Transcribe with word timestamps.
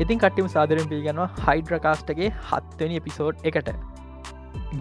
ඉතින් 0.00 0.18
කට්ටිම 0.18 0.46
සාදරෙන් 0.48 0.86
පිළිගන්නවා 0.90 1.30
හයිඩ්‍රකාස්ටගේ 1.46 2.28
හත්වනි 2.50 3.00
එපිසෝඩ් 3.00 3.46
එකට. 3.50 3.72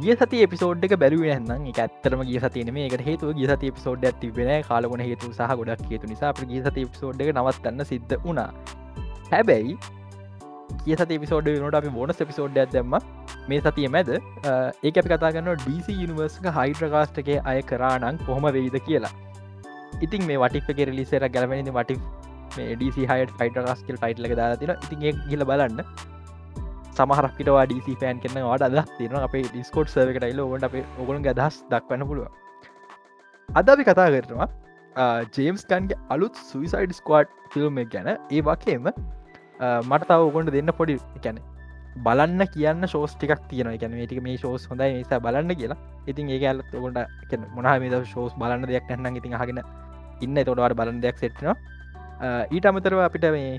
ගිය 0.02 0.14
සති 0.20 0.44
එපිසෝඩ් 0.46 0.86
එක 0.88 0.94
බැරුව 1.02 1.24
න්න 1.30 1.66
එක 1.72 1.80
ඇත්තරම 1.86 2.22
ගිය 2.28 2.40
සතින 2.44 2.70
මේ 2.76 2.86
එක 2.90 3.04
හේතු 3.08 3.32
ගිය 3.40 3.48
සති 3.52 3.72
පිසෝඩ් 3.78 4.06
ඇතිබෙන 4.10 4.52
කාලගුණ 4.70 5.04
හේතු 5.08 5.32
සහ 5.32 5.56
ගොඩක් 5.62 5.90
හේතු 5.94 6.12
නිසා 6.12 6.30
අප 6.34 6.44
ගිය 6.52 6.62
සති 6.68 6.86
පිසෝඩ් 6.94 7.24
එක 7.26 7.34
නවත්තන්න 7.34 7.88
සිද්ධ 7.92 8.16
වුණා. 8.26 8.52
හැබැයි 9.34 9.76
කිය 10.86 10.96
සති 11.02 11.20
පිසෝඩ් 11.26 11.52
නට 11.52 11.82
අපි 11.82 11.92
බොනස් 11.98 12.24
පිසෝඩ් 12.32 12.62
ඇදම්ම 12.64 12.96
මේ 13.50 13.62
සතිය 13.68 13.92
මැද 13.98 14.14
ඒ 14.14 14.94
අපි 14.94 15.08
කතාගන්න 15.10 15.52
ඩීසි 15.66 15.98
යනිවර්ස්ක 16.06 16.50
හයිඩ්‍රකාස්ටගේ 16.60 17.40
අය 17.52 17.60
කරානං 17.72 18.24
කොහොම 18.26 18.50
වෙයිද 18.58 18.80
කියලා. 18.88 19.14
ඉතින් 20.06 20.28
මේ 20.30 20.42
වටික් 20.44 20.84
රිලිසර 20.90 21.28
ගැලවෙනි 21.36 21.78
වටි 21.80 22.00
ඩසි 22.56 23.10
හයට 23.12 23.36
ෆයිටරස්කල් 23.40 24.00
ෆයිට් 24.04 24.24
ලක 24.24 24.40
දාලා 24.40 24.62
තින 24.62 24.74
ඉතින් 24.88 25.22
ගිල 25.30 25.46
බලන්න. 25.52 25.84
සමහරක්කිටවා 26.98 27.66
ඩසි 27.70 27.94
පෑන් 28.02 28.18
කරන 28.24 28.40
වාට 28.48 28.66
අද 28.68 28.78
තින 28.98 29.16
අපේ 29.20 29.44
ඩිස්කෝට් 29.46 29.94
සර්කටයිල 29.94 30.42
ඕට 30.46 30.68
අප 30.68 30.76
ඔගුන් 31.02 31.24
ගදහස් 31.28 31.62
දක්වන්න 31.72 32.08
පුළුව 32.10 32.28
අද 33.50 33.72
අපි 33.74 33.86
කතා 33.90 34.10
කරනවා 34.16 34.50
ජේම්ස් 35.38 35.64
කන්ගේ 35.72 36.00
අලුත් 36.10 36.36
සුවිසයිඩ් 36.50 36.94
ස්කවාඩ් 37.00 37.30
ෆිල්ම් 37.54 37.80
ගැන. 37.94 38.10
ඒ 38.36 38.42
වගේම 38.42 38.86
මට 39.90 40.04
තව 40.10 40.20
ඔකොන්ට 40.30 40.52
දෙන්න 40.58 40.72
පොඩි 40.80 40.98
එකැන 41.18 41.40
බලන්න 42.06 42.44
කියන්න 42.54 42.88
ශෝස් 42.88 43.16
ටිකක් 43.16 43.42
තියෙන 43.50 43.72
එක 43.74 43.84
මේටික 43.92 44.22
මේ 44.24 44.38
ශෝස් 44.38 44.68
හොඳයි 44.70 44.92
නිසා 44.94 45.20
බලන්න 45.20 45.56
කියලා. 45.62 45.80
ඉතින් 46.08 46.30
ඒ 46.30 46.40
ඇල්ලත් 46.44 46.76
ඔකොට 46.76 47.38
මොනා 47.58 47.76
මේ 47.80 48.04
ශෝස් 48.14 48.34
බලන්න 48.42 48.68
දෙයක් 48.72 48.90
නැන්න 48.92 49.20
ඉතින් 49.22 49.38
හගෙන 49.42 49.62
ඉන්න. 50.22 50.38
තොටවට 50.48 50.78
බලන්න 50.80 51.02
දෙයක් 51.06 51.18
සෙට්නවා 51.24 51.56
ඊට 52.56 52.66
අමතරව 52.72 53.02
අපිට 53.08 53.28
මේ 53.36 53.52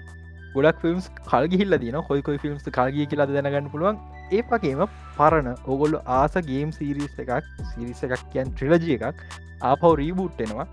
ගොඩක් 0.55 0.83
ෆිල්ම්ස් 0.83 1.07
කල්ගිහිල්ල 1.31 1.77
දින 1.85 1.97
හොයිකොයි 2.09 2.41
ෆිල්ම්ස් 2.43 2.67
කල්ගිය 2.79 3.07
කියලා 3.13 3.29
දැනගන්න 3.31 3.71
පුළුවන්. 3.75 3.97
ඒ 4.37 4.43
වගේම 4.51 4.83
පරණ 5.19 5.49
ඔගොල්ලු 5.75 6.01
ආස 6.19 6.35
ගේම් 6.51 6.75
සිරිස් 6.79 7.15
එකක් 7.23 7.33
සිරිස 7.71 8.03
එකක් 8.09 8.27
කියන් 8.33 8.53
ට්‍රිලජිය 8.59 8.99
එකක් 8.99 9.25
ආපව් 9.71 9.95
රීබූට්ටෙනවා 10.03 10.67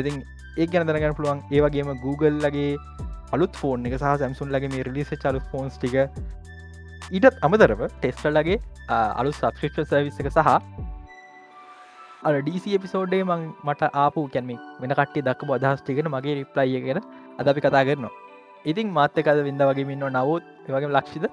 ඉතින් 0.00 0.20
ඒ 0.56 0.66
ගැන 0.66 0.86
දැනගන්න 0.88 1.16
පුළුවන්. 1.18 1.40
ඒවගේම 1.56 1.90
Google 2.04 2.36
ලගේ 2.44 2.72
අලුත් 3.34 3.54
ෆෝන් 3.60 3.86
එක 3.86 3.96
සහ 3.98 4.12
සැම්සුන් 4.22 4.52
ලගේ 4.54 4.70
මේ 4.74 4.84
රිලිස 4.88 5.10
චලු 5.24 5.40
ෆෝන්ස් 5.50 5.78
ටික. 5.78 5.96
ඊටත් 7.16 7.42
අමතරව 7.46 7.82
ටෙස්ටල් 7.88 8.36
ලගේ 8.38 8.58
අලු 9.20 9.32
සබස්ක්‍රප්ෂ 9.32 9.90
සර්විස් 9.90 10.20
එක 10.22 10.30
සහ 10.30 10.48
ඩීසි 12.22 12.74
එපිසෝඩ්ඩේ 12.76 13.22
මං 13.24 13.44
මට 13.66 13.88
ආපු 14.00 14.24
කැන්ම 14.32 14.50
වෙන 14.80 14.92
කට්ටේ 14.98 15.24
දක්ක 15.28 15.54
අදහස් 15.56 15.80
ටිගෙන 15.82 16.08
මගේ 16.14 16.34
රිප්ලයිය 16.38 16.80
කියෙන 16.84 17.00
අද 17.38 17.46
අපි 17.52 17.60
කතා 17.66 17.84
කරනවා. 17.88 18.12
ඉතින් 18.64 18.88
මාත්‍යකද 18.98 19.40
විඳ 19.46 19.62
වගේ 19.68 19.86
මින්න 19.90 20.04
නවත් 20.10 20.44
වගේ 20.74 20.92
ලක්ෂිද? 20.96 21.24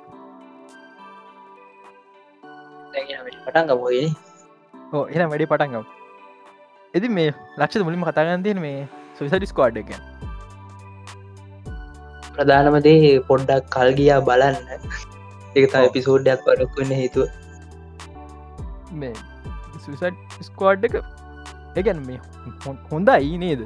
පටන් 3.45 3.67
ගබෝයි 3.71 4.05
ඕ 4.93 5.03
එන 5.07 5.29
වැඩි 5.31 5.49
පටන්ගම් 5.51 5.85
එති 6.93 7.09
මේ 7.17 7.29
ලක්ෂ 7.59 7.85
මුලින්ම 7.87 8.07
කතාගන්තියෙන 8.09 8.63
මේ 8.65 8.79
සුවිසඩිස් 9.17 9.53
කෝඩ් 9.59 9.83
එක 9.83 9.91
ප්‍රධානමදේ 12.35 12.97
පොඩ්ඩක් 13.29 13.71
කල් 13.75 13.89
ගියා 13.97 14.19
බලන්න. 14.27 14.57
එක 15.55 15.65
තා 15.71 15.87
එපිසෝඩ්ඩයක් 15.87 16.45
පඩක්වන්න 16.45 16.99
හේතුව. 16.99 17.27
මේ 19.01 19.15
සුසට් 19.87 20.45
ස්කෝඩ් 20.47 20.87
එක 20.87 20.95
එකැන් 21.79 21.99
මේ 22.07 22.19
හොඳයි 22.91 23.37
නේද? 23.43 23.61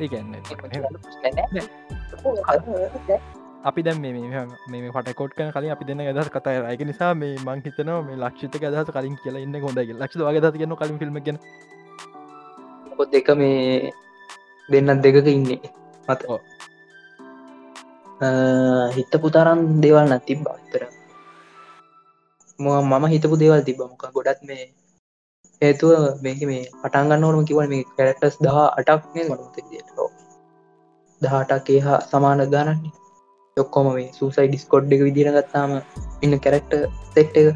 ඒගැන්න 0.00 0.34
අපි 3.70 3.80
දැම් 3.86 3.98
මේ 4.02 4.92
පටකොට් 4.94 5.34
කන 5.38 5.50
කලින් 5.56 5.72
අපි 5.74 5.84
දෙන්න 5.88 6.04
අදස් 6.12 6.30
කතා 6.36 6.62
අයක 6.70 6.84
නිසා 6.90 7.10
මේ 7.22 7.34
මං 7.46 7.64
හිතනවා 7.66 7.98
මේ 8.06 8.20
ලක්ෂිතක 8.22 8.64
අදහස 8.68 8.94
කලින් 8.96 9.18
කියලා 9.24 9.44
ඉන්න 9.46 9.58
හොඳයි 9.66 9.98
ලක්ෂ 9.98 10.22
වගේ 10.28 10.52
ගන්න 10.54 10.78
කලින් 10.80 11.02
ෆිල්ම් 11.02 11.20
ගෙන. 11.26 11.38
පොත් 12.96 13.08
දෙක 13.12 13.28
මේ 13.42 13.92
දෙන්නත් 14.68 15.02
දෙකක 15.04 15.28
ඉන්නේ. 15.34 15.60
මත. 16.08 16.22
හිත 18.96 19.12
පුතරන් 19.22 19.60
දේවල් 19.82 20.06
නැතිබ 20.08 20.44
අතර 20.48 20.82
මම 22.60 23.04
හිතපු 23.12 23.36
දේවල් 23.42 23.62
තිබ 23.64 23.78
මොක 23.80 24.04
ගොඩත් 24.16 24.40
මේ 24.48 24.64
හේතුව 25.62 26.22
මේක 26.22 26.40
මේ 26.44 26.62
පටන්ගන්න 26.74 27.26
ඕනම 27.26 27.44
කිවල් 27.44 27.68
මේ 27.68 27.84
කැරක්ටස් 27.96 28.40
දහ 28.40 28.58
අටක් 28.60 29.10
මේ 29.14 29.28
ගොනතට 29.28 29.58
දහටක් 31.22 31.68
හා 31.82 32.00
සමාන 32.06 32.42
ගානන්නේ 32.50 32.92
යොක්කොම 33.56 33.88
මේ 33.90 34.08
සූසයි 34.12 34.48
ඩිස්කොඩ් 34.48 34.94
එක 34.96 35.02
විදිර 35.02 35.30
ගත්තාම 35.34 35.76
ඉන්න 36.22 36.38
කැරක්ට 36.38 36.76
සෙට් 37.08 37.36
එක 37.36 37.48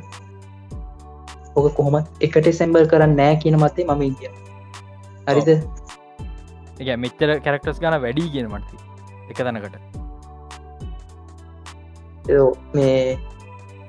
ඕක 1.56 1.69
කොහොමත් 1.75 2.06
එකට 2.20 2.48
සැම්බල් 2.54 2.87
කරන්න 2.87 3.14
නෑ 3.16 3.37
කියන 3.43 3.56
මතේ 3.59 3.87
මම 3.87 4.03
ඉදිය 4.03 4.32
හරිද? 5.26 5.50
එක 6.81 6.88
මෙච්චර 6.98 7.32
කැරක්ටස් 7.41 7.81
ගන 7.81 7.97
වැඩි 8.00 8.26
කියන 8.31 8.50
මටති 8.50 8.76
එක 9.31 9.38
තැනකට. 9.38 9.76
මේ 12.75 12.98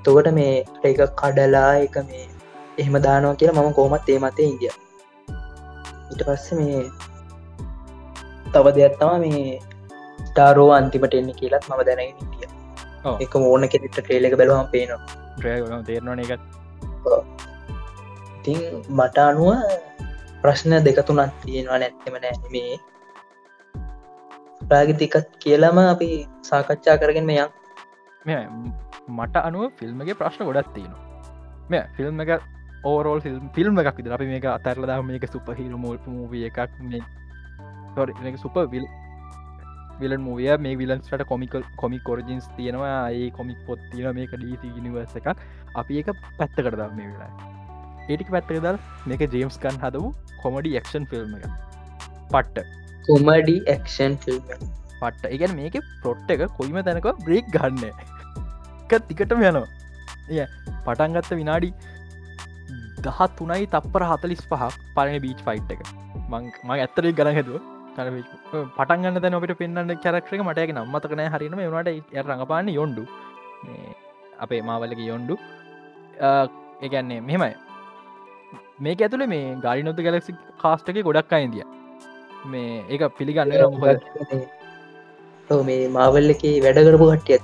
තොකට 0.06 0.32
මේ 0.34 0.56
එක 0.84 1.04
කඩලා 1.16 1.72
එක 1.82 2.00
මේ 2.06 2.24
එහෙම 2.78 2.96
දානවා 3.06 3.36
කියලා 3.40 3.64
මම 3.64 3.74
කෝමත් 3.80 4.10
ඒ 4.14 4.20
මතේ 4.26 4.50
ඉදිය 4.54 4.74
ඉට 6.12 6.22
පස්ස 6.28 6.48
මේ 6.60 6.82
තව 8.54 8.66
දෙයක් 8.78 8.96
තම 9.00 9.24
මේ 9.24 9.56
ටාරෝ 10.28 10.70
අන්තිමට 10.78 11.14
එන්න 11.20 11.32
කියලත් 11.40 11.66
මම 11.70 11.82
දැන 11.88 12.02
ඉටිය 12.06 12.50
එක 13.26 13.36
ඕන 13.40 13.64
කෙනෙට 13.74 13.98
ට්‍රේලක 13.98 14.36
බැලවම් 14.40 14.68
පේනවා. 14.74 15.82
තේරන 15.88 16.20
එක 16.24 16.32
ඉතින් 18.40 18.60
මට 18.98 19.18
අනුව 19.30 19.50
ප්‍රශ්න 20.42 20.74
දෙක 20.88 21.00
තුනත් 21.08 21.34
තියෙනවා 21.44 21.80
නැත්තෙම 21.84 22.16
නෑ. 22.24 22.36
මේ 22.54 22.74
ප්‍රාගතිකත් 24.70 25.30
කියලම 25.44 25.78
අපි 25.84 26.10
සාකච්ඡා 26.50 26.98
කරගෙන 27.04 27.26
මෙයක් 27.32 27.50
මට 29.18 29.36
අනුව 29.48 29.64
ෆිල්ම්ගේ 29.80 30.20
ප්‍රශ්න 30.22 30.42
ගොඩත් 30.50 30.70
තියෙනවා. 30.76 31.02
මෙ 31.72 31.80
ෆිල්ම් 31.98 32.22
එක 32.26 32.32
ඕරෝල් 32.86 33.24
ෆිල්ම් 33.56 33.82
එකක් 33.84 33.98
විදර 34.00 34.16
අපි 34.18 34.30
මේක 34.34 34.48
අතරලදා 34.52 35.00
මේක 35.10 35.26
සුපහිර 35.34 35.74
මෝල් 35.86 35.98
මූවිය 36.08 36.46
එකක් 36.52 36.78
මේ 36.92 38.38
සුප 38.44 38.62
විල් 38.76 38.88
විලන් 40.00 40.22
මූවිය 40.22 40.54
මේ 40.60 40.78
විලන්ස්ට 40.78 41.26
කොමිකල් 41.34 41.68
කොමි 41.82 42.00
කොරජින්ස් 42.08 42.48
තියෙනවා 42.58 42.96
ඒ 43.18 43.28
කොමික් 43.32 43.60
පොත් 43.68 43.84
තියෙන 43.92 44.16
මේක 44.20 44.40
ඩීසි 44.40 44.74
නිවර්ස 44.88 45.20
එකක් 45.22 45.30
අපි 45.76 46.02
ඒක 46.02 46.16
පැත්ත 46.40 46.58
කරදා 46.60 46.90
මේ 46.98 47.12
වෙලා 47.12 47.54
ඒටික 48.10 48.30
පැත්තකදල් 48.34 48.78
මේක 49.10 49.22
ජේම්ස් 49.36 49.56
කන් 49.64 49.78
හදවු 49.84 50.10
කොමඩි 50.42 50.74
ක්ෂන් 50.80 51.06
ෆිල්ම් 51.12 51.32
එක. 51.38 51.46
පට්ට. 52.32 52.66
කොමඩි 53.08 53.56
ක්ෂන් 53.78 54.18
ෆිල්ම් 54.24 54.44
පට්ට. 55.00 55.32
ඉගැන 55.36 55.56
මේක 55.60 55.80
පොට්ට 56.04 56.36
එක 56.36 56.46
කොයිම 56.60 56.78
තැනක 56.88 57.10
බ්‍රේක් 57.26 57.50
ගන්න. 57.56 57.84
එක 58.86 58.94
තිකටම 59.10 59.42
යනවා. 59.42 59.66
එය 60.30 60.46
පටන්ගත්ත 60.86 61.32
විනාඩි 61.42 61.72
දහත් 63.04 63.32
තුනයි 63.38 63.66
තප්පර 63.74 64.04
හතලිස් 64.12 64.44
පහක් 64.52 64.74
පලන 64.96 65.18
බීච් 65.26 65.40
ෆයිට් 65.48 65.72
එක. 65.76 65.82
මං 66.32 66.44
ඇත්තරේ 66.76 67.16
ගන 67.20 67.32
හැදුව. 67.38 67.62
පටන්ගන්න 68.78 69.22
තැන 69.24 69.38
ඔට 69.38 69.54
පෙන්න්න 69.62 69.94
කැරක්ෂක 70.06 70.42
මටයක 70.48 70.72
නම්මතකන 70.76 71.22
හරිනම 71.36 71.60
වනට 71.62 72.26
රඟපාන්න 72.26 72.72
යොන්ඩු 72.80 73.04
අපේ 74.46 74.62
මාවලක 74.70 75.02
යොන්ඩු 75.12 75.36
ඒගැන්නේ 76.82 77.22
මෙහෙමයි. 77.30 77.54
මේක 78.86 79.00
ඇතුළේ 79.06 79.32
මේ 79.34 79.56
ගාඩි 79.66 79.88
නොත 79.88 80.02
ගැලක්සි 80.08 80.36
කාස්ටක 80.64 81.00
ගොඩක් 81.08 81.36
අයින්දිය 81.38 81.66
මේ 82.54 82.84
ඒක 82.90 83.04
පිළිගන්න 83.20 83.56
මේ 85.70 85.82
මාවල් 85.98 86.36
එක 86.36 86.44
වැඩකරපු 86.66 87.08
හට්ටිය 87.14 87.38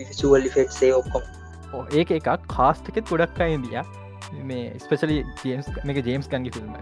ඇති 0.00 0.18
සුවල් 0.20 0.44
ෆෙක්සේ 0.56 0.92
ඔක්කොම. 0.98 1.22
ඒක 2.00 2.10
එකක්. 2.18 2.28
කාස්ටකෙත් 2.56 3.06
ගොඩක් 3.14 3.40
අයින්දිය 3.46 3.78
මේ 4.44 4.64
ස්පෙශලි 4.78 5.18
ජේම්ස් 5.42 5.68
මේක 5.84 6.00
ජේම්ස් 6.04 6.28
කන්ගේ 6.28 6.54
ෆිල්ම් 6.56 6.72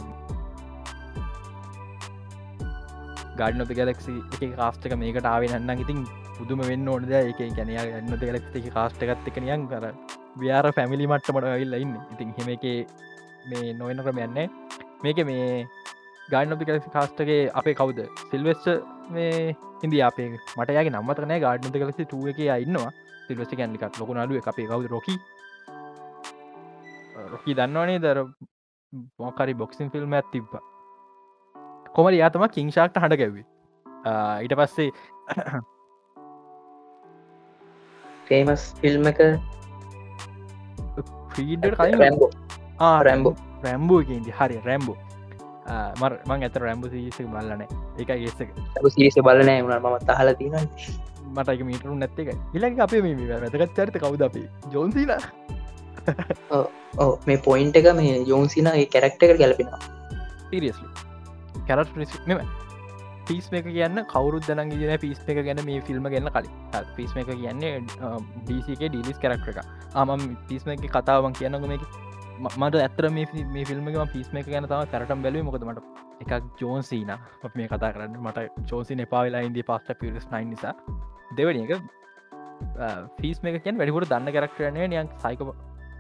ගඩ 3.39 3.59
නොත 3.61 3.73
ගැලක්සි 3.79 4.15
එක 4.37 4.55
කාස්ටක 4.61 4.97
මේකට 4.99 5.29
ආවෙනන්න 5.33 5.83
ඉතින් 5.85 6.05
පුදුම 6.39 6.63
වෙන්න 6.71 6.89
ඕනද 6.89 7.13
එක 7.13 7.41
ගැනය 7.59 7.77
ගන්න 7.77 8.23
ගැලක්ති 8.23 8.63
එක 8.63 8.73
කාස්ටකත් 8.75 9.31
එක 9.31 9.43
නියන් 9.45 9.67
කර 9.73 9.91
ව්‍යාර 10.43 10.67
පැමිලි 10.79 11.09
මට්ටමට 11.09 11.49
ඇවිල්ල 11.51 11.77
ඉන්න. 11.77 11.95
ඉතින් 12.15 12.33
හෙම 12.39 12.49
එක 12.55 12.65
මේ 13.51 13.73
නොවෙන 13.73 14.03
ක්‍රමයන්නේ 14.07 14.47
මේක 15.05 15.21
මේ 15.31 15.47
ගාඩනොපි 16.33 16.69
කලසි 16.69 16.93
කාස්ටගේ 16.97 17.41
අපේ 17.55 17.77
කවුද? 17.81 18.01
සිල්වෙස්ට 18.31 18.69
මේ 19.11 19.55
හිදි 19.83 20.03
අපේ 20.03 20.29
මටයගේ 20.59 20.93
නම්මතනෑ 20.93 21.41
ගාඩනත 21.47 21.79
කලසි 21.83 22.05
ටුව 22.05 22.29
එක 22.33 22.41
ඉන්නවා. 22.65 22.91
සිල්වස්ට 23.27 23.57
කැන්ලිකත් 23.61 24.01
ලොකු 24.01 24.13
නඩුව 24.15 24.51
අපේ 24.53 24.69
කවුද? 24.73 24.91
රොකි 24.95 25.17
රොකි 27.17 27.55
දන්නවනේ 27.59 27.99
දර 27.99 28.19
මොකරි 29.19 29.55
බොක්සින් 29.55 29.91
ෆිල්ම් 29.91 30.13
ඇත් 30.13 30.29
තිබ්බ. 30.33 30.53
කොමර 31.95 32.13
යාතම 32.13 32.45
කිංශාක්ට 32.57 33.01
හඬ 33.03 33.19
ගැව්වේ. 33.21 33.47
ඊට 34.43 34.55
පස්සේ 34.61 34.91
ෆේමස් 38.29 38.63
ෆිල්ම් 38.83 39.09
එක? 39.13 39.21
්‍රීඩ 41.33 41.67
කලින් 41.81 41.99
රැම්බෝ 42.05 42.31
රැම්බෝ. 43.09 43.35
රැම්බෝ 43.65 44.01
කියන්ති 44.11 44.39
හරි 44.39 44.61
රැම්බෝ 44.69 44.97
මං 46.29 46.47
ඇත 46.47 46.57
රැම්බෝ 46.67 46.91
සිස 46.91 47.19
බල්ලන 47.35 47.63
එක. 47.65 48.09
ගෙස්සක 48.09 48.49
සිරිස 48.95 49.19
බලනෑ 49.29 49.63
වුණ 49.63 49.93
මත් 49.95 50.17
අහල 50.17 50.35
තින 50.41 50.57
මටක 51.35 51.61
මීටරු 51.71 51.95
නැත්තක 52.03 52.29
ඉලක 52.55 52.79
අපේ 52.87 53.03
මේ 53.03 53.29
වැතකත් 53.33 53.75
චරිත 53.79 53.97
කවුද 54.05 54.23
අපේ? 54.29 54.49
ජොන්සිල 54.73 55.13
මේ 57.27 57.41
පොයින්ට 57.49 57.77
එක 57.81 57.89
මේ 58.03 58.21
යෝන්සින 58.31 58.71
ඒ 58.75 58.87
කැරක්ටක 58.95 59.35
ගැලපෙනවා. 59.43 59.81
සිරියස්ලි 60.51 60.89
කැරට 61.69 62.25
මෙම 62.31 62.41
පිස් 63.29 63.47
මේක 63.53 63.67
කියන්න 63.67 64.01
කවරුත් 64.13 64.49
දන 64.49 64.71
ගෙන 64.73 64.99
පිස් 65.05 65.19
එක 65.35 65.41
ගැන 65.47 65.61
මේ 65.69 65.81
ෆිල්ම් 65.87 66.05
ගන්න 66.13 66.31
කලින්. 66.35 66.53
පිස් 66.97 67.11
එක 67.23 67.31
කියන්නේ 67.31 67.73
ඩීසික 68.47 68.83
ඩිලිස් 68.89 69.19
කරක්ට 69.23 69.49
එක 69.53 69.59
ආම 69.95 70.27
පිස්ම 70.49 70.71
එක 70.75 70.87
කතාවන් 70.97 71.35
කියන්නග 71.41 71.67
මේක. 71.73 71.83
මට 72.63 72.83
ඇතර 72.85 73.11
මේ 73.17 73.45
මේ 73.55 73.65
ෆිල්ම්ම 73.65 74.09
පිස්ම 74.15 74.35
එක 74.41 74.49
ගැන 74.55 74.69
තම 74.71 74.89
කරටම් 74.93 75.23
බැලි 75.27 75.43
මොකදමට 75.49 75.81
එකක් 76.23 76.33
ජෝන්සීන 76.63 77.13
මේ 77.59 77.69
කතා 77.73 77.93
කරන්න. 77.95 78.17
මට 78.25 78.39
චෝසි 78.71 79.03
එපාවෙලා 79.07 79.43
ඉන්දී 79.49 79.69
පස්ට 79.71 79.99
පිරිස් 80.01 80.27
නයි 80.33 80.45
නිසා. 80.53 80.75
දෙවනි 81.37 81.63
එක 81.67 81.81
ෆිස් 83.21 83.39
මේක 83.45 83.57
කියෙන් 83.65 83.79
වැඩිපුර 83.81 84.05
දන්න 84.13 84.35
කරක්ටරනේ 84.37 84.87
නියන් 84.93 85.09
සයිකෝ 85.25 85.55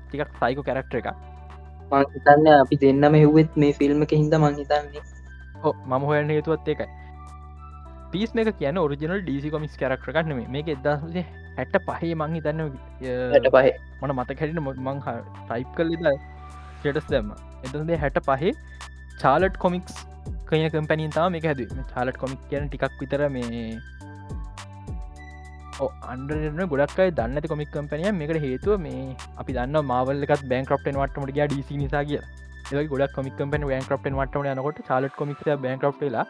ටිකක් 0.06 0.38
සයිකෝ 0.40 0.66
කරක්ටර 0.68 1.00
එක 1.00 1.08
මංහිතන්න 1.90 2.52
අපි 2.52 2.80
දෙන්නම 2.84 3.18
හෙව්වෙත් 3.22 3.58
මේ 3.64 3.72
ෆිල්ම් 3.80 4.06
එක 4.06 4.14
හිද 4.16 4.38
මංහිතන්නේ 4.40 5.04
හෝ 5.64 5.74
මම 5.86 6.06
හොයන්න 6.10 6.36
හේතුවත් 6.36 6.72
එකයි 6.74 6.88
පිස් 8.12 8.34
මේක 8.34 8.52
කියන 8.60 8.78
ඔරිජනල් 8.78 9.18
ඩීසි 9.20 9.52
කොමික්ස් 9.54 9.76
කරක්ටර 9.80 10.16
ගන්නම 10.16 10.46
මේක 10.56 10.72
එදසේ 10.74 11.26
හැට 11.56 11.76
පහේ 11.86 12.14
මං 12.14 12.36
හිතන්න 12.36 12.62
ට 13.36 13.52
පහ 13.54 13.68
මන 14.00 14.14
මත 14.14 14.38
හැටින 14.40 14.60
මං 14.62 15.00
ටයිප් 15.04 15.70
කල්ලිද 15.76 16.04
ටස් 16.84 17.08
දැම්ම. 17.10 17.32
එතදේ 17.64 17.98
හැට 18.02 18.20
පහේ 18.28 18.52
චාලට් 19.20 19.58
කොමික්ස් 19.64 19.94
කය 20.48 20.62
කම්පැනින් 20.74 21.14
තම 21.16 21.36
මේ 21.36 21.44
හැද 21.46 21.62
චාලට් 21.92 22.20
කොමික් 22.22 22.42
කියන 22.50 22.68
ටිකක් 22.68 22.98
විතර 23.00 23.22
මේ 23.28 23.52
අන්ඩරන 25.78 26.60
ගොඩක්යි 26.66 27.12
දන්න 27.12 27.46
කොමික් 27.46 27.70
කම්පනිය 27.70 28.10
මේකට 28.12 28.40
හේතුව 28.44 28.80
මේ 28.80 29.02
අපි 29.36 29.52
දන්න 29.52 29.78
මාවල්ලකත් 29.84 30.44
බෑන්ක්‍රප්ටන් 30.44 30.98
වටමට 31.00 31.34
ගිය 31.36 31.46
ඩීසි 31.46 31.76
නිසා 31.76 32.02
කිය 32.04 32.20
ඒ 32.72 32.84
ගොඩක් 32.86 33.14
කොමික් 33.14 33.34
කම්පන 33.36 33.66
බෑන්ක්‍රප්ටන් 33.66 34.16
වටම 34.18 34.48
යනකොට 34.52 34.80
චාලට 34.88 35.16
කොමික් 35.18 35.42
බෑන්ක්‍රප්ටලා 35.64 36.24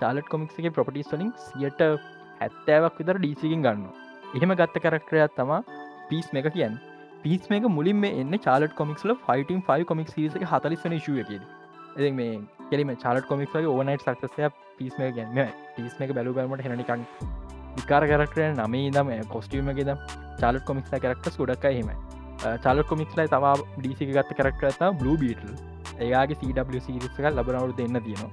චාලට 0.00 0.28
කොමික්ගේ 0.28 0.72
ප්‍රපටිස් 0.72 1.12
වලින් 1.12 1.32
සියට 1.42 1.82
හැත්තෑවක් 2.40 3.00
විතර 3.00 3.18
ඩීසිකින් 3.18 3.66
ගන්න 3.66 3.84
එහෙම 4.34 4.54
ගත්ත 4.54 4.84
කරක්ටරයක් 4.84 5.36
තම 5.36 5.52
පිස් 6.08 6.32
මේක 6.32 6.48
කියන්න 6.50 6.80
පිස් 7.22 7.50
මේක 7.52 7.68
මුලින් 7.70 8.00
මේ 8.04 8.22
එන්න 8.22 8.38
චාලට 8.40 8.76
කොමික්ල 8.80 9.16
ෆයිටන් 9.26 9.64
5 9.68 9.90
කොමික් 9.90 10.14
සිරිසක 10.14 10.46
හතලිස්වන 10.52 10.96
ශුව 11.00 11.20
කිය 11.24 11.42
එ 12.00 12.12
මේ 12.12 12.32
කෙරීම 12.70 12.94
චාලට 12.98 13.28
කොමික්ගේ 13.32 13.74
ඕනයිට 13.74 14.08
සක්සය 14.08 14.50
පිස් 14.78 14.96
මේ 14.98 15.12
ගැන්න 15.12 15.52
පිස් 15.76 16.00
මේක 16.00 16.16
බැලු 16.18 16.36
බැලමට 16.38 16.66
හෙනනිකන් 16.66 17.06
විකාර 17.78 18.02
කරක්ටය 18.10 18.50
නමේ 18.50 18.90
දම 18.90 19.10
කොස්ටියමගේද 19.34 19.90
චාලට 20.40 20.64
කොමික්ස් 20.64 20.90
කරක්ටස් 20.96 21.38
ගොඩක් 21.40 21.66
හෙම 21.70 21.90
චාල 22.64 22.82
කොමික්ස්ලයි 22.84 23.28
තවා 23.28 23.54
ඩීසි 23.78 24.12
ගත්ත 24.12 24.38
කරක්ටතා 24.40 24.92
බ්ලූ 25.00 25.16
බීටල් 25.16 25.54
ඒයාගේ 26.00 26.38
CW 26.40 26.80
සිරිසක 26.80 27.18
ලබනවරු 27.20 27.72
දෙන්න 27.78 28.00
තියෙනවා. 28.02 28.30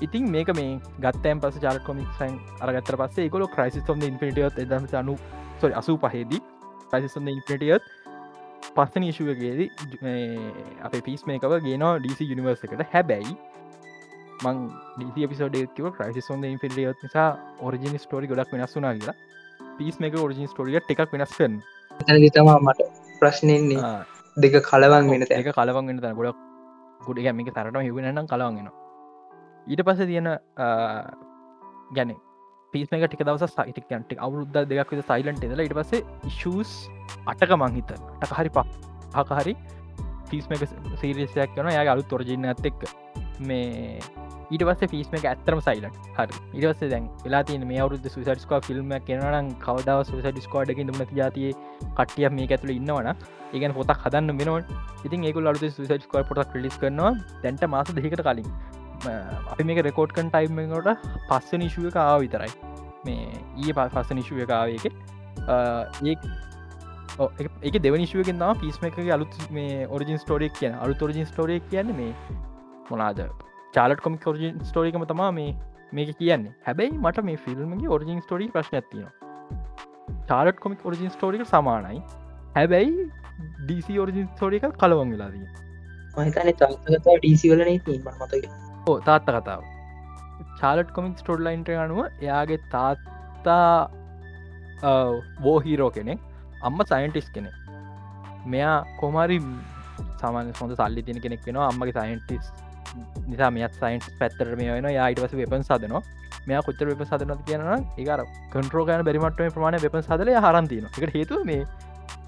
ඉතින් 0.00 0.30
මේක 0.30 0.48
මේ 0.56 0.78
ගත්තයන් 1.00 1.40
පස 1.40 1.58
චාල 1.60 1.78
කොමික්සන් 1.88 2.38
අරගත්ත 2.60 2.94
පස්සේ 3.02 3.28
ගොල 3.28 3.46
ක්‍රයිසිස්ොම 3.48 4.02
ඉන්පිටියොත් 4.02 4.58
එදම 4.58 4.88
අනු 5.00 5.16
සොරි 5.60 5.74
අසූ 5.80 5.96
පහේදී 5.98 6.42
ක්‍රයිසිස්ොම 6.90 7.28
ඉන්පිටියොත් 7.28 7.82
පස්සන 8.76 9.08
ඉශුවගේදී 9.08 9.68
අප 10.82 10.94
පිස් 11.08 11.26
මේකව 11.26 11.56
ගෙනවා 11.66 11.98
ඩීසි 11.98 12.30
යුනිවර්ස 12.30 12.64
එකට. 12.64 12.82
හැබැයි 12.92 13.36
මං 14.44 14.58
ඩීසි 14.96 15.28
පිසෝඩේව 15.32 15.92
ක්‍රයිසි 15.98 16.26
සොන්ද 16.28 16.44
ඉන්ෆිලියොත් 16.50 17.04
නිසා 17.04 17.28
ඔරිජිනි 17.60 18.02
ස්ටෝරි 18.04 18.30
ගොඩක් 18.30 18.52
වෙනස් 18.54 18.76
වුනා 18.76 18.94
කියලා. 18.98 19.16
පිස් 19.78 19.96
මේක 20.00 20.16
ඔරිජින් 20.24 20.50
ස්ටෝරිය 20.52 20.80
එකක් 20.80 21.12
වෙනස් 21.14 21.36
කන්න 21.38 21.54
තමා 22.36 22.58
මට 22.66 22.88
ප්‍රශ්නයන්නේ 23.20 23.94
දෙක 24.36 24.56
කලවන් 24.70 25.10
වෙන 25.12 25.26
ඒක 25.28 25.50
කලවන් 25.58 25.86
වෙන 25.88 26.00
තැන. 26.00 26.16
ගොඩක් 26.18 26.38
ගොඩ 27.06 27.18
මේක 27.38 27.50
තරට 27.56 27.82
හිවෙනනම් 27.88 28.28
කලවන්ගෙන 28.32 28.70
ඊට 29.66 29.82
පස 29.86 30.00
තියෙන 30.06 30.28
ගැන 31.96 32.14
පිස්මක 32.72 33.06
ටික 33.06 33.22
දවස 33.26 33.54
සයිටකන්ට 33.54 34.18
අවුරුද්ද 34.18 34.56
දෙයක් 34.70 34.90
විත 34.92 35.06
සයිලන්ට 35.10 35.46
ෙදල 35.46 35.62
ඉට 35.64 35.76
පසේ 35.78 36.02
ඉශස් 36.30 36.74
අටක 37.32 37.54
මංහිත 37.62 37.94
ටක 37.94 38.34
හරි 38.40 38.52
පහ 38.56 38.68
හකහරි 39.14 39.54
පිස්මක 40.30 40.64
සීරිසයක් 41.00 41.54
කන 41.56 41.70
යා 41.76 41.86
අලු 41.92 42.02
තොරජින්න 42.12 42.50
ඇත් 42.50 42.66
එක්ක. 42.70 42.82
මේ 43.40 44.00
ඊට 44.44 44.62
පස්ස 44.62 44.90
ෆිස්ම 44.92 45.16
එක 45.18 45.26
ඇත්තරම 45.26 45.60
සයිලට 45.60 45.96
හරි. 46.16 46.40
ඉටවස්ස 46.54 46.90
දැන් 46.92 47.08
වෙලා 47.24 47.42
තින 47.44 47.66
මේ 47.66 47.80
අවුද 47.80 48.08
සුසඩස්කෝ 48.08 48.60
ෆිල්ම් 48.68 48.92
කෙනනම් 49.06 49.50
කවදාව 49.60 50.04
සුසඩ 50.10 50.40
ස්කෝඩ් 50.40 50.74
එක 50.74 50.82
දුම 50.82 51.00
ජාතිය 51.14 51.54
කටිය 51.96 52.28
මේ 52.30 52.48
ඇතුළ 52.48 52.74
ඉන්නවන 52.74 53.10
ඒගන් 53.52 53.76
පොතක් 53.78 54.04
හදන්න 54.04 54.38
මෙනවට 54.40 55.06
ඉතින් 55.06 55.24
ඒක 55.24 55.36
ලු 55.38 55.54
සුසඩ 55.70 55.98
ස්කෝ 56.02 56.24
පොටක් 56.24 56.54
ලිස් 56.56 56.76
කරනවා. 56.76 57.12
දැන්ට 57.42 57.66
මාස 57.68 57.92
දෙකට 57.92 58.22
කලින්. 58.22 58.48
අපි 59.48 59.64
මේක 59.64 59.82
රෙකෝඩ්කන් 59.82 60.30
ටයිම්මට 60.30 60.94
පස්ස 61.28 61.52
නිශුව 61.56 61.90
එක 61.90 61.98
ආව 61.98 62.20
විතරයි. 62.20 62.52
මේ 63.04 63.28
ඊය 63.56 63.72
පස්ස 63.74 64.10
නිශුව 64.12 64.40
එකාවක 64.40 64.86
ඒ 66.04 66.16
ඒක 67.62 67.76
දෙවනිශුවගෙන් 67.78 68.38
ම 68.38 68.60
පිස්ම 68.60 68.86
එක 68.86 68.98
අලුත් 69.10 69.34
මේ 69.50 69.86
ඔරිජින් 69.88 70.18
ස්ටෝරික් 70.18 70.54
කියන 70.54 70.74
අලු 70.76 70.94
තොරජින් 70.96 71.26
ස්ටෝරික් 71.26 71.68
කියන්න 71.70 71.96
මේ 71.96 72.12
මොනාද 72.90 73.20
චාලට 73.74 74.02
කොමික් 74.06 74.26
ෝරජින් 74.30 74.60
ස්ටෝරිකම 74.68 75.04
තමා 75.12 75.30
මේ 75.38 75.50
මේක 75.96 76.10
කියන්නේ. 76.20 76.54
හැබැයි 76.66 76.98
මට 77.02 77.24
මේ 77.28 77.36
ෆිල්ම්ගේ 77.44 77.92
ඔරිජින් 77.96 78.22
ස්ටෝරි 78.24 78.48
ප්‍රශ්න 78.54 78.78
ඇතින 78.80 79.06
චාලට 80.30 80.58
කොමික් 80.64 80.86
ඔරිජින් 80.90 81.12
ස්ටෝරික 81.16 81.44
සමානයි. 81.52 82.00
හැබැයි 82.56 83.06
ඩීසි 83.60 84.00
ඔරිජින් 84.04 84.28
ස්ටෝරික 84.32 84.66
කලවන් 84.82 85.14
වෙලාදී 85.14 85.46
මහිතන 86.16 86.52
තාකතා 86.62 87.16
ඩීසි 87.18 87.52
වලන 87.52 87.80
තිීම 87.88 88.10
මතක 88.12 88.44
ඕ 88.88 88.96
තාත්ත 89.08 89.28
කතාව. 89.30 89.62
චාලට් 90.60 90.90
කොමික් 90.96 91.14
ස්ටෝඩ්ලයින්ට 91.22 91.70
අනුව 91.84 92.00
එයාගේ 92.06 92.60
තාත්තා 92.74 93.68
වෝහිරෝ 95.44 95.90
කෙනෙක් 95.96 96.20
අම්ම 96.68 96.80
සයින්ටිස් 96.92 97.28
කෙනෙ 97.36 97.50
මෙයා 98.52 98.76
කොමරි 99.00 99.38
සාමාන 100.20 100.52
හොඳ 100.60 100.76
සල්ලි 100.80 101.02
තින 101.08 101.20
කෙනෙක් 101.24 101.42
වෙනවා 101.48 101.68
අම්මගේ 101.72 101.96
සයින්ටිස් 101.98 102.46
නිසා 103.26 103.50
මෙත් 103.50 103.80
සයින්ස් 103.80 104.08
පැත්තර 104.20 104.54
මේ 104.60 104.70
වෙන 104.76 104.90
යායිටවස 104.90 105.36
වෙපන් 105.42 105.66
සදනවා 105.68 106.02
මෙයා 106.46 106.62
කොච්චර 106.62 106.88
වෙප 106.92 107.04
සදනත් 107.08 107.40
කියන 107.48 107.68
ඒකර 107.98 108.24
කන්ට්‍රෝගන 108.54 109.04
බැරිමටම 109.08 109.54
ප්‍රමාණ 109.56 109.80
වෙප 109.86 110.00
සදල 110.02 110.32
හරන්තින 110.46 110.88
එක 110.88 111.14
හේතු 111.18 111.44
මේ 111.44 111.62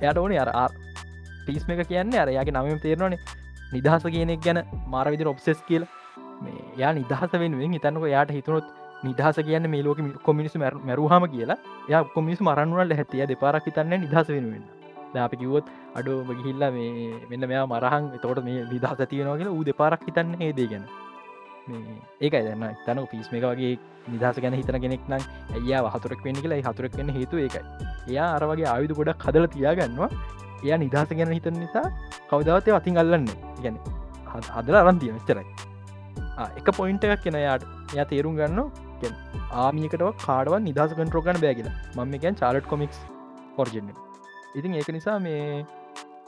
එයට 0.03 0.23
ඕන 0.23 0.39
අර 0.45 0.71
පිස් 1.47 1.69
එක 1.75 1.89
කියන්නේ 1.89 2.23
අර 2.23 2.31
යාගේ 2.37 2.55
නම 2.55 2.81
තේරවානේ 2.87 3.45
නිදහස 3.73 4.05
කියනෙක් 4.07 4.41
ගැන 4.43 4.63
මාරවිදි 4.87 5.25
ඔබ්සෙස් 5.27 5.59
කියල. 5.69 5.87
මේ 6.43 6.65
යා 6.79 6.93
නිදහස 6.93 7.33
වෙනුවෙන් 7.33 7.73
හිතන්නක 7.73 8.07
යාට 8.09 8.31
හිතුනොත් 8.31 8.65
නිදහස 9.03 9.39
කියන්න 9.43 9.71
මේ 9.71 9.83
ලෝක 9.83 9.99
කොමිනිස් 10.23 10.55
මැරුහම 10.57 11.27
කියලා. 11.35 11.59
ය 11.89 11.95
කොමිස් 12.15 12.41
මරන්නුවල 12.41 12.95
හැතිය 12.95 13.27
දෙපාරක් 13.27 13.67
හිතන්න 13.67 14.01
නිදහස 14.01 14.29
වෙනුවෙන් 14.29 14.63
අපි 15.27 15.37
කිවොත් 15.43 15.67
අඩු 15.99 16.13
ගිහිල්ලා 16.29 16.71
මේ 16.77 17.11
මෙන්න 17.31 17.49
මෙයා 17.51 17.67
මරහන් 17.73 18.07
තෝට 18.25 18.41
මේ 18.49 18.63
විදහස 18.73 19.03
තියනවා 19.13 19.37
කියලා 19.41 19.57
ඌ 19.59 19.65
දෙපාරක් 19.71 20.07
හිතන්න 20.09 20.33
ඒදේ 20.47 20.69
ගැන. 20.73 20.87
ඒකයි 22.21 22.43
දන්න 22.47 22.75
තන 22.87 23.05
පිස් 23.13 23.29
මේක 23.35 23.45
වගේ 23.51 23.75
නිදහස 24.15 24.41
ගැන 24.45 24.59
හිතන 24.61 24.81
කෙනෙක් 24.85 25.05
නම් 25.11 25.23
ඇයා 25.59 25.93
හතුරක් 25.95 26.25
වෙන්න 26.27 26.43
කියලා? 26.43 26.65
හතුරක් 26.71 26.97
වෙන්න 26.99 27.15
හේතු 27.19 27.45
ඒකයි. 27.45 27.63
එයා 28.11 28.29
අරවගේ 28.39 28.69
ආයුදු 28.73 28.99
ගොඩක් 29.01 29.29
හදල 29.29 29.47
තියාගන්නවා. 29.55 30.11
එයා 30.65 30.79
නිදහස 30.85 31.11
ගැන 31.19 31.33
හිතන 31.37 31.57
නිසා 31.63 31.87
කවදාවතය 32.31 32.75
අතින් 32.79 33.01
අල්ලන්න 33.03 33.27
ගැන 33.65 33.77
හදල 34.57 34.77
අරන්තිය 34.81 35.13
මෙච්චරයි 35.17 35.45
එක 36.61 36.69
පොයින්ට 36.79 37.05
එකක් 37.07 37.23
කෙන 37.27 37.39
යාට 37.43 37.69
එය 37.95 38.05
තේරුම් 38.13 38.41
ගන්න 38.41 38.61
ආමියකටව 39.65 40.11
කාඩව 40.27 40.59
නිදහස 40.69 40.97
කන්ට්‍රෝගන් 40.99 41.41
බෑගල 41.45 41.71
මම 41.97 42.19
එකන් 42.19 42.41
චාලට් 42.43 42.69
කොමික්ස් 42.73 42.99
පොර්ජෙන්න්න 43.57 44.06
ඉතින් 44.57 44.75
ඒක 44.75 44.89
නිසා 44.89 45.19
මේ 45.19 45.65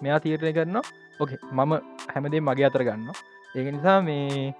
මෙයා 0.02 0.20
තීරණය 0.20 0.52
කරන්න 0.52 0.78
ඕකේ 1.20 1.38
මම 1.52 1.72
හැමදේ 2.12 2.40
මගේ 2.40 2.68
අතර 2.68 2.84
ගන්න 2.84 3.10
ඒක 3.54 3.68
නිසා 3.74 3.98
මේ 4.02 4.54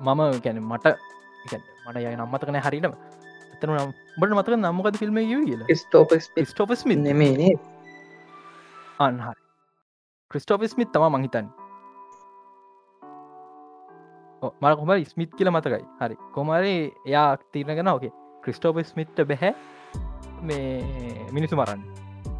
මම 0.00 0.20
ගැන 0.44 0.62
මට 0.62 0.86
මට 1.86 1.96
යයි 1.96 2.16
නම්මතකන 2.16 2.60
හරිටම 2.60 2.94
එතන 3.54 3.76
නම් 3.76 3.92
බට 4.16 4.32
මතක 4.36 4.56
නම්මකද 4.56 4.96
ෆිල්ම් 4.96 5.20
කියලා? 5.46 5.68
ස්ටෝපස් 6.44 6.86
නෙමේ 6.86 7.52
අන්හරි 8.98 9.40
ක්‍රිස්ටෝපස් 10.30 10.76
මිත් 10.78 10.92
තම 10.92 11.04
මහිතන් 11.12 11.46
මර 14.62 14.74
කොම 14.78 14.90
ස්මිත් 15.04 15.32
කියල 15.36 15.50
මතකයි. 15.50 15.84
හරි. 16.00 16.16
කොමරි 16.34 16.74
එයා 17.06 17.36
තීරණගෙන 17.52 17.92
ඕකේ 17.92 18.12
ක්‍රිස්ටෝපස් 18.44 18.94
මිත්ට 18.96 19.20
බැහැ 19.30 19.52
මේ 20.48 21.26
මිනිසු 21.36 21.56
මරන්න. 21.60 21.82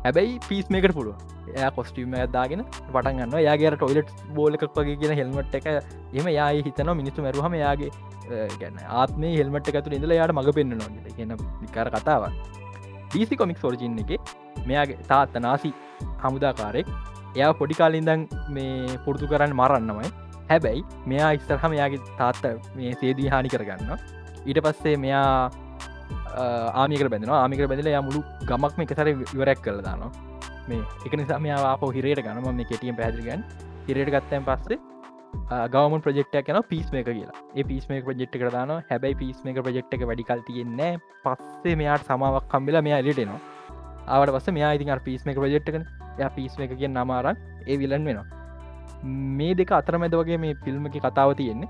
හැබැයි 0.04 0.38
පිස් 0.48 0.68
මේකට 0.74 0.94
පුළුව 0.98 1.16
එයා 1.56 1.70
කොස්ටියම 1.78 2.14
ඇදාගෙන 2.20 2.62
පටන් 2.92 3.18
ගන්න 3.18 3.42
යාගේ 3.46 3.72
ටොයිලට් 3.74 4.10
බෝල 4.36 4.56
එකක් 4.58 4.64
වගේ 4.78 4.96
කියෙන 5.00 5.18
හෙල්මට් 5.20 5.58
එක. 5.58 5.66
එම 6.18 6.30
යායි 6.38 6.64
හිතන 6.68 6.92
මිනිස්සු 7.00 7.26
මැරුහම 7.26 7.56
යාගේ 7.64 7.90
ගැන 8.60 8.80
ආත්ම 9.00 9.26
හෙල්මට 9.40 9.70
එකතු 9.72 9.96
ඉඳල 9.98 10.16
යාට 10.18 10.34
මඟ 10.36 10.56
පෙන්න්න 10.58 10.78
නො 10.80 10.86
කියන 11.18 11.36
විකාර 11.62 11.90
කතාව 11.96 12.26
ඩීසි 13.10 13.40
කොමික් 13.40 13.64
ෝර්ජින් 13.68 14.00
එක 14.04 14.12
මෙයාගේ 14.70 15.06
තාත්ත 15.12 15.38
නාසි 15.46 15.70
හමුදාකාරෙක් 16.24 16.88
එයා 17.36 17.52
පොඩි 17.60 17.80
කාලින්දන් 17.80 18.22
මේ 18.56 18.98
පුරදු 19.06 19.30
කරන්න 19.32 19.54
මරන්නමයි. 19.60 20.10
හැබැයි 20.50 20.82
මෙයා 21.10 21.32
ඉස්සරහම 21.38 21.74
යාගේ 21.80 22.00
තාත්ත 22.20 22.44
මේ 22.76 22.92
සේදී 23.00 23.28
හානි 23.34 23.52
කරගන්න 23.54 23.90
ඊට 24.48 24.60
පස්සේ 24.64 24.96
මෙයා 25.04 25.50
ආමික 26.36 27.08
බැඳන 27.08 27.30
ආමික 27.30 27.64
බැඳල 27.68 27.90
යා 27.94 28.02
මුළු 28.02 28.22
ගමක්ම 28.48 28.84
එකසර 28.84 29.08
විවරැක් 29.10 29.60
කළ 29.64 29.82
දාන 29.82 30.06
මේ 30.68 30.82
එක 31.06 31.12
නිසා 31.20 31.38
මෙයාප 31.38 31.82
හිරයට 31.96 32.22
ගනම 32.26 32.54
මේ 32.54 32.68
කෙටියම් 32.70 32.96
පැදිගන් 32.96 33.44
හිරයට 33.88 34.10
ගත්තයන් 34.14 34.46
පස්සේ 34.48 34.78
ගවම 35.74 36.02
ප්‍රෙක්ට 36.04 36.50
යන 36.50 36.58
පිස් 36.70 36.88
මේක 36.92 37.06
කියලා. 37.06 37.36
ඒ 37.54 37.64
පිස් 37.64 37.88
මේක 37.90 38.04
ප්‍රජෙක්් 38.04 38.30
කරදාන 38.34 38.70
හැබැයි 38.90 39.14
පිස් 39.22 39.38
මේක 39.44 39.62
ප්‍රජෙක්් 39.62 39.94
එක 39.96 40.02
වැඩිකල් 40.10 40.42
තියෙන්නේ 40.48 40.98
පස්සේ 41.24 41.76
මෙයාට 41.76 42.06
සමාවක් 42.10 42.46
කම්බිල 42.52 42.82
මෙයා 42.82 42.98
එලිටනවා 42.98 43.40
ආවට 44.06 44.34
පස්ස 44.34 44.54
මෙයා 44.58 44.74
ඉතින් 44.74 44.92
පිස් 45.04 45.26
මේක 45.26 45.38
ප්‍රජෙක්්ක 45.38 45.68
ය 46.18 46.28
පිස් 46.36 46.58
මේක 46.58 46.76
කිය 46.78 46.88
නමාරක් 46.88 47.38
ඒ 47.66 47.76
විලන් 47.78 48.04
වෙනවා. 48.04 48.26
මේ 49.38 49.54
දෙක 49.54 49.70
අතරමැද 49.72 50.14
වගේ 50.20 50.38
මේ 50.38 50.54
ෆිල්ම්ම 50.64 50.86
කතාව 50.94 51.34
තියෙන්නේ. 51.34 51.68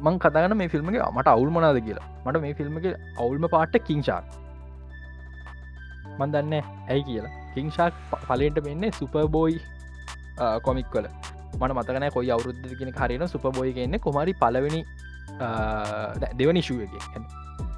මං 0.00 0.18
කතාගන 0.18 0.56
මේ 0.56 0.68
ෆිල්ම්ගේ 0.68 1.08
මට 1.10 1.28
අවුල් 1.28 1.50
මනාද 1.50 1.80
කියලා. 1.80 2.06
මට 2.24 2.42
මේ 2.44 2.54
ෆිල්ම්ගේ 2.54 2.94
අවුල්ම 3.18 3.48
පාට්ට 3.54 3.84
කිංශාක් 3.88 4.24
මන් 6.18 6.32
දන්න 6.32 6.54
ඇයි 6.88 7.04
කියලා. 7.04 7.34
කිංශාක් 7.54 7.94
පලට 8.22 8.64
වෙන්නේ 8.66 8.92
සුපබෝයි 8.92 9.60
කොමික් 10.64 10.90
වල. 10.94 11.08
මට 11.52 11.72
මතකන 11.72 12.08
කොයි 12.10 12.30
අවුරුද්ධ 12.30 12.74
කෙන 12.78 12.92
හරින 12.94 13.28
සුපබෝයි 13.28 13.72
කියන්න 13.72 14.00
කොමරි 14.00 14.34
පලවෙනි 14.34 14.82
දෙවනි 16.34 16.62
ශුවගේ 16.62 17.22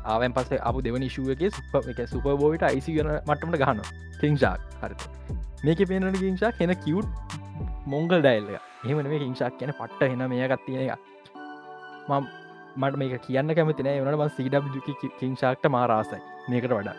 ආවන් 0.06 0.32
පසේ 0.32 0.60
අප 0.62 0.80
දෙවනි 0.80 1.08
ශුවගේ 1.08 1.50
සුප 1.50 1.88
එක 1.88 2.02
සුපබෝයිට 2.08 2.64
අයිසි 2.64 2.96
ගන 2.96 3.12
මටමට 3.20 3.58
ගහන 3.58 3.80
කිංශාක් 4.20 4.60
හරත 4.80 5.00
මේක 5.62 5.82
පේනට 5.86 6.20
කිංශාක් 6.20 6.60
හෙන 6.60 6.74
කිව් 6.78 7.00
මොංගල් 7.86 8.18
ඩයිල්ල 8.18 8.52
එහෙමන 8.52 9.08
මේ 9.08 9.20
හිංශාක් 9.20 9.58
කියන 9.58 9.74
පට්ට 9.74 10.12
හෙන 10.12 10.28
මේකත් 10.28 10.64
තියෙන 10.66 10.82
එක 10.86 10.98
මම 10.98 11.11
මට 12.08 12.96
මේක 12.96 13.14
කියන්න 13.26 13.54
කැමතින 13.54 13.88
වනට 13.88 14.18
ම 14.18 14.28
සීඩ 14.36 14.56
කිංශාක්ට 15.20 15.66
මාරාසයි 15.68 16.20
මේකට 16.48 16.72
වඩා. 16.72 16.96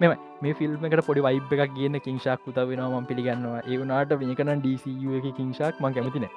මෙම 0.00 0.14
මේ 0.42 0.54
ෆිල්ම් 0.54 0.86
එකට 0.86 1.06
පොඩි 1.08 1.26
වයිබ් 1.26 1.52
එකක් 1.56 1.74
කියන්න 1.74 2.00
කිංශාක් 2.00 2.48
උත 2.48 2.62
වෙනවා 2.64 3.00
ම 3.00 3.10
පිළිගන්නවා. 3.10 3.60
ඒවනාට 3.66 4.16
මේකන 4.22 4.54
ඩීසිය 4.58 5.18
එක 5.18 5.28
කිංශාක් 5.36 5.82
ම 5.82 5.92
කැමතින 5.92 6.28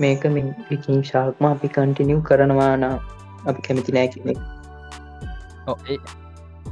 මේක 0.00 0.28
කිංශාක්ම 0.82 1.50
අපි 1.50 1.68
කන්ටිනියව් 1.70 2.22
කරනවාන 2.22 2.86
අප 3.46 3.56
කැමති 3.62 3.92
නෑ 3.92 4.08
කියන 4.08 4.30
ඒ 5.86 5.98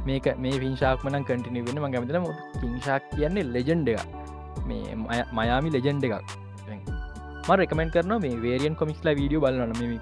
මේක 0.05 0.27
මේ 0.37 0.59
විංශාක්මන 0.59 1.17
කටිනිය 1.23 1.65
වෙන 1.67 1.81
ම 1.81 1.87
කැමතින 1.91 2.27
කිංශාක් 2.61 3.11
කියන්නේ 3.11 3.45
ලෙජන්ඩ 3.49 3.89
එක 3.89 4.03
මේ 4.67 4.97
මයාමි 5.33 5.69
ලෙජන්ඩ 5.69 6.05
එකක් 6.09 6.35
ම 7.47 7.51
රෙකමෙන් 7.61 7.89
කරන 7.93 8.13
මේ 8.21 8.37
වේරියන් 8.43 8.75
කොමික්ලා 8.79 9.15
වීඩියෝ 9.19 9.43
බලන්න 9.43 9.73
මේ 9.81 9.99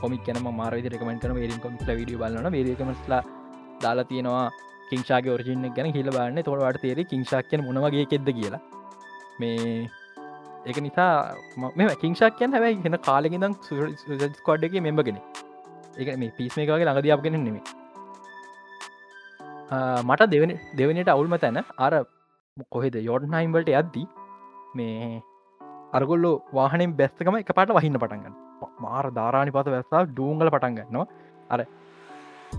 කොමික් 0.00 0.22
කන 0.26 0.38
මාර 0.60 0.72
රකමෙන් 0.94 1.20
කරන 1.22 1.36
වේරියන් 1.38 1.60
කොමික්ලා 1.66 1.96
වීඩියෝ 1.98 2.22
බලන්න 2.22 2.56
වේරකමස්ලා 2.56 3.20
දාලා 3.84 4.06
තියෙනවා 4.10 4.48
කිංෂාගේ 4.90 5.32
ඔරජින 5.36 5.62
ගැන 5.76 5.88
හිල 5.98 6.10
බන්න 6.16 6.46
තොරවට 6.48 6.82
තේරේ 6.84 7.06
කිංශාක්යන 7.12 7.64
මොනවගේ 7.68 8.06
කෙද 8.12 8.30
කියලා. 8.38 8.60
මේ 9.40 9.88
ඒක 10.66 10.78
නිසා 10.86 11.12
මෙ 11.78 11.88
කිංශාක්යන් 12.02 12.56
හැබයි 12.56 12.82
හෙන 12.86 12.98
කාලෙකිදම් 13.08 13.54
ස්කොඩ්ඩගේ 14.40 14.84
මෙම්බගෙන 14.88 15.22
එක 16.00 16.08
මේ 16.22 16.34
පිස් 16.38 16.58
මේ 16.58 16.66
වගේ 16.66 16.86
ළඟදයාපගෙන 16.88 17.38
නෙමේ 17.38 17.64
මට 20.08 20.30
දෙවන 20.34 20.58
දෙවනට 20.78 21.14
අවුල්ම 21.16 21.40
තැන 21.44 21.64
අර 21.86 21.92
කොහෙද? 22.74 22.94
යෝඩ්නයිම්බලට 23.08 23.76
යද්දී 23.80 24.06
මේ 24.78 25.22
අරගොල්ලෝ 25.92 26.36
වාහනෙන් 26.54 26.94
බැස්සකම 26.98 27.36
එක 27.40 27.52
පාට 27.58 27.74
වහින්න 27.76 27.98
පටන්ගන්න 28.02 28.34
මාර 28.84 29.06
ධාරාණි 29.18 29.54
පස 29.56 29.70
වැස්සා 29.74 30.02
ඩූංගල 30.10 30.50
පටන්ගන්නවා 30.54 31.06
අර 31.50 31.60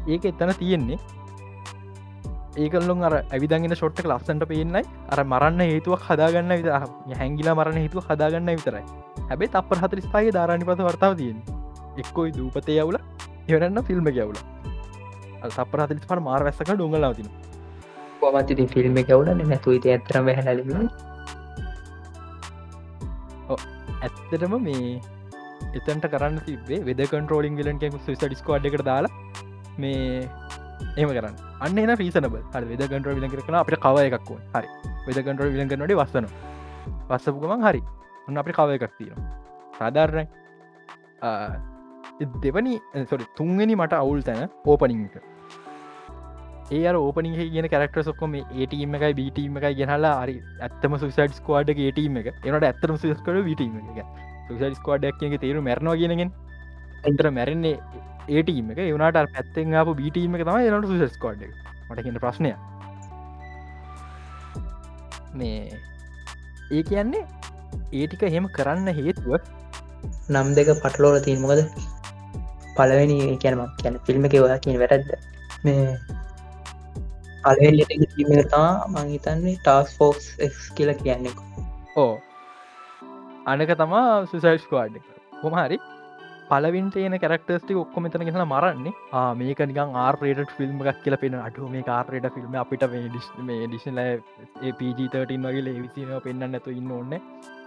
ඒක 0.07 0.25
එත්තන 0.25 0.53
තියෙන්නේ. 0.61 0.99
ඒකල්ලොන් 2.57 3.03
අර 3.07 3.13
ඇවිදගෙන 3.17 3.75
ෂොට්ට 3.75 4.05
ලස්සන්ට 4.05 4.47
පේන්නයි. 4.51 4.83
අර 5.09 5.19
මරන්න 5.23 5.61
හේතුවක් 5.63 6.03
හදාගන්න 6.07 6.53
විත 6.57 6.69
හැංගිලා 7.19 7.55
මරණ 7.55 7.81
හේතුව 7.83 8.09
හදාගන්න 8.09 8.51
විතරයි. 8.51 8.83
හැබේ 9.29 9.51
තපර 9.55 9.83
හතරිස් 9.83 10.09
පගේ 10.13 10.33
ධාරණි 10.37 10.67
පස 10.69 10.83
වර්තාව 10.89 11.15
තියෙන් 11.21 11.39
එක්කොයි 11.97 12.35
දූපතය 12.39 12.75
යවුල 12.77 12.99
එවරන්න 13.47 13.83
ෆිල්ම් 13.83 14.11
යවුල. 14.13 14.41
සපර 15.49 15.85
හතරිස් 15.85 16.03
පට 16.03 16.19
මාර 16.21 16.43
වැස්සක 16.43 16.73
ඩුංගලාතින 16.73 17.31
කොමති 18.19 18.67
ෆිල්ම් 18.67 19.01
එකවුල 19.03 19.31
නැතු 19.43 19.77
ඇතරම 19.77 20.27
හැලි 20.39 20.83
ඇත්තටම 24.05 24.53
මේ 24.67 24.99
එතන්ට 25.77 26.05
කරන්න 26.13 26.37
තිබේ 26.47 26.81
වෙද 26.89 27.01
කන්ටරෝලින් 27.11 27.55
විලන්ක 27.59 27.83
සුස 28.05 28.19
ඩිස්කෝඩ් 28.23 28.67
එකට 28.69 28.85
දාලා 28.89 29.11
මේ 29.77 30.27
එම 30.97 31.09
කරන්න. 31.09 31.35
අන්න 31.63 31.77
එන 31.83 31.93
රීසනබ 32.01 32.35
හට 32.37 32.63
වෙද 32.71 32.83
කන්ට්‍ර 32.91 33.17
විලන් 33.17 33.31
කරන 33.33 33.59
අපට 33.61 33.77
කව 33.85 33.95
එකක්ව 34.07 34.31
හරි. 34.55 34.69
වෙද 35.07 35.17
කන්ට්‍ර 35.25 35.51
විලන් 35.55 35.69
කරනට 35.71 35.97
වස්සන 36.01 36.25
වස්සපුගමන් 37.09 37.67
හරි. 37.67 37.81
ඔන්න 38.27 38.41
අපි 38.43 38.51
කව 38.59 38.69
එකක් 38.77 38.95
තියෙන 38.97 39.19
සාධාරණ 39.79 40.27
දෙවනි 42.43 42.73
සොරි 43.09 43.25
තුන්වෙනි 43.37 43.75
මට 43.75 43.93
අවුල් 44.03 44.21
තැන 44.27 44.49
ඕපනිංක 44.65 45.15
ඒ 46.71 46.91
ඕපනිහ 46.97 47.33
කියන 47.45 47.67
කරක්ට 47.67 48.05
සොක්කොම 48.07 48.35
ඒටීම 48.35 48.93
එකයි 48.97 49.13
බීටීම 49.13 49.57
එකයි 49.59 49.73
ගෙනලා 49.79 50.13
අරි 50.21 50.35
ඇත්තම 50.59 50.93
සුසයිඩ් 50.97 51.33
ස්කවාඩ් 51.39 51.71
ඒටීම 51.77 52.17
එක. 52.21 52.27
එනට 52.45 52.63
ඇත්තම 52.63 52.95
සස්කඩ 52.97 53.43
විටීම 53.49 53.75
එක 53.81 54.05
සුසයිඩ් 54.47 54.77
ස්කවාඩ්ක් 54.79 55.19
කිය 55.19 55.37
තේරු 55.37 55.61
මැරනවා 55.61 55.99
කියනගෙන් 56.01 56.31
එතර 57.03 57.27
මැරෙන්නේ 57.31 57.75
ඒටීම 58.29 58.71
එක. 58.71 58.79
එවනට 58.83 59.33
පැත්තෙන් 59.35 59.75
අප 59.75 59.91
බීටීම 60.01 60.35
එක 60.35 60.45
තමයි 60.47 60.69
එනට 60.69 60.91
සුසස් 60.93 61.17
කෝඩ් 61.17 61.43
මට 61.87 62.03
කියන 62.05 62.19
ප්‍රශ්නය 62.19 62.53
මේ 65.33 65.79
ඒ 66.71 66.83
කියන්නේ 66.83 67.23
ඒටික 67.93 68.23
එහෙම 68.23 68.47
කරන්න 68.55 68.87
හේතුව 68.93 69.35
නම් 70.29 70.55
දෙක 70.55 70.71
පටලෝල 70.79 71.19
තිීන් 71.19 71.43
මොකද? 71.43 71.61
පලවෙනි 72.75 73.19
කියනම 73.37 73.61
කියන 73.77 74.01
ෆිල්ම් 74.07 74.25
එක 74.27 74.39
ඔයා 74.39 74.59
කියන 74.59 74.81
වැරද්ද. 74.81 75.13
මේ 75.63 75.85
පලවෙ 77.43 78.43
තා 78.51 78.67
මංහිතන්නේ 78.95 79.55
ටස් 79.59 79.95
ෆෝක්ස් 79.97 80.27
කියලා 80.75 80.99
කියන්නේ. 80.99 81.33
ඕ 81.97 82.13
අනක 83.47 83.73
තමා 83.79 84.05
සුසයිස් 84.31 84.67
කවාඩ් 84.69 85.01
හොමහරි 85.43 85.77
පලවින්ට 86.49 86.95
එන 86.99 87.15
කරක්ටස්ටි 87.23 87.75
ඔක්කොම 87.81 88.07
තන 88.13 88.25
ගෙන 88.27 88.41
මරන්නේ. 88.43 88.93
මේක 89.39 89.59
නිකන් 89.69 89.95
ආර්පරේට 90.03 90.51
ෆිල්ම් 90.57 90.81
එකක් 90.83 90.99
කියල 91.05 91.15
පෙන 91.21 91.37
අටු 91.39 91.69
මේ 91.75 91.83
කාර්රයට 91.89 92.27
ෆිල්ම් 92.35 92.57
අපිට 92.63 92.83
මේ 92.91 93.67
ඩිස්ල 93.67 94.01
පජ13 94.79 95.45
වගේ 95.45 95.63
ලේවිසිනව 95.67 96.11
පෙන්න්න 96.25 96.51
නැතු 96.51 96.75
ඉන්න 96.79 96.91
ඕන්න 96.97 97.15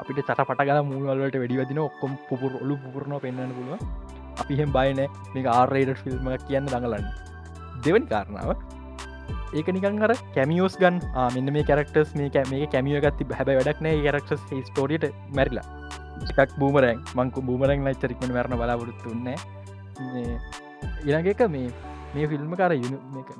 අපිට 0.01 0.21
චට 0.21 0.47
පටගල 0.49 0.83
මුල්වලට 0.91 1.41
වැඩිවදින 1.43 1.81
ඔක්කොම් 1.87 2.19
පුපුර 2.29 2.53
ඔලු 2.63 2.79
පුරණ 2.87 3.17
පෙන්න්න 3.25 3.57
පුළුව 3.59 3.83
අපි 4.43 4.61
හෙම 4.61 4.71
බයින 4.77 5.03
මේ 5.35 5.51
ආර්රේට 5.57 5.99
ෆිල්ම් 6.05 6.33
කියන්න 6.47 6.73
දඟලන්න. 6.73 7.11
දෙවනි 7.85 8.07
කාරණාව. 8.07 8.57
ඒක 9.55 9.69
නිකන් 9.77 10.03
අර 10.03 10.13
කැමියෝස් 10.35 10.77
ගන් 10.83 10.97
මෙන්න 11.35 11.53
මේ 11.57 11.65
කරක්ටස් 11.71 12.15
මේ 12.19 12.45
මේ 12.53 12.67
කැමිය 12.75 13.01
ගත්ති 13.05 13.25
හැබ 13.39 13.49
වැඩක් 13.59 13.81
නෑ. 13.87 14.03
කරක්ටස් 14.07 14.43
ස්ටෝරියට 14.69 15.07
මැරිලා. 15.37 15.67
එකක් 16.39 16.55
බූමරැන් 16.61 17.03
මංකු 17.17 17.43
බූමරැන් 17.49 17.85
ලච්චරික්මට 17.87 18.31
මරණ 18.31 18.59
බලාපොරොත්තුන්න 18.61 19.29
ඉළඟක 21.07 21.43
මේ 21.55 21.69
මේ 22.15 22.27
ෆිල්ම් 22.31 22.55
කර 22.61 22.73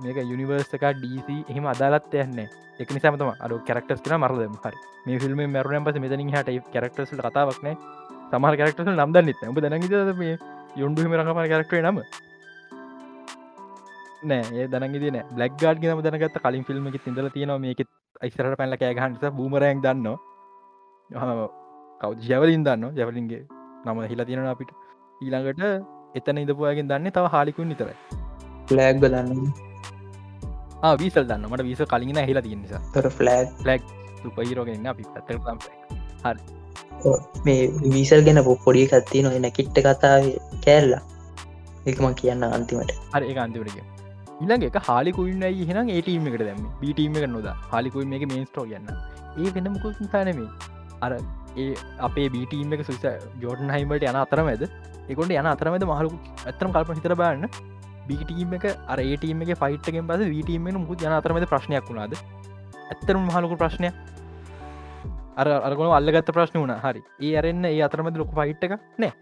මේක 0.05 0.19
යුනිවර්සක 0.31 0.85
ඩීසි 0.99 1.37
එහෙම 1.51 1.67
අදාලත් 1.73 2.15
යන්න 2.23 2.41
එක 2.83 2.91
නිසාමතම 2.97 3.31
අඩ 3.35 3.55
කරක්ටස් 3.69 4.03
කන 4.05 4.19
මරදම 4.19 4.57
හරි. 4.65 4.79
මේ 5.07 5.19
ෆිල්ම් 5.23 5.41
මැරුවම් 5.57 5.85
පස 5.87 5.99
මෙතනින් 6.05 6.33
හට 6.35 6.59
කරක්ටසල් 6.75 7.23
කතාවක්න 7.27 7.75
සමහර 8.31 8.57
කරක්ටස 8.61 8.91
නම්ද 8.91 9.25
නිත 9.29 9.43
ඹ 9.51 9.59
දැනග 9.65 9.89
මේ 10.23 10.39
යොන්ඩුහම 10.77 11.15
රඟපන 11.19 11.51
කරක්ටේ 11.53 11.83
නම. 11.83 12.01
නෑ 14.31 14.45
ඒ 14.61 14.67
දනග 14.73 14.97
න. 15.15 15.19
බ්ලක් 15.37 15.53
ගාඩ් 15.63 15.85
නම 15.91 16.01
දැනගත් 16.07 16.39
කලින් 16.45 16.65
ෆිල්ම් 16.69 16.87
එක 16.91 16.97
තිඳල 17.07 17.29
තියෙනවා 17.37 17.63
මේක 17.65 17.81
යිස්රට 18.27 18.57
පැල්ල 18.61 18.77
කෑගහන්ස 18.83 19.25
බූමරයක් 19.39 19.83
දන්න 19.85 20.09
කව් 22.01 22.11
ජැවලින් 22.29 22.65
දන්න 22.67 22.97
ජැවලින්ගේ 22.99 23.43
නම 23.87 24.01
හිලා 24.13 24.27
තියෙන 24.29 24.51
අපිට. 24.55 24.71
ඊළඟට 25.23 25.63
එතන 26.19 26.43
ඉදපුයගෙන් 26.43 26.91
දන්න 26.91 27.15
තව 27.17 27.33
හාලිකුන් 27.35 27.69
නිතරයි 27.73 27.97
ලෑග් 28.79 29.01
බලන්න. 29.05 29.31
වීසල් 31.01 31.25
දන්න 31.31 31.49
මට 31.51 31.67
වීස 31.69 31.83
කලින් 31.95 32.21
හිලා 32.31 32.45
තිය 32.47 32.57
නිසා. 32.57 32.83
තොර 32.95 33.09
ෆලෑග් 33.19 33.49
ලක් 33.69 33.83
සුපහිරෝගෙන්න්න 34.23 34.93
අපි 34.93 35.05
පත්තර 35.15 35.39
මේ 37.47 37.63
වීසල් 37.95 38.23
ගැන 38.29 38.41
පොඩි 38.65 38.87
කත්ති 38.93 39.25
නො 39.25 39.35
නැකිට්ට 39.39 39.83
කතාව 39.89 40.31
කෑල්ලා. 40.67 41.03
එකම 41.91 42.07
කියන්න 42.21 42.47
අන්තිමට. 42.51 42.97
හරි 43.15 43.27
ඒ 43.33 43.43
අන්තිවරක 43.47 43.94
ඉළඟ 44.43 44.65
එක 44.69 44.79
හාලිකුන්න 44.89 45.45
හෙන 45.71 45.91
ඒටීම 45.97 46.27
එකට 46.31 46.47
දැම 46.49 46.63
බීටීම 46.81 47.19
එක 47.19 47.29
නොද. 47.35 47.49
හලිකුයි 47.73 48.07
මේ 48.07 48.27
මේස්ටෝ 48.33 48.67
ගන්න 48.71 48.89
ඒ 49.39 49.53
වෙන 49.55 49.71
මුකුත් 49.75 50.01
සානමේ 50.15 50.49
අර 51.05 51.13
ඒ 51.57 51.69
අපේ 52.09 52.29
බීටීම 52.35 52.73
එක 52.77 52.83
සුස 52.89 53.05
ජෝටන් 53.43 53.71
හයිමට 53.77 54.09
යන 54.11 54.19
අතරම 54.25 54.51
ඇද 54.55 54.65
එකොට 55.09 55.37
යන 55.37 55.53
අතරමද 55.53 55.87
මහලකු 55.93 56.17
ඇතරම් 56.51 56.75
කල්ප 56.75 56.97
හිතර 56.99 57.15
බාන්න 57.23 57.47
බිටීම 58.09 58.57
එක 58.59 58.67
අරඒටීම 58.95 59.45
එක 59.45 59.55
ෆයිට්ගෙන් 59.63 60.09
පස 60.11 60.27
වීටීම 60.33 60.67
මුකුත් 60.81 61.05
යන 61.07 61.15
අතරමද 61.19 61.47
ප්‍රශ්නයක් 61.53 61.87
වුණාද? 61.89 62.19
ඇත්තරම 62.91 63.23
මහලකු 63.31 63.57
ප්‍රශ්නය 63.63 63.91
අර 65.37 65.49
අරගොන 65.69 65.95
අල්ලගත්ත 65.99 66.35
ප්‍රශ්න 66.37 66.61
වුණ. 66.61 66.75
හරි. 66.85 67.03
ඒ 67.21 67.33
අරන්න 67.41 67.65
ඒ 67.71 67.81
අතරමද 67.87 68.21
ලොක 68.21 68.35
ෆයිට් 68.39 68.65
එක 68.67 68.77
නෑ. 68.99 69.13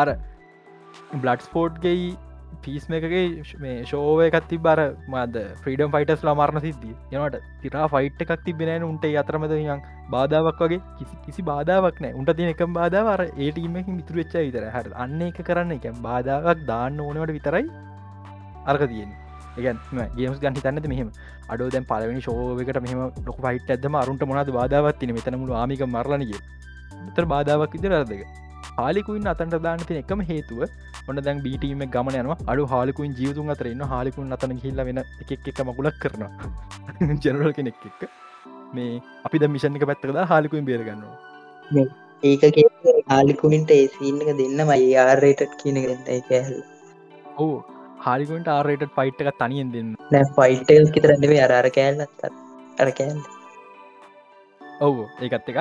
අර 0.00 0.08
බ්ලඩ් 1.12 1.42
ස්පෝට්ගෙයි 1.42 2.10
පිස්ම 2.64 2.92
එකගේ 2.96 3.22
මේ 3.62 3.84
ශෝව 3.84 4.20
එකත් 4.26 4.44
ති 4.50 4.58
බර 4.58 4.80
මද 5.08 5.42
ෆ්‍රීඩම් 5.62 5.92
ෆයිටස් 5.94 6.22
ලා 6.26 6.34
මරණ 6.34 6.62
සිද්ධිය. 6.66 6.94
යනට 7.12 7.38
තිරා 7.62 7.86
ෆයිට් 7.94 8.20
එකක් 8.24 8.32
තිබෙන 8.46 8.84
උන්ට 8.84 9.06
අතරමද 9.22 9.54
යන් 9.56 9.82
බාධාවක් 10.10 10.60
වගේ. 10.64 10.80
කිසි 10.98 11.16
කිසි 11.24 11.42
බාධාවක් 11.42 11.98
නෑ. 12.04 12.12
උන්ට 12.14 12.34
තින 12.36 12.52
එක 12.52 12.62
බාධාවර 12.78 13.22
ඒටීමකින් 13.26 13.96
මිතුර 13.96 14.20
වෙච්ච 14.20 14.36
විතර 14.38 14.66
හර 14.68 14.92
අන්න 14.96 15.22
එක 15.22 15.40
කරන්න. 15.48 15.72
එක 15.78 15.86
බාධාවක් 16.00 16.62
දාන්න 16.66 17.00
ඕනවට 17.00 17.34
විතරයි 17.38 17.66
අර්ක 18.66 18.84
තියෙන් 18.92 19.10
ඒගන් 19.56 19.78
ගේමස් 20.16 20.38
ගන්හි 20.44 20.62
තන්නද 20.66 20.92
මෙහම? 20.92 21.10
අඩෝ 21.48 21.70
දැන් 21.70 21.88
පලවෙනි 21.90 22.22
ශෝවකට 22.22 22.82
මෙහම 22.86 23.02
ලොක 23.26 23.40
ෆයිට් 23.46 23.74
ඇදම 23.76 23.98
අරුන්ට 24.02 24.22
මොනද 24.24 24.52
බාධාවත් 24.58 25.00
තින 25.00 25.14
මෙතනමුළු 25.16 25.58
ආමික 25.62 25.82
මරලනගේ 25.88 26.40
තර 27.16 27.26
බාධාවක් 27.34 27.74
විදිර 27.74 27.96
අරදක 27.98 28.22
හාලිකුයින් 28.78 29.26
අතන්ට 29.26 29.58
දාන්න 29.66 29.84
තින 29.88 30.00
එකම 30.02 30.22
හේතුව 30.22 30.62
ඔන්න 31.10 31.22
දැන් 31.26 31.44
බීටීම 31.46 31.84
ගමන 31.94 32.18
යනවා. 32.22 32.40
අඩු 32.46 32.70
හාලිකුන් 32.72 33.14
ජීවතුන් 33.20 33.54
අතරන්න 33.56 33.86
හාලිකුන් 33.92 34.34
අතන 34.38 34.58
හිල්ල 34.64 34.82
වෙන 34.88 35.04
එකක් 35.04 35.32
එක 35.52 35.62
මකුලක් 35.68 36.02
කරනවා. 36.02 36.32
ජනරල් 37.22 37.54
කෙනෙක් 37.58 37.88
එක්ක. 37.90 38.10
මේ 38.74 39.00
අපි 39.26 39.40
ද 39.40 39.50
මිෂණ 39.54 39.78
එක 39.78 39.86
පැත්තකද 39.90 40.20
හාලිකුයින් 40.32 40.66
බේරගන්නවා 40.68 41.84
ඒක 42.22 42.42
හාලිකුමින්ට 43.08 43.70
ඒ 43.70 43.86
සීන්නක 43.94 44.30
දෙන්න 44.40 44.62
මයි 44.70 44.90
ආරයටත් 45.02 45.56
කියන 45.60 45.80
ගන්න 45.84 46.22
කෑහල් 46.28 46.58
ඕ 47.38 47.56
හාලිකුන්ට 48.06 48.50
ආරයට 48.50 48.86
පයිට් 48.98 49.24
එක 49.24 49.40
තනියෙන් 49.40 49.72
දෙන්න. 49.74 49.90
නෑ 50.12 50.30
ෆයිටල් 50.36 50.86
කිතරන්නෙේ 50.94 51.42
අරාර 51.46 51.68
කෑල්ලත් 51.78 52.24
අර 52.82 52.92
කෑල්ල. 53.00 53.24
ඔවු. 54.80 55.02
ඒකත් 55.20 55.50
එකක් 55.52 55.60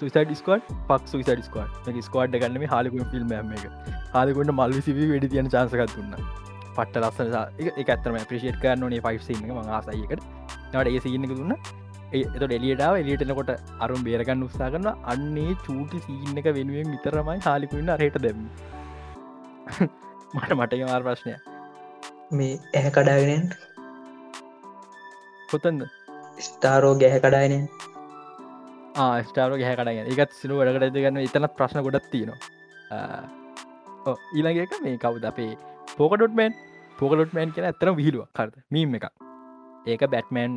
සුසයිඩ 0.00 0.32
ස්කෝඩ් 0.40 0.68
පක් 0.88 1.00
සුයිසයිඩ 1.12 1.42
ස්කෝඩ් 1.46 1.98
ස්කෝඩ් 2.08 2.36
ගන්නම 2.36 2.64
හලිකුම 2.72 3.02
ෆිල්ම් 3.12 3.32
එක 3.38 3.64
හලිකුට 4.14 4.52
මල් 4.54 4.76
සිවි 4.86 5.08
වැඩි 5.12 5.30
තියන 5.34 5.50
චාසකත් 5.54 5.96
දුන්න. 5.96 6.14
පට්ට 6.76 7.02
ලස්සන 7.02 7.36
එක 7.80 7.90
ඇත්තම 7.94 8.18
ප්‍රේෂේට් 8.30 8.58
කරන්න 8.62 8.88
නේ 8.94 9.04
පයිසින්න 9.06 9.44
ම 9.48 9.60
ආසයකට 9.76 10.24
නට 10.72 10.88
ඒ 10.88 11.02
සින්නක 11.06 11.32
දුන්න. 11.32 11.54
එත 12.12 12.36
ඩෙලියටාව 12.36 12.94
එලියටනකොට 13.00 13.50
අරුම් 13.84 14.02
බේරගන්න 14.06 14.44
උත්සා 14.46 14.70
කරන්න 14.74 14.88
අන්නේ 15.12 15.56
චූටි 15.64 16.02
සීන්න 16.06 16.40
එක 16.42 16.50
වෙනුවෙන් 16.58 16.94
විතරමයි 16.94 17.38
හාලිකුන්න 17.46 17.94
රයට 18.02 18.18
දෙම 18.26 18.44
මට 20.34 20.52
මට 20.58 20.82
මාර් 20.84 21.02
ප්‍රශ්නය 21.06 21.34
මේ 22.32 22.54
ඇහ 22.74 22.86
කඩාගෙනෙන් 22.96 23.44
කොතන්ද? 25.50 25.82
ස්ටාරෝ 26.40 26.94
ගැහ 27.02 27.16
කඩායනෙන් 27.18 27.64
ස්ටාර 29.28 29.50
ගැහ 29.60 29.74
කඩග 29.78 30.14
එකත් 30.14 30.32
සිරු 30.40 30.58
වැඩකට 30.60 30.96
ගන්න 30.96 31.20
එතනත් 31.24 31.52
ප්‍රශ්න 31.58 31.84
ගොඩත් 31.86 32.08
තියෙනවා. 32.14 32.38
ඊළඟක 34.38 34.74
මේ 34.86 34.98
කවුද? 35.04 35.24
අපේ 35.30 35.52
පෝකඩොට්මන් 35.98 36.52
පෝකලොට්මන් 36.98 37.52
කියෙන 37.54 37.68
ඇතර 37.70 37.90
විහිලුව 38.00 38.26
කරද 38.38 38.54
මීම 38.76 38.96
එක 38.98 39.06
ඒක 39.92 40.02
බැටමන් 40.14 40.56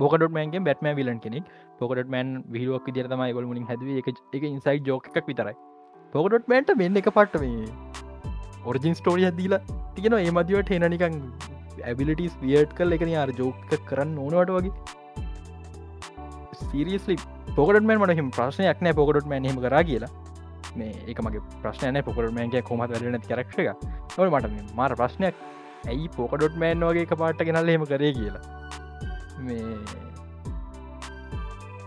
බෝකඩොටමන්ගේ 0.00 0.64
බැටම 0.68 0.88
විලන් 1.00 1.20
කෙනෙක්. 1.26 1.44
පොකටමන් 1.80 2.30
විහිලුවක් 2.54 2.88
විදිර 2.88 3.06
තමයි 3.12 3.34
ගොල් 3.36 3.46
මුලින් 3.50 3.68
හැදව. 3.70 3.88
එක 4.00 4.08
එක 4.36 4.42
ඉන්සයි 4.50 4.78
ජෝක 4.88 5.10
එකක් 5.10 5.28
විතරයි. 5.30 5.56
පොකටොට්මන්ට 6.14 6.72
වෙන්න 6.82 6.96
එක 7.02 7.10
පට්ට 7.18 7.40
මේ 7.44 7.66
ඔරිජින් 8.70 8.94
ස්ටෝරිය 9.00 9.30
දීලා 9.40 9.62
තියෙන 9.96 10.18
ඒ 10.18 10.32
මදිවට 10.38 10.72
හෙන 10.74 10.88
නිකං 10.94 11.20
ඇබිලිටස් 11.90 12.34
වියට් 12.42 12.74
කල් 12.80 12.96
එකන 12.98 13.14
අර 13.26 13.30
ජෝක 13.42 13.78
කරන්න 13.90 14.18
ඕනවට 14.24 14.56
වගේ. 14.56 14.74
සිරියස්ලි 16.60 17.16
පොකටමන් 17.56 17.96
මට 18.00 18.28
ප්‍රශ්නයක් 18.36 18.84
නෑ 18.86 18.98
පොකටමන් 19.00 19.48
හෙම 19.50 19.58
කර 19.64 19.78
කියලා. 19.90 20.12
මේ 20.76 20.92
ඒක 21.08 21.18
මගේ 21.24 21.42
ප්‍රශ්නය 21.62 22.02
පොකටමන්ගේ 22.10 22.62
කොමත් 22.68 22.92
වැලන 22.92 23.18
කරක්ෂ 23.30 23.58
එක. 23.64 23.88
නො 24.18 24.30
මට 24.30 24.76
මාර 24.78 24.94
ප්‍රශ්නයක් 25.00 25.34
ඇයි 25.90 26.08
පෝකඩොට්මෑන් 26.16 26.84
වගේ 26.88 27.04
එක 27.06 27.14
පාට 27.22 27.44
ගෙනල්ල 27.48 27.70
හෙම 27.74 27.84
කරේ 27.90 28.12
කියලා. 28.18 28.42
මේ 29.46 29.76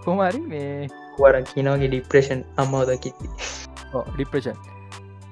කොමරි 0.05 0.41
මේ 0.53 0.69
වර 1.19 1.41
කියනගේ 1.51 1.89
ඩිප්‍රේෂන් 1.91 2.41
අම්මෝදකිති 2.63 3.29
ඩිප්‍රේෂන් 4.15 4.57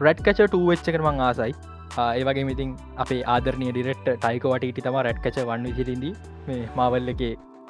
රැඩ්කච 0.08 0.44
ටුවච්ච 0.44 0.92
කරමං 0.96 1.24
ආසයි. 1.30 1.56
ඒවගේ 2.20 2.46
මිතින් 2.52 2.76
අපේ 3.06 3.24
ආදරනය 3.34 3.72
ඩිරෙක්ට 3.72 4.08
ටයිකවට 4.14 4.70
ඉටි 4.70 4.86
තම 4.86 5.00
රැඩ්කච 5.08 5.42
වන්න 5.50 5.68
විසිරින්දී 5.72 6.14
මේ 6.48 6.70
මාවල්ල 6.80 7.14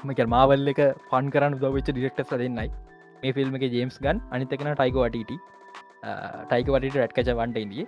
එක 0.04 0.10
මකල් 0.10 0.30
මාවල්ල 0.36 0.68
එක 0.72 0.82
පන් 1.12 1.32
කරන්න 1.34 1.56
දවෙච්ච 1.64 1.90
ඩිරෙක්ට 1.90 2.32
දෙන්නයි. 2.44 2.70
මේ 3.24 3.34
ෆිල්ම් 3.38 3.56
එක 3.58 3.66
ජේම්ස් 3.76 3.98
ගන් 4.06 4.18
අනිතකන 4.36 4.70
ටයිකෝටට 4.76 5.34
ටයික 6.50 6.68
වටට 6.74 6.98
රැට්කච 7.02 7.30
වන්ට 7.40 7.58
ඉදිය 7.66 7.86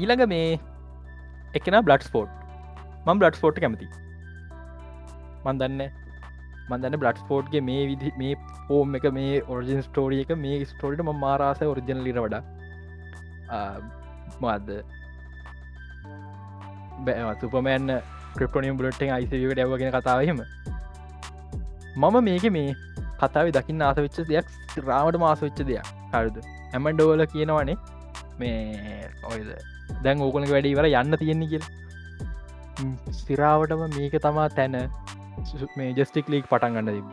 ඊළඟ 0.00 0.24
මේ 0.32 0.58
එකන 1.60 1.78
බ්ලඩ් 1.86 2.04
ස්පෝට් 2.08 2.30
මම් 3.06 3.18
බ්ලඩ් 3.20 3.36
ස්පෝට් 3.40 3.60
කැමති 3.64 3.88
මන්දන්න 5.44 5.82
මන්දන්න 6.70 7.00
බ්ලඩ් 7.02 7.20
ස්පෝට්ගේ 7.24 7.62
මේ 7.68 7.82
විදි 7.90 8.12
මේ 8.22 8.38
පෝම් 8.68 8.96
එක 9.00 9.06
මේ 9.18 9.42
ඔරිජින් 9.52 9.84
ස්ටෝරිය 9.88 10.24
එක 10.24 10.32
මේ 10.46 10.64
ස්ටෝරිට 10.72 11.04
ම 11.04 11.12
මාරාස 11.24 11.60
ඔරිජන 11.72 12.02
ලිර 12.06 12.18
වඩා. 12.24 12.42
මාද 14.44 14.66
සුපමෑන් 17.42 17.86
ක්‍රප්ටනියම් 18.38 18.76
බලට්ෙන් 18.80 19.14
අයිසකට 19.16 19.62
ඇවගෙන 19.64 19.94
කතාවහෙම 19.96 20.40
මම 21.98 22.16
මේක 22.28 22.46
මේ 22.56 22.76
කතාව 23.20 23.50
දකින්න 23.56 23.86
ආස 23.86 23.98
වෙච්ච 24.04 24.18
දෙයක් 24.32 24.46
රාමට 24.88 25.20
මාස 25.24 25.40
වෙච්ච 25.46 25.60
දෙයක්. 25.70 25.86
හරිද? 26.12 26.36
ඇමන් 26.74 26.94
ඩෝල 26.94 27.24
කියනවනේ 27.34 27.76
මේ 28.40 29.08
ඔයද? 29.32 29.50
දැන් 30.04 30.24
ඕකන 30.26 30.48
වැඩි 30.52 30.76
වර 30.78 30.88
යන්න 30.92 31.20
තියෙන්නේ 31.22 31.50
කියල. 31.54 31.64
ස්තිරාවටම 33.20 33.82
මේක 33.96 34.14
තමා 34.26 34.48
තැන 34.58 34.76
මේ 35.78 35.90
ජස්ටික් 35.98 36.30
ලීක් 36.32 36.46
පටන් 36.52 36.76
ගන්න 36.76 36.94
තිබ 36.98 37.10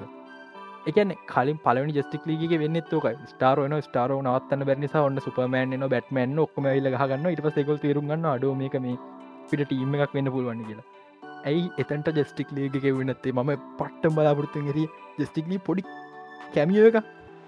එකන 0.89 1.13
කලින් 1.32 1.60
පලනි 1.65 1.95
ජස්ටික් 1.98 2.28
ලීගේ 2.30 2.60
වෙන්න 2.63 2.80
ෝක 2.98 3.08
ස්ටාරන 3.32 3.76
ස්ටාරෝ 3.88 4.19
නවත්තන්න 4.21 4.65
බැනිසා 4.69 5.06
ඔන්න 5.08 5.24
සුපමෑන් 5.28 5.74
න 5.80 5.88
බැටමන් 5.93 6.43
ඔක්ම 6.45 6.67
ල 6.74 6.91
ගන්න 6.93 7.32
ඉට 7.34 7.43
පසෙකල් 7.48 7.82
තේරුගන්න 7.86 8.28
අඩු 8.34 8.54
මේක 8.62 8.78
මේ 8.86 9.00
පිට 9.50 9.65
ටීම 9.65 9.98
එකක් 9.98 10.13
වෙන්න 10.17 10.32
පුළුවන් 10.36 10.62
කියලා. 10.67 10.86
ඇයි 11.46 11.66
එතන්ට 11.78 12.12
ජස්ටික් 12.18 12.52
ලේග 12.52 12.76
වෙනත්තේ 12.94 13.36
ම 13.36 13.54
පට්ටම් 13.80 14.18
බලාපොරත්තු 14.18 14.66
ෙරි 14.74 14.86
ජස්ටික්ලි 15.20 15.60
පොඩි 15.60 15.84
කැමිය 16.54 16.84
එක 16.84 16.98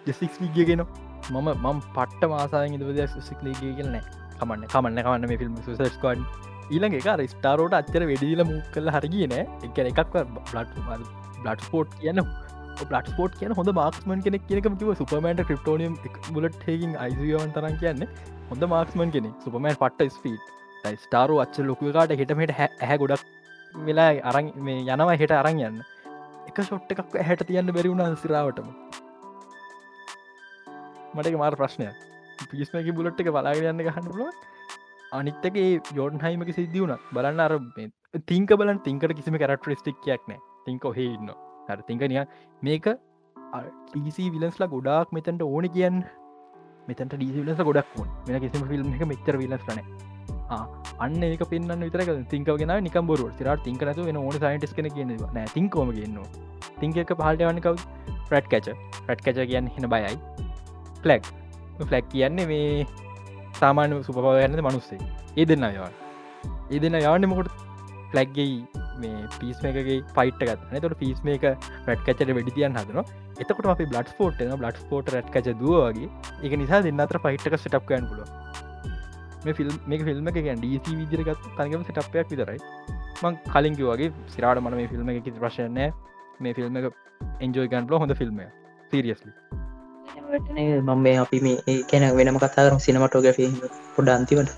ජෙසික්ස් 0.07 0.37
විගගෙන 0.41 0.83
මම 0.83 1.47
මම් 1.53 1.79
පට්ට 1.95 2.31
මාසායෙන් 2.31 2.75
ඉදවද 2.77 2.99
සික්ලේගේ 3.21 3.71
කියලනෑ 3.71 4.03
කමන්න 4.35 4.67
කමන්න 4.73 5.01
කමන්න 5.01 5.29
මේ 5.29 5.37
ෆිල්ම් 5.37 5.55
සස්කොන් 5.63 6.27
ඊළඟ 6.69 6.97
එක 6.99 7.31
ස්ටාරෝට 7.31 7.77
අච්චර 7.79 8.03
වෙඩිල 8.09 8.43
මු 8.43 8.57
කල 8.73 8.91
හරගිය 8.95 9.27
නෑ. 9.27 9.43
එක 9.63 9.79
එකක් 9.83 10.13
බ්ලට් 10.49 10.75
බ්ලට් 11.39 11.63
ස්පෝට් 11.63 11.95
කියන 12.01 12.21
බ්ලට් 12.81 13.09
ස්පෝට් 13.13 13.39
කියන 13.39 13.55
හොඳ 13.59 13.71
මාක්ස්මන් 13.79 14.23
කෙනෙක් 14.25 14.45
කියනක 14.49 14.69
කිව 14.75 14.91
සුපමන්ට 15.01 15.45
ක්‍රප්ටෝනියම් 15.49 15.95
බුලට් 16.33 16.59
හකින් 16.65 16.93
අයිසියවන් 16.97 17.55
තරන් 17.55 17.79
කියන්න 17.81 18.05
හොඳ 18.51 18.67
මාක්ස්මන් 18.67 19.15
කෙනෙ 19.15 19.33
සුපමන් 19.45 19.75
පට්ට 19.75 20.15
ස්පීට් 20.17 20.53
ස්ටාරෝ 20.97 21.41
අච්ච 21.43 21.59
ලොකකාට 21.63 22.15
හෙටමට 22.21 22.55
හැ 22.59 22.97
ගොඩක් 22.97 23.36
වෙලා 23.73 24.09
අරන් 24.29 24.51
මේ 24.67 24.81
යනවා 24.83 25.17
හෙට 25.21 25.33
අරන් 25.39 25.61
යන්න. 25.67 25.79
එක 26.49 26.59
ෂොට් 26.63 26.91
එකක් 26.93 27.15
හැට 27.29 27.43
තියන්න 27.47 27.71
බැරිවුණ 27.77 28.17
සිරාවටම? 28.23 28.67
මටක 31.15 31.39
මාර 31.43 31.55
ප්‍රශ්නය 31.61 31.89
පිස්මක 32.51 32.91
බුලට් 32.99 33.23
එක 33.23 33.31
බලාගෙන 33.37 33.69
යන්න 33.71 33.85
ගහන්නපුුව 33.87 34.29
අනිත්තක 35.13 35.57
යෝඩන් 35.97 36.23
හයිමක 36.25 36.53
සිද්ධ 36.59 36.77
වුණ. 36.81 36.95
බලන්න 37.15 37.43
අර 37.45 37.53
තිංක 38.31 38.53
බලන් 38.61 38.79
තිංකට 38.87 39.17
කිසිම 39.19 39.39
කරක්ටරිස්ටික්යක් 39.43 40.31
නෑ 40.31 40.39
තිංක 40.65 40.85
ඔහේ 40.91 41.09
ඉන්න 41.17 41.33
හර 41.69 41.81
තිංකනිය 41.89 42.23
මේක 42.61 42.87
ටීසි 43.87 44.31
විලස්ලා 44.35 44.71
ගොඩාක් 44.75 45.13
මෙතැන්ට 45.17 45.43
ඕන 45.43 45.69
කියන්න. 45.75 45.99
මෙතැට 46.87 47.13
ඩීසි 47.13 47.43
විලස 47.43 47.61
ගොඩක් 47.67 47.89
වුන් 47.95 48.09
මෙ 48.27 48.39
කිසිම 48.43 48.63
ෆිල්ම් 48.69 48.93
එක 48.95 49.03
මෙච්චර 49.11 49.35
විලස් 49.41 49.63
රන 49.67 50.06
අන්න 50.99 51.23
ඒක 51.23 51.43
පෙන්න්න 51.49 51.83
විතරක 51.83 52.11
තිංකගෙන 52.29 52.73
නිකම් 52.83 53.09
බොරු 53.11 53.29
සිරට 53.33 53.63
තිංක 53.63 53.83
නතු 53.83 54.07
වෙන 54.09 54.17
ඕන 54.17 54.37
සයින්ටස් 54.37 54.73
කන 54.73 54.89
කියන 54.95 55.13
නෑ 55.19 55.47
තිංකෝම 55.55 55.91
කියන්නවා 55.91 56.27
තිංක 56.79 56.97
එක 57.03 57.13
පහල්ට 57.13 57.43
වන්නකව 57.43 57.75
ප්‍රට් 58.29 58.49
කැච 58.53 58.71
ප්‍රට් 59.05 59.21
කැච 59.25 59.43
කියන්න 59.51 59.69
හෙන 59.75 59.89
බයයි. 59.89 60.15
ෆලක් 61.03 61.23
ෆලක් 61.81 62.09
කියන්නේ 62.09 62.47
මේ 62.47 62.85
සාමාන්‍ය 63.59 64.01
සුපපවයන්නද 64.03 64.61
මනුස්සේ 64.61 64.99
ඒ 65.35 65.45
දෙන්න 65.45 65.69
යවා 65.69 65.91
ඒ 66.71 66.79
දෙන්න 66.79 66.99
යවන්න 66.99 67.29
මොකොට 67.31 67.51
ෆලක්ගේ 68.11 68.47
මේ 69.01 69.23
පිස් 69.39 69.63
මේකගේ 69.63 69.97
පයිට 70.15 70.41
ගත් 70.41 70.81
තොට 70.83 70.97
පිස් 71.01 71.23
මේක 71.23 71.47
රට් 71.47 72.01
කචට 72.05 72.37
වැඩිතියන් 72.37 72.77
හදන 72.79 73.01
එතකට 73.39 73.71
අපි 73.73 73.89
බ්ලඩ් 73.91 74.13
ස්පෝට් 74.13 74.43
බ්ලඩ් 74.53 74.81
ස්පෝට 74.83 75.13
රට් 75.13 75.33
කච 75.35 75.57
දුවගේ 75.61 76.09
එක 76.41 76.57
නිසා 76.63 76.81
දෙන්නතර 76.87 77.21
පයිට්ක 77.25 77.59
සිටප්කයන් 77.65 78.09
පුල 78.11 78.23
මේ 79.45 79.53
ෆිල්ම් 79.53 79.75
මේ 79.85 80.03
ෆිල්ම් 80.03 80.29
එක 80.29 80.39
ගැන් 80.41 80.59
ඩීසි 80.59 80.99
විදිරගත් 81.01 81.49
තනිගම 81.55 81.83
සිටප්පයක් 81.83 82.31
විතරයි. 82.31 82.59
මං 83.19 83.37
කලින්කි 83.47 83.83
වගේ 83.85 84.09
සිරාට 84.27 84.61
මන 84.61 84.75
මේ 84.75 84.89
ෆිල්ම් 84.89 85.09
එක 85.09 85.23
කිසි 85.23 85.39
ප්‍රශයනය 85.39 85.87
මේ 86.39 86.53
ෆිල්ම් 86.53 86.77
එක 86.79 86.85
එන්ජෝයි 87.41 87.69
ගන්ල 87.69 87.99
හොඳ 87.99 88.13
ෆිල්ම් 88.15 88.41
සිරියස්ලි 88.91 89.31
මම 90.79 90.93
මේ 90.99 91.17
අපි 91.17 91.39
මේ 91.41 91.77
කැන 91.89 92.05
වෙනම 92.17 92.39
කතාරම් 92.43 92.79
සිනමටෝග්‍රෆී 92.79 93.49
පොඩ 93.95 94.13
අන්තිවට 94.13 94.53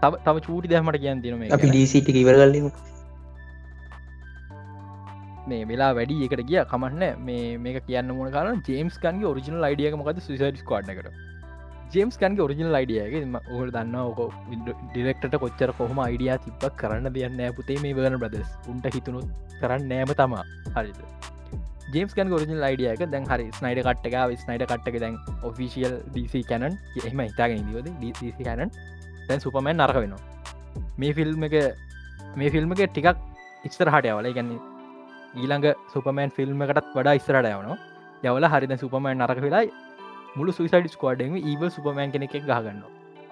තව 0.00 0.12
තව 0.20 0.36
චූටි 0.40 0.72
දැමට 0.72 1.00
කියන් 1.00 1.22
තින 1.22 1.44
අපි 1.50 1.68
ඩීසිට 1.68 2.08
ඉවරගල්ලීම 2.14 2.70
මේ 5.48 5.62
වෙලා 5.66 5.92
වැඩි 5.94 6.22
එකට 6.26 6.46
ගිය 6.48 6.62
කමන්න 6.66 7.22
මේ 7.22 7.44
මේක 7.58 7.78
කියන්න 7.84 8.14
මුණ 8.14 8.32
කාරන 8.32 8.64
ජේම්ස් 8.68 8.98
කන්ගේ 8.98 9.30
ඔරිජිනල් 9.30 9.68
අයිඩියක 9.68 9.98
මොකද 9.98 10.22
සුසයිඩ් 10.22 10.64
කඩ්නකට 10.64 11.31
ජේම්ස් 11.94 12.16
කන්ගේ 12.20 12.44
ඔරිජිනල් 12.44 12.76
අයිඩියගේ 12.78 13.40
ඔහල් 13.54 13.70
දන්න 13.74 13.96
ඕක 14.00 14.20
ඩිරෙක්ට 14.92 15.34
කොච්චර 15.42 15.70
කොහොම 15.78 15.98
අයිඩිය 16.04 16.30
තිබ්බක් 16.44 16.76
කරන්න 16.80 17.08
දෙයන්න 17.16 17.42
පුතේ 17.58 17.76
මේ 17.84 17.96
වන 17.98 18.16
බදස් 18.22 18.50
උන්ට 18.72 18.86
හිතුනුත් 18.94 19.26
කරන්න 19.60 19.84
නෑම 19.90 20.12
තමා. 20.20 20.44
හරිද? 20.76 21.00
ජේම්ස් 21.94 22.14
කන් 22.16 22.32
ගොරිජල් 22.32 22.64
අයිඩියක 22.68 23.02
දැන් 23.14 23.28
හරි 23.30 23.46
ස්නයිඩ 23.58 23.82
කට්ටක 23.88 24.16
ස්නයිඩ 24.44 24.64
කට්ටක 24.64 24.98
දැන් 25.04 25.20
ඔෆිසිියල් 25.50 25.96
DC 26.16 26.42
කැනන් 26.50 26.78
එහම 27.04 27.22
හිතාගෙන 27.26 27.68
දිවද 27.68 27.92
DC 28.00 28.40
කැනන් 28.48 28.72
දැන් 29.28 29.44
සුපමෑන් 29.44 29.80
නරක 29.80 30.00
වෙනවා. 30.02 30.20
මේ 30.98 31.12
ෆිල්ම් 31.12 31.48
එක 31.48 31.56
මේ 32.40 32.52
ෆිල්ම් 32.56 32.76
එක 32.76 32.84
ටිකක් 32.88 33.16
ඉස්තර 33.68 33.92
හට 33.94 34.14
යවල 34.14 34.32
ගැන්නේ 34.38 34.60
ඊළඟ 35.40 35.70
සුපමෑන් 35.94 36.36
ෆිල්ම් 36.38 36.68
එකටත් 36.68 36.92
වඩා 36.96 37.18
ඉස්තරට 37.20 37.52
යවනවා. 37.54 37.80
යවල 38.24 38.52
හරිද 38.52 38.78
සුපමෑන් 38.80 39.18
නරක 39.20 39.40
වෙලායි 39.44 39.68
මුළු 40.34 40.52
සුයිසයිඩ් 40.52 40.88
ස්කෝඩෙන් 40.90 41.34
ඒව 41.40 41.62
සුපමෑන් 41.70 42.12
කෙනෙක් 42.12 42.34
ගහගන්න 42.38 42.80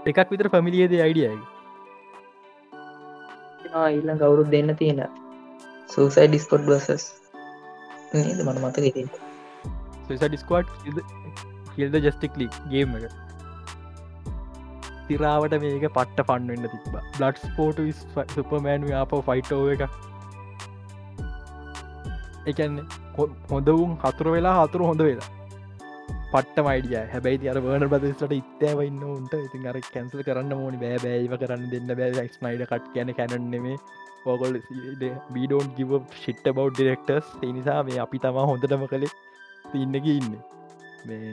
එකක් 0.06 0.28
විතර 0.32 0.48
පමිලියේද 0.50 0.94
අයිඩියයි 0.98 1.38
ඊල්ල 3.88 4.12
ගවුරුත් 4.18 4.52
දෙන්න 4.52 4.74
තියෙන 4.76 5.00
සූසයි 5.88 6.26
ඩිස්කොඩ් 6.28 6.68
වසස් 6.68 7.04
නේද? 8.12 8.38
මට 8.44 8.58
මත 8.60 8.76
ගෙති 8.86 9.02
Suicide 10.04 10.38
Squad 10.38 10.76
kill the 11.76 11.98
Justice 12.00 12.36
League 12.36 12.60
game 12.68 12.94
එක. 12.98 13.04
තිරාවට 15.08 15.58
මේක 15.64 15.88
පට්ට 15.88 16.26
පන්වෙන්න 16.28 16.68
තිබ 16.68 16.94
බ්ලඩ් 17.16 17.42
ස්පෝට 17.44 17.78
සුපමෑන් 18.34 18.88
ආප 18.94 19.18
ෆයිටෝ 19.28 19.64
එක. 19.74 19.88
එකන්නේ 22.46 22.84
හොඳවුන් 23.50 24.00
හතුර 24.04 24.34
වෙලා 24.34 24.56
හතුර 24.60 24.90
හොඳ 24.90 25.06
වෙලා 25.06 25.39
පට්ට 26.32 26.58
මයිඩිය 26.66 27.00
හැබැයි 27.12 27.48
අර 27.52 27.58
වන 27.62 27.84
බදස්ට 27.92 28.32
ඉත්තෑවන්න 28.34 29.00
උන්ට 29.12 29.32
ඉතින් 29.36 29.64
අර 29.70 29.76
කැන්සල් 29.86 30.20
කරන්න 30.26 30.52
ඕනි. 30.56 30.78
බෑ 30.82 30.98
බෑව 31.04 31.32
කරන්න 31.40 31.64
දෙන්න 31.72 31.90
බෑ. 32.00 32.26
ක්ස්නයිඩ 32.28 32.62
කට් 32.70 32.92
කියන 32.94 33.10
කැනන්නෙමේ 33.18 33.78
පොගොල් 34.24 34.58
බීඩෝන් 35.34 35.72
ගිව 35.78 35.94
ශිට්ට 36.22 36.46
බව් 36.50 36.66
ඩිරෙක්ටර්ස් 36.74 37.32
නිසා 37.56 37.80
මේ 37.88 37.98
අපි 38.04 38.20
තමා 38.24 38.46
හොඳටම 38.50 38.84
කළේ 38.92 39.12
තින්නක 39.72 40.06
ඉන්න 40.12 40.30
මේ 41.08 41.32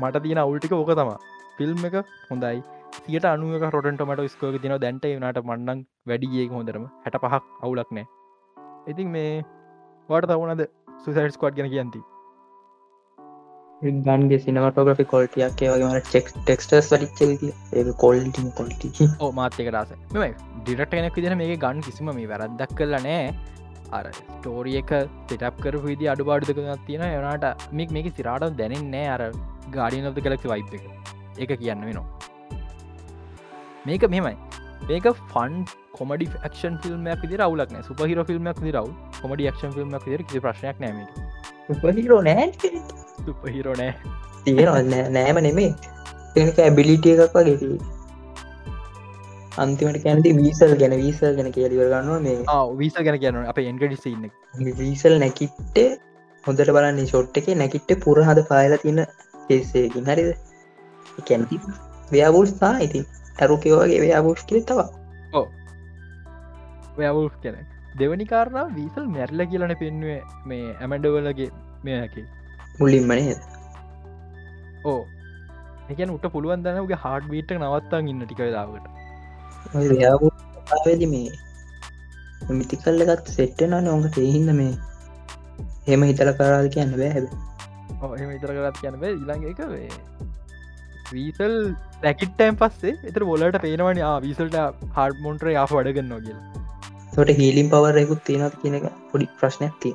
මට 0.00 0.22
තියෙන 0.26 0.40
අවුල්ටික 0.44 0.76
ඕක 0.78 0.92
තමා. 1.00 1.18
ෆිල්ම් 1.58 1.84
එක 1.88 1.96
හොඳයි. 2.30 2.62
සියට 2.98 3.26
අනුවක 3.32 3.66
රොටන්ට 3.74 4.04
මට 4.06 4.32
ස්කෝක 4.34 4.56
තින 4.62 4.76
දැන්ට 4.84 5.04
වනට 5.10 5.44
මන්නන් 5.48 5.82
වැඩියේ 6.10 6.46
හොඳරම 6.54 6.86
හැට 7.04 7.20
පහක් 7.24 7.42
අවුලක් 7.64 7.92
නෑ. 7.98 8.06
ඉතින් 8.92 9.12
මේ 9.16 9.34
වට 10.08 10.32
තවනද 10.32 10.70
සුසයිට් 11.04 11.36
ස්කොට් 11.36 11.60
ගැන 11.60 11.70
කියන්ති. 11.74 12.02
ගන්ගේ 13.82 14.38
සිනමටෝග්‍රි 14.38 15.04
කොල්ටියක් 15.06 15.62
වගේ 15.66 16.00
චෙක් 16.08 16.26
ටෙක්ස්ටර්ස් 16.32 16.90
වලිච්ච 16.92 17.20
ඒ 17.74 17.84
කොල්ටි 17.98 18.42
කොල්ටි 18.56 18.90
ඕ 19.18 19.30
මාත්‍යක 19.32 19.70
රස 19.72 19.94
මෙම 20.14 20.34
ඩිරට 20.58 20.96
එනක් 20.96 21.16
විදින 21.16 21.36
මේ 21.38 21.56
ගන් 21.58 21.80
කිසිම 21.86 22.10
මේ 22.12 22.28
වැරද්දක් 22.32 22.74
කරල 22.74 22.96
නෑ 23.00 23.22
අර 23.92 24.04
ස්ටෝරිය 24.18 24.76
එක 24.80 24.92
සිටප් 25.28 25.62
කර 25.64 25.80
විදි 25.86 26.10
අඩු 26.14 26.28
බාඩුදක 26.30 26.60
තියෙන 26.86 27.06
යනට 27.08 27.66
මේක් 27.72 27.96
මේක 27.96 28.10
සිරාට 28.18 28.46
දැනෙන්නේ 28.54 29.06
අර 29.14 29.22
ගාඩියනද 29.70 30.20
කලෙක්ි 30.20 30.48
වයිප් 30.48 30.74
එක. 30.74 30.84
එක 31.38 31.50
කියන්න 31.56 31.84
වෙනවා. 31.86 32.06
මේක 33.86 34.08
මෙමයි 34.08 34.36
මේක 34.88 35.06
ෆන් 35.32 35.60
කොමඩි 35.92 36.26
ක්ෂන් 36.34 36.80
ෆිල්ම්මයක් 36.82 37.22
විදි 37.24 37.40
රවලක්න 37.40 37.82
සුපහිර 37.82 38.24
ෆිල්ම්මක් 38.28 38.60
දිරව 38.60 38.92
කොමඩි 39.20 39.50
ක්ෂන් 39.50 39.76
ෆිල්ම්මක් 39.76 40.06
දිර 40.06 40.24
කිසි 40.24 40.42
ප්‍රශ්නයක් 40.46 40.80
නෑම 40.80 41.00
හිරෝ 41.68 42.22
නෑ 42.22 42.46
සුපහිරෝ 43.24 43.74
නෑ. 43.74 43.94
තියෙන 44.44 44.92
නෑම 45.12 45.40
නෙමේ 45.46 45.70
එනක 46.36 46.58
ඇබිලිටිය 46.58 47.16
එකක් 47.24 47.34
වගේ 47.38 47.78
අන්තිමට 49.58 50.02
කැනති 50.04 50.34
වීසල් 50.36 50.74
ගැන 50.82 50.94
වීසල් 51.02 51.34
ගැන 51.38 51.50
කියලිවර 51.52 51.88
ගන්නවා 51.92 52.20
මේ. 52.20 52.36
වීස 52.78 52.94
ගැන 52.98 53.18
කියන්න 53.18 53.48
අප 53.52 53.58
එන්ගඩිසින්න 53.64 54.30
වීසල් 54.78 55.18
නැකිට්ට 55.24 55.80
හොඳට 56.44 56.72
බලන්නේ 56.76 57.06
ෂොට් 57.06 57.40
එක 57.40 57.50
නැකිට්ට 57.62 57.96
පුර 58.04 58.22
හද 58.28 58.46
පායල 58.50 58.76
තියන්න 58.84 59.04
කෙස්සේකින් 59.48 60.06
හරිද? 60.06 60.30
කැනති 61.28 61.60
ව්‍යවුල්ස්ථා 62.12 62.76
ඉතින්. 62.86 63.04
ඇරුකවගේ 63.38 64.00
ව්‍යවුෂ් 64.04 64.46
කිය 64.48 64.62
තවා. 64.62 64.88
ඕ 65.32 65.46
ව්‍යවුල් 66.96 67.28
කෙන 67.42 67.60
දෙවනි 67.98 68.26
කාරණා 68.26 68.66
වීසල් 68.74 69.06
මැරල 69.08 69.42
කියලන 69.46 69.74
පෙන්ුවේ 69.76 70.20
මේ 70.46 70.68
ඇමඩවලගේ 70.76 71.50
මේකි 71.84 72.24
මුල්ලින්මනේ 72.78 73.36
ඕ 74.84 75.00
එකන 75.88 76.10
උට 76.10 76.26
පුළුවන් 76.32 76.64
දනගේ 76.64 77.02
හාඩ 77.04 77.30
වීට 77.30 77.54
නවත්තන් 77.56 78.10
ඉන්න 78.12 78.24
ටික 78.24 78.42
වෙලාවට 78.44 78.86
වේදි 80.84 81.06
මේ 81.06 81.30
මිති 82.50 82.76
කල්ලගත් 82.76 83.28
සෙට්ටන 83.28 83.76
නොඟට 83.82 84.18
එහින්ද 84.18 84.52
මේ. 84.52 84.72
හෙම 85.86 86.02
හිතල 86.02 86.32
කරාද 86.32 86.68
කියන්න 86.74 86.94
බෑහැබ 86.94 87.26
එම 88.16 88.30
ඉතර 88.30 88.50
කරත් 88.50 88.80
කියන්න 88.80 88.96
බෑ. 88.96 89.12
ඉළඟ 89.14 89.44
එක 89.50 89.60
වේ 89.68 89.88
වීසල් 91.12 91.54
දැකිට්ටයිම් 92.02 92.56
පස්සේ 92.56 92.96
එතර 93.04 93.24
බොලට 93.24 93.60
පේනවනි 93.60 94.08
වීසල්ට 94.24 94.58
හාඩ 94.96 95.20
මොන්ට්‍ර 95.20 95.52
යා 95.52 95.66
වඩගන්නවා 95.68 96.20
කියලා 96.20 96.59
තොට 97.14 97.30
හීලිම් 97.38 97.68
පවරයකුත් 97.72 98.22
තියෙනත් 98.28 98.54
කියනක 98.62 98.86
පොඩි 99.10 99.26
ප්‍රශ්නයක් 99.40 99.74
තිය 99.82 99.94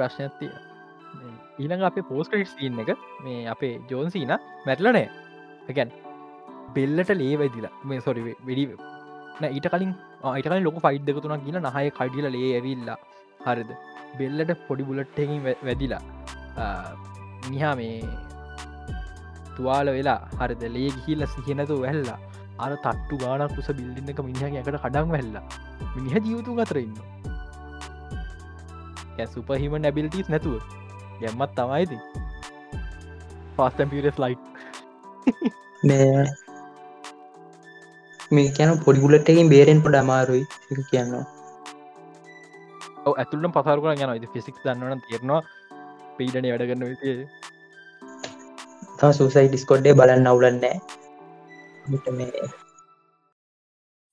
ප්‍රශ්නයක් 0.00 0.34
තිය 0.40 0.52
ඊළඟ 1.60 1.86
අපේ 1.88 2.08
පෝස්කට් 2.10 2.50
සින්න 2.52 2.82
එක 2.84 2.90
මේ 3.24 3.40
අපේ 3.54 3.74
ජෝන්සිීන 3.90 4.32
මැටලනෑ 4.66 5.06
එකැන් 5.70 5.90
බෙල්ලට 6.74 7.10
ලේ 7.20 7.34
වැදිලා. 7.40 7.72
මේ 7.88 8.00
සොරි 8.06 8.22
වෙඩි 8.48 8.64
ඊට 9.56 9.68
කලින් 9.72 9.92
අයිට 10.32 10.48
කලින් 10.50 10.64
ලොක 10.66 10.78
ෆයිඩ් 10.84 11.04
දෙක 11.08 11.20
තුනක් 11.24 11.44
කියල 11.46 11.58
නහය 11.66 11.90
කඩිල 11.98 12.26
ලේ 12.34 12.50
ඇවිල්ලා. 12.58 12.98
හරිද? 13.46 13.70
බෙල්ලට 14.18 14.52
පොඩි 14.68 14.88
බුලට්ටකින් 14.88 15.42
වැදිලා. 15.66 16.02
නිහා 17.50 17.74
මේ 17.80 18.02
තුවාල 19.56 19.90
වෙලා 19.96 20.20
හරිද? 20.40 20.62
ලේ 20.76 20.90
ගිහිල්ල 20.96 21.26
සිහෙනතු 21.34 21.80
වැල්ලා. 21.84 22.18
අර 22.58 22.72
තට්ටු 22.76 23.14
ගානක් 23.18 23.54
කුස 23.54 23.68
බිල්ලින්න 23.72 24.10
එක 24.12 24.20
මිනිහ 24.22 24.44
එකට 24.52 24.76
කඩක් 24.76 25.06
වෙල්ලා 25.10 25.44
මිනිහ 25.94 26.14
ජීවතු 26.18 26.50
අතරඉන්න 26.58 26.94
සුපහිම 29.28 29.72
නැබිලිටිස් 29.78 30.28
නැතුව 30.28 30.60
ගැම්මත් 31.20 31.52
තමයිති 31.56 31.98
පස්ටම්පිරස් 33.56 34.18
ලයි් 34.18 34.36
මේ 38.30 38.48
කියන 38.52 38.70
පොඩිගුලටකින් 38.84 39.48
බේරෙන් 39.48 39.78
පොඩ 39.82 39.96
අමාරුයි. 39.96 40.44
කියන්නවා 40.90 41.24
ඇතුලට 43.14 43.52
පසාර 43.54 43.78
කර 43.80 43.90
යන 44.16 44.26
ෆිසික් 44.32 44.56
දන්නවන 44.64 45.00
තියෙනවා 45.02 45.40
පීඩන 46.16 46.46
වැඩගන්න 46.46 46.84
විතිය 46.84 47.18
සූසයි 49.12 49.46
ඩිස්කොඩ්ඩේ 49.48 49.94
බලන්න 49.94 50.26
අවුලන්නෑ 50.26 50.76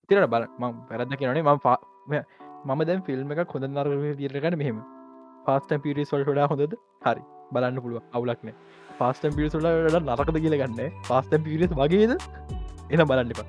තිරට 0.09 0.27
බල 0.33 0.43
ම 0.59 0.63
පැරද 0.89 1.15
කියනේ 1.19 1.43
ම 1.43 1.61
පා 1.65 1.77
මම 2.65 2.81
දැන් 2.89 3.01
ෆිල්ම් 3.07 3.31
එක 3.33 3.53
හොඳ 3.53 3.65
නර 3.69 3.87
දිරගන්න 4.19 4.57
මෙහෙම. 4.61 4.77
පාස්ටම් 5.47 5.79
පිරිස් 5.85 6.11
වල්ට 6.13 6.49
හොඳද? 6.51 6.75
හරි. 7.05 7.23
බලන්න 7.53 7.81
පුළුව 7.83 8.01
අවුලක්න 8.17 8.49
පාස්ටම් 8.99 9.33
පිරිසුල 9.37 9.67
නරකද 10.01 10.37
කියලගන්න 10.45 10.79
පාස්ටම් 11.09 11.41
පිරිස් 11.47 11.71
වගේද? 11.81 12.13
එන 12.91 13.01
බලන්න 13.11 13.33
එපා. 13.33 13.47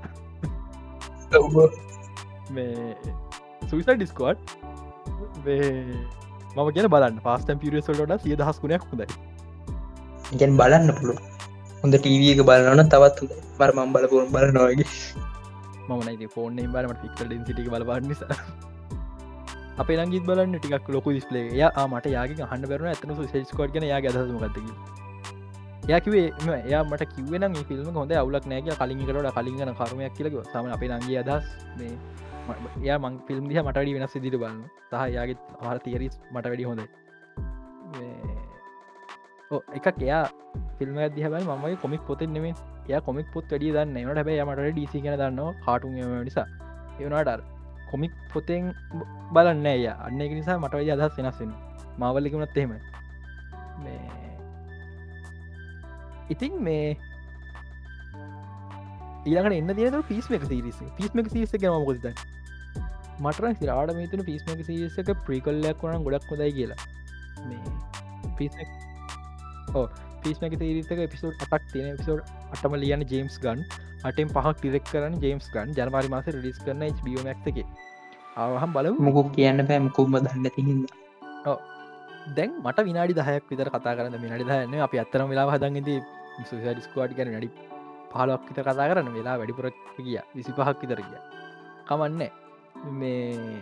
මේ 2.50 2.96
සුවිස 3.70 3.86
ඩිස්කෝට් 3.86 4.38
මම 6.56 6.68
කියන 6.74 6.88
බලන්න. 6.94 7.16
පාස්ටම් 7.28 7.58
පිරියසල්ලට 7.62 8.20
සිය 8.26 8.36
දහස් 8.42 8.60
ගුණයක් 8.64 8.84
හොඳයි. 8.90 9.06
ගැන් 10.40 10.52
බලන්න 10.60 10.92
පුළුව 11.00 11.35
හොඳ 11.86 11.98
ටීව 11.98 12.22
එක 12.32 12.40
බලන්න 12.46 12.88
තවත් 12.92 13.18
බර 13.58 13.70
මම් 13.72 13.90
බලපුරුම් 13.94 14.30
බලනවාගේ 14.34 14.86
මනයි 15.88 16.28
ෆෝන් 16.28 16.56
බලට 16.72 17.02
ෆික්ට 17.02 17.20
ඩෙන්සිටි 17.22 17.66
බලබන්න 17.66 18.08
නිසා. 18.10 18.38
අප 19.78 19.88
ලංගිත් 19.90 20.24
බලන්න 20.28 20.56
ටිකක් 20.56 20.88
ලොකු 20.88 21.14
ස්පලේ 21.24 21.44
යා 21.54 21.84
මට 21.86 22.12
යාගේ 22.14 22.48
හන්න 22.50 22.66
බරන 22.70 22.88
ඇතන 22.92 23.12
සෙස්කෝට් 23.34 23.74
ගෙන 23.74 23.86
යා 23.86 24.00
ගදමගතකි 24.00 24.64
යකිවේ 25.90 26.26
එයා 26.56 26.82
මට 26.82 27.08
කිවෙන 27.12 27.56
ෆිල්ම් 27.70 28.00
හොඳ 28.00 28.16
අවුලක් 28.16 28.50
නෑගේ 28.52 28.78
කලින් 28.82 29.06
කරට 29.06 29.30
කලින්ගන 29.38 29.72
කරමයක් 29.80 30.18
කියලක 30.18 30.36
සම 30.44 30.72
අපේ 30.76 30.90
නගේ 30.90 31.22
අදස් 31.22 31.54
මේ 31.78 31.94
එයා 32.82 32.98
මං 32.98 33.22
ෆිල්ම් 33.28 33.46
දිහ 33.48 33.62
මට 33.62 33.76
වැඩි 33.76 33.96
වෙනස් 33.96 34.18
දිට 34.26 34.38
බලන්න 34.42 34.60
සහ 34.90 35.06
යාගේ 35.16 35.38
ආර 35.62 35.78
තියරිස් 35.86 36.18
මට 36.32 36.46
වැඩි 36.50 36.68
හොඳ 36.70 36.82
එකක් 39.50 39.86
එයා 40.02 40.24
ෆිල්ම් 40.78 40.96
දිහබල් 41.16 41.44
මගේ 41.46 41.76
කොමික් 41.82 42.02
පොතෙන් 42.08 42.32
නෙමේ 42.36 42.54
ය 42.88 43.00
කොමික් 43.08 43.26
පොත් 43.34 43.44
වැඩි 43.50 43.74
දන්න 43.74 43.98
නට 44.02 44.18
හැබයි 44.18 44.44
මට 44.46 44.70
ඩීසි 44.72 45.02
කියෙන 45.02 45.18
දන්නවා 45.20 45.54
කාටුන් 45.64 45.92
නිසා. 46.28 46.46
ඒවනාට 47.00 47.42
කොමික් 47.90 48.12
පොතෙන් 48.32 48.72
බලන්න 49.34 49.66
ඇය 49.72 49.86
අන්න 49.88 50.20
එක 50.20 50.32
නිසා 50.38 50.58
මට 50.58 50.80
වයි 50.80 50.92
අදහස් 50.94 51.18
වෙනස්සෙන 51.18 51.52
මවල්ලිකුණත් 51.98 52.56
එහෙම 52.62 52.72
ඉතින් 56.34 56.54
මේ 56.66 56.88
ඊළඟට 59.26 59.58
එන්න 59.58 59.76
දින 59.78 60.02
පිස්මක 60.08 60.48
සිරිස 60.50 60.80
පිස්මක 60.98 61.30
සිරිස 61.34 61.54
ගැම 61.62 61.78
මොකද 61.84 62.08
මටර 63.20 63.54
සිරාට 63.60 63.94
මේතන 64.00 64.24
පිස්මක 64.30 64.66
සිරිසක 64.70 65.14
ප්‍රිකල්ලයක් 65.28 65.86
වන 65.86 66.04
ගොඩක් 66.06 66.28
කොදයි 66.32 66.52
කියලා. 66.58 66.82
මේ 67.48 67.62
පිස්මක් 68.38 68.68
ඕ 68.68 68.85
පිස්මක 70.22 70.54
තේරිතක 70.62 71.02
පිසෝඩ් 71.14 71.44
අටක් 71.46 71.66
තියෙන 71.72 71.98
පිසෝඩ් 72.00 72.22
අටම 72.54 72.76
ලියන 72.82 73.02
ජේම්ස් 73.12 73.38
ගන් 73.44 73.64
අටෙන් 74.04 74.28
පහක් 74.34 74.54
ටිරෙක් 74.58 74.84
කරන 74.92 75.18
ජේම්ස් 75.24 75.46
ගන් 75.54 75.74
ජනවාරි 75.78 76.12
මාස 76.14 76.26
රිස් 76.36 76.58
කරන 76.66 76.84
බියෝමක් 77.04 77.48
එක. 77.52 77.58
ආවහම් 78.36 78.70
බල 78.76 78.88
මොකුක් 79.06 79.32
කියන්න 79.36 79.66
පෑම් 79.70 79.88
කුම්ම 79.96 80.16
දන්න 80.18 80.50
තිහිද 80.56 80.86
දැන් 82.36 82.50
මට 82.64 82.86
විනාඩි 82.88 83.18
දහයක් 83.18 83.44
විතර 83.50 83.70
කතා 83.70 83.96
කරන්න 83.98 84.20
මිනඩි 84.22 84.44
දන්න 84.44 84.84
අප 84.86 84.94
අත්තරම 85.04 85.30
වෙලා 85.32 85.46
හදන්ගද 85.54 85.90
සුසඩිස්කවාඩ් 86.50 87.16
ගැන 87.18 87.32
වැඩි 87.34 87.50
පහලක් 88.12 88.42
විත 88.48 88.58
කතා 88.58 88.88
කරන්න. 88.90 89.12
වෙලා 89.18 89.36
වැඩිපුර 89.40 89.70
කිය 89.96 90.18
විසි 90.34 90.52
පහක් 90.58 90.76
විතර 90.82 91.00
කිය 91.04 91.20
කමන්න. 91.88 92.22
මේ 93.00 93.60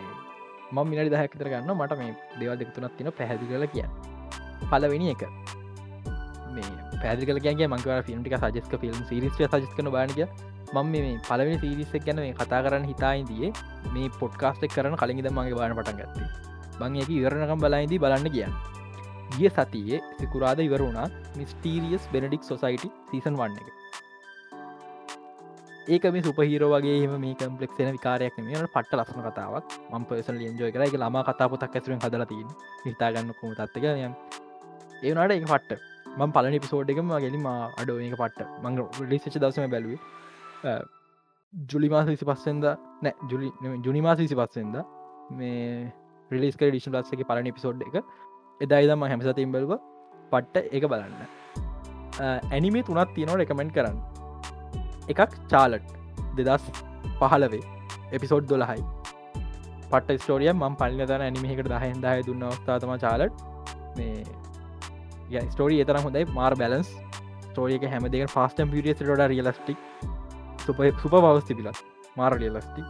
මම 0.73 0.89
මිනි 0.91 1.11
දහයක් 1.13 1.33
විතර 1.35 1.49
ගන්න 1.53 1.77
මට 1.77 1.99
මේ 2.01 2.15
දෙවල් 2.41 2.57
දෙක්තුනත් 2.61 2.97
තින 2.99 3.11
පැහැදි 3.19 3.51
කල 3.51 3.67
කිය 3.75 3.87
පලවෙනි 4.71 5.13
එක 5.15 5.23
මේ 6.57 6.73
පැදිකල 6.97 7.41
කියගේ 7.41 7.69
මංකව 7.69 8.01
ෆිල්ම්ටික 8.09 8.37
සජස්ක 8.39 8.75
ෆිල්ම් 8.83 9.01
සිරිස් 9.09 9.39
සජස්කන 9.39 9.91
බානක 9.97 10.21
මම 10.75 10.93
මේ 10.95 11.17
පලවෙනි 11.23 11.59
සිරිස්සක් 11.61 12.07
ගැන 12.07 12.19
මේ 12.19 12.35
කතා 12.35 12.63
කරන්න 12.65 12.87
හිතායින්දියේ 12.91 13.53
මේ 13.95 14.09
පොඩ්කාස්ටක් 14.19 14.75
කරන 14.77 14.97
කලින්ද 14.97 15.31
මගේ 15.31 15.57
බාන 15.61 15.77
පටන් 15.79 16.01
ගත්තේ. 16.01 16.29
බං 16.79 16.97
එක 17.03 17.11
ඉවරණකම් 17.11 17.61
බලයින්දී 17.63 18.01
බලන්න 18.01 18.31
කියන්න 18.31 18.55
ගිය 19.33 19.49
සතියේ 19.51 20.03
සිකුරාද 20.19 20.61
ඉවරුණා 20.61 21.07
mysterious 21.37 22.11
Benedict 22.13 22.43
society 22.43 22.91
season 23.11 23.39
one 23.41 23.57
එක. 23.63 23.69
ඒක 25.87 26.05
මේ 26.09 26.23
සුපහිරෝ 26.23 26.71
වගේ 26.75 27.09
මේ 27.15 27.35
කම්පලෙක්ෂන 27.37 27.95
විකාරයක් 27.97 28.37
මේට 28.41 28.69
පට්ට 28.69 28.99
ලස්සන 28.99 29.25
කතාවක්. 29.27 29.65
ම 29.93 30.05
පසල් 30.05 30.39
ලියන්ජෝය 30.41 30.73
කර. 30.73 30.83
එක 30.83 30.97
ලාම 30.97 31.19
කතා 31.23 31.49
පොතක් 31.49 31.75
ඇසුරෙන් 31.75 32.01
හදලතින් 32.01 32.49
හිතාගන්න 32.85 33.35
කොම 33.41 33.53
තත්ක 33.55 33.85
යම් 33.99 34.15
ඒනට 35.03 35.35
එක 35.35 35.47
පට්ට. 35.47 35.94
මං 36.19 36.35
පලනි 36.37 36.61
පිසෝඩ් 36.65 36.93
එකම 36.95 37.11
ගෙලිම 37.25 37.47
අඩෝ 37.53 37.97
ඒක 38.01 38.17
පට්ට. 38.21 38.51
මං 38.65 38.73
ලිසිච 39.13 39.39
දසම 39.43 39.71
බැලුවේ. 39.75 40.77
ජුලිමාස 41.53 42.07
විසි 42.13 42.29
පස්සෙන්ද 42.31 42.65
නෑ 43.05 43.15
ජුලි 43.31 43.51
ජුනිමාස 43.87 44.19
විසි 44.19 44.39
පස්සෙන්ද 44.41 44.77
මේ 45.33 45.93
රිලිස්ක 46.31 46.63
ඩිෂන් 46.65 46.97
ලස්සක 46.97 47.27
පලනි 47.31 47.55
පිසෝඩ් 47.59 47.87
එක. 47.89 47.97
එදායිදම 48.61 49.07
හැමසතිම් 49.11 49.55
බැලුව 49.57 49.75
පට්ට 50.33 50.75
එක 50.79 50.89
බලන්න. 50.93 51.15
ඇනිමේ 52.51 52.87
තුනත් 52.89 53.15
තියනෝ 53.17 53.39
රෙකමෙන්ට් 53.43 53.75
කරන්න. 53.79 53.99
එකක් 55.09 55.39
චාලට් 55.51 55.89
දෙදස් 56.39 56.65
පහලවේ 57.21 57.65
එපිසෝඩ් 58.13 58.47
දොලහයි 58.53 58.83
පට 59.91 60.17
ස්ටෝරිය 60.23 60.53
ම 60.53 60.79
පල්ල 60.81 61.05
දන 61.11 61.25
ඇනිමෙකට 61.27 61.69
දහෙන් 61.73 62.01
දාය 62.05 62.23
දුන්න 62.29 62.47
අවස්ථාතම 62.49 62.95
චාලට් 63.05 63.45
මේ 63.97 64.25
ස්ටෝරිය 65.49 65.83
එතර 65.85 65.99
හොඳයි. 65.99 66.25
මාර් 66.35 66.55
බැලන්ස් 66.55 66.91
ස්ටෝරියක 67.47 67.87
හැම 67.87 68.07
දෙක 68.11 68.29
ෆස්ටම් 68.29 68.71
පිරිියට 68.71 69.03
රියලස්ටික් 69.33 69.79
සුප 70.67 70.79
සුප 71.03 71.15
පවස්ති 71.17 71.55
පිලස් 71.55 71.81
මාර 72.17 72.33
රියලස්ටික් 72.35 72.87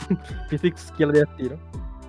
පිසික්ස් 0.50 0.90
කියල 0.96 1.12
දෙයක් 1.12 1.36
තීර 1.38 1.54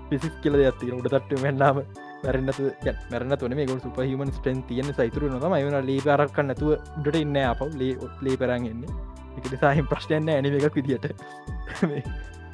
පිසික් 0.10 0.36
කියල 0.42 0.58
දෙයක් 0.62 0.80
තීර 0.80 0.94
උඩතට 0.96 1.36
මෙන්නාම 1.42 1.82
මැරන්නතු 2.24 2.70
මැරන 3.12 3.38
තුන 3.38 3.56
මේ 3.56 3.68
ගොල් 3.68 3.82
සුපහිමන් 3.82 4.32
ස්ටන් 4.32 4.64
තියන 4.70 4.94
සයිතුරු 4.94 5.32
නොම 5.34 5.56
මයන 5.56 5.78
ලී 5.90 6.00
පරක් 6.02 6.38
නැතුව 6.44 6.72
ඩට 6.98 7.22
ඉන්න 7.22 7.38
අප 7.44 7.62
ලේ 7.82 7.94
ලේ 8.22 8.38
පරන්ගන්නේ 8.38 8.98
එක 9.38 9.52
නිසාහිම 9.52 9.88
ප්‍රශ්ටයන්න 9.88 10.30
ඇනි 10.30 10.54
එකක් 10.62 10.78
විදිට 10.80 11.08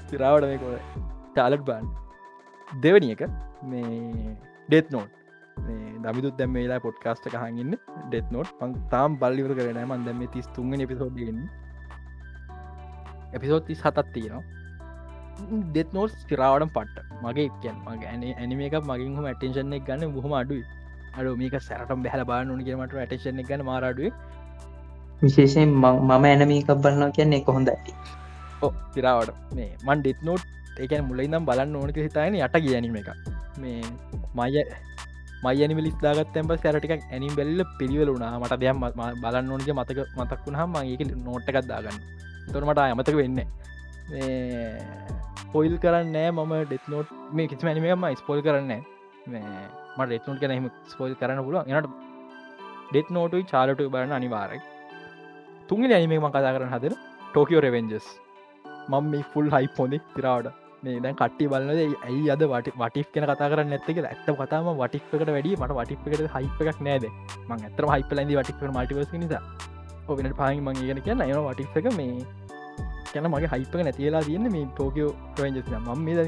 සිරාවට 0.09 0.47
මේ 0.49 0.61
කොල 0.63 0.77
ටාලට් 1.33 1.65
බාන් 1.65 1.89
දෙවනි 2.67 3.11
එක. 3.15 3.23
මේ 3.63 4.35
ඩෙත් 4.67 4.89
නෝට් 4.91 5.20
දමිදුත් 6.03 6.35
දැම 6.37 6.55
වෙලා 6.55 6.79
පොඩ්කාස්ට 6.79 7.27
කහගන්න 7.27 7.75
ඩෙත් 8.05 8.27
නොට් 8.31 8.51
පන් 8.59 8.73
තාම් 8.89 9.19
බල්ලිවර 9.19 9.53
කරන 9.57 9.81
මන් 9.83 10.07
දැම 10.07 10.25
තිස් 10.33 10.49
තුන්ග 10.55 10.73
එපිසෝඩ්ගන්න 10.79 11.39
එපිසෝඩ් 13.33 13.65
තිස් 13.65 13.81
හතත් 13.81 14.07
තියෙනවා. 14.13 14.43
ඩෙත් 15.69 15.89
නෝට් 15.93 16.13
ස්තිරාවඩම් 16.17 16.75
පට්ට. 16.75 17.17
මගේ 17.23 17.49
කියන් 17.61 17.81
මගේ 17.87 18.09
ඇන 18.09 18.23
ඇනිම 18.33 18.61
එකක් 18.61 18.77
මගින් 18.83 19.17
හම 19.17 19.27
ඇටේෂන් 19.27 19.75
එක 19.79 19.89
ගන්න 19.89 20.15
බොහම 20.15 20.35
අඩුයි. 20.35 20.63
අඩු 21.13 21.31
මේක 21.37 21.55
සැරටම් 21.61 22.03
බැහල 22.05 22.23
බාන 22.25 22.51
න 22.51 22.63
කියමට 22.67 22.95
ඇටේෂන් 22.95 23.41
එක 23.41 23.47
ගන්න 23.49 23.65
මාරඩුව 23.65 24.13
විශේෂයෙන් 25.21 25.73
මම 25.73 26.25
ඇනමීකක් 26.25 26.71
බලන්නවා 26.77 27.11
කියන්නේ 27.11 27.41
කොහොඳ 27.41 27.71
ඇති 27.73 27.93
ඕ 28.61 28.71
තිරාවට 28.93 29.55
මේ 29.57 29.69
මන් 29.79 29.99
ඩෙත් 29.99 30.21
නෝට් 30.23 30.45
ඒකැන 30.77 31.03
මුලයිනම් 31.03 31.47
බලන්න 31.49 31.75
ඕනක 31.75 31.99
හිතායන 31.99 32.39
යට 32.39 32.57
කියනීම 32.59 32.95
එක 32.95 33.09
මේ 33.57 33.81
මය 34.35 34.49
මයනි 35.43 35.83
ලිස්දාගත්තැම 35.87 36.51
සැරටික 36.55 36.93
ඇනිම් 36.95 37.35
බෙල්ල 37.35 37.61
පිළිවලුනා 37.77 38.33
මට 38.39 38.59
දෙයක් 38.61 38.81
බලන්න 39.21 39.53
ඕනක 39.53 39.69
මතක 39.71 39.99
මතක් 40.17 40.41
වුණහම 40.45 40.75
ඒක 40.83 41.01
නොට්ටකත් 41.27 41.67
දාගන්න. 41.67 42.01
තොරමට 42.47 42.81
අමතක 42.83 43.15
වෙන්න 43.19 43.39
පොයිල් 45.53 45.75
කරන්න 45.83 46.15
මම 46.29 46.53
ඩෙත් 46.63 46.85
නෝට් 46.87 47.09
මේ 47.33 47.47
කිසි 47.47 47.67
ඇනිමම 47.67 48.05
ස්පොල් 48.21 48.41
කරන්න 48.45 48.73
මට 49.97 50.11
ෙත්නෝට් 50.17 50.39
කැනීම 50.41 50.69
ස්පොල් 50.87 51.13
කරන්න 51.15 51.43
පුළුව 51.47 51.71
එනට 51.71 51.89
ඩෙත් 52.89 53.09
නෝටුයි 53.17 53.47
චාලටු 53.51 53.89
බරන්න 53.89 54.17
අනිවාරක් 54.19 54.63
තුන්ග 55.69 55.85
ඇනිමේ 55.89 56.19
ම 56.19 56.27
කතා 56.29 56.55
කරන්න 56.55 56.73
හදර 56.75 56.95
ටෝකියෝ 57.25 57.63
රෙවෙන්ජස් 57.67 58.07
මම 58.89 59.11
මේ 59.11 59.23
ෆුල් 59.33 59.47
හයි 59.55 59.71
පොනෙ 59.77 59.97
තිරාවට 60.15 60.60
මේ 60.83 60.99
දැන් 61.03 61.15
කට්ටි 61.15 61.47
බලන්නද 61.51 61.81
ඇයි 62.07 62.29
අද 62.33 62.43
වට 62.51 62.73
වටික් 62.81 63.09
කෙන 63.13 63.25
කතා 63.29 63.49
කරන්න 63.51 63.75
ඇත්තක 63.77 63.99
ඇත්ත 64.03 64.29
කතාම 64.39 64.69
වටික්කට 64.79 65.31
වැඩි 65.35 65.51
මට 65.59 65.75
වටික්කට 65.79 66.23
හයිප 66.35 66.61
එකක් 66.63 66.79
නෑද 66.87 67.05
මං 67.49 67.65
ඇතර 67.67 67.87
හයිපලන්දි 67.93 68.37
වටික්ක 68.39 68.63
මටිවස 68.69 69.13
නිසා. 69.15 69.43
ඔගෙනට 70.09 70.37
පාහි 70.39 70.63
මං 70.65 70.81
ගෙන 70.81 71.01
කියන්න 71.07 71.25
එන 71.27 71.43
වටික්ක 71.49 71.91
මේ 71.99 72.25
කැන 73.11 73.29
මගේ 73.33 73.51
හයිපක 73.53 73.79
නැතිලා 73.87 74.23
තියන්න 74.29 74.51
මේ 74.55 74.65
ටෝකෝ 74.71 75.09
රවෙන්ජස් 75.37 75.71
ම 75.79 76.03
මේ 76.07 76.27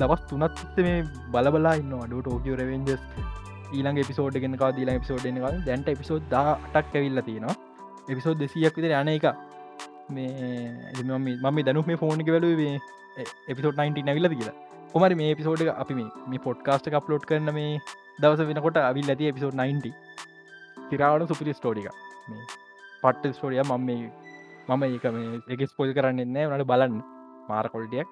දවස් 0.00 0.22
තුනත් 0.28 0.78
මේ 0.86 0.98
බලබලා 1.32 1.76
ඉන්න 1.80 1.96
අඩු 2.02 2.22
ටෝකෝ 2.22 2.60
රවෙන්ජස් 2.60 3.02
ඊළඟ 3.72 4.04
පිසෝඩ් 4.10 4.42
ගෙනක 4.44 4.62
දීලා 4.76 5.00
පිසෝඩ්නක 5.04 5.66
දැන්ට 5.66 5.90
පිසෝද් 6.02 6.22
දාටක් 6.30 6.94
ඇවිල්ල 6.96 7.22
තියෙනවා. 7.28 7.58
එපිසෝඩ් 8.08 8.40
දෙසියක් 8.42 8.76
විතර 8.76 8.94
යන 9.02 9.16
එක 9.18 9.26
මේ 10.14 11.04
මම 11.04 11.60
දැනුක් 11.66 11.86
මේ 11.86 12.00
ෆෝනික 12.02 12.30
වැලුවේ 12.34 12.74
එපිසෝඩ් 13.50 13.76
19 13.76 14.06
නැවිල්ල 14.08 14.28
කියලා. 14.32 14.56
කොමරි 14.92 15.18
මේ 15.20 15.34
පිසෝඩ් 15.34 15.62
අපි 15.74 15.94
මේ 15.98 16.42
පොඩ්කාස්ට 16.46 16.90
අප්ලෝඩ් 17.00 17.26
කරන 17.30 17.50
මේ 17.58 17.70
දවස 18.22 18.48
වෙනකොට 18.50 18.80
අවිල් 18.82 19.12
ඇති 19.14 19.30
එපිසෝඩ් 19.32 19.56
90 19.56 19.92
තිරාවට 20.90 21.30
සුපිරි 21.32 21.56
ස්ටෝඩික 21.58 21.88
මේ 22.28 22.48
පට්ට 23.02 23.36
ස්ටෝඩිය 23.36 23.62
මම 23.64 23.86
මේ 23.86 24.10
මම 24.70 24.82
ඒක 24.88 25.06
මේ 25.10 25.38
එක 25.52 25.62
ස්පොල් 25.72 25.94
කරන්න 25.96 26.24
එන්න 26.24 26.40
වනට 26.42 26.68
බලන්න. 26.72 26.98
මාර 27.48 27.66
කොල්ටියක් 27.74 28.08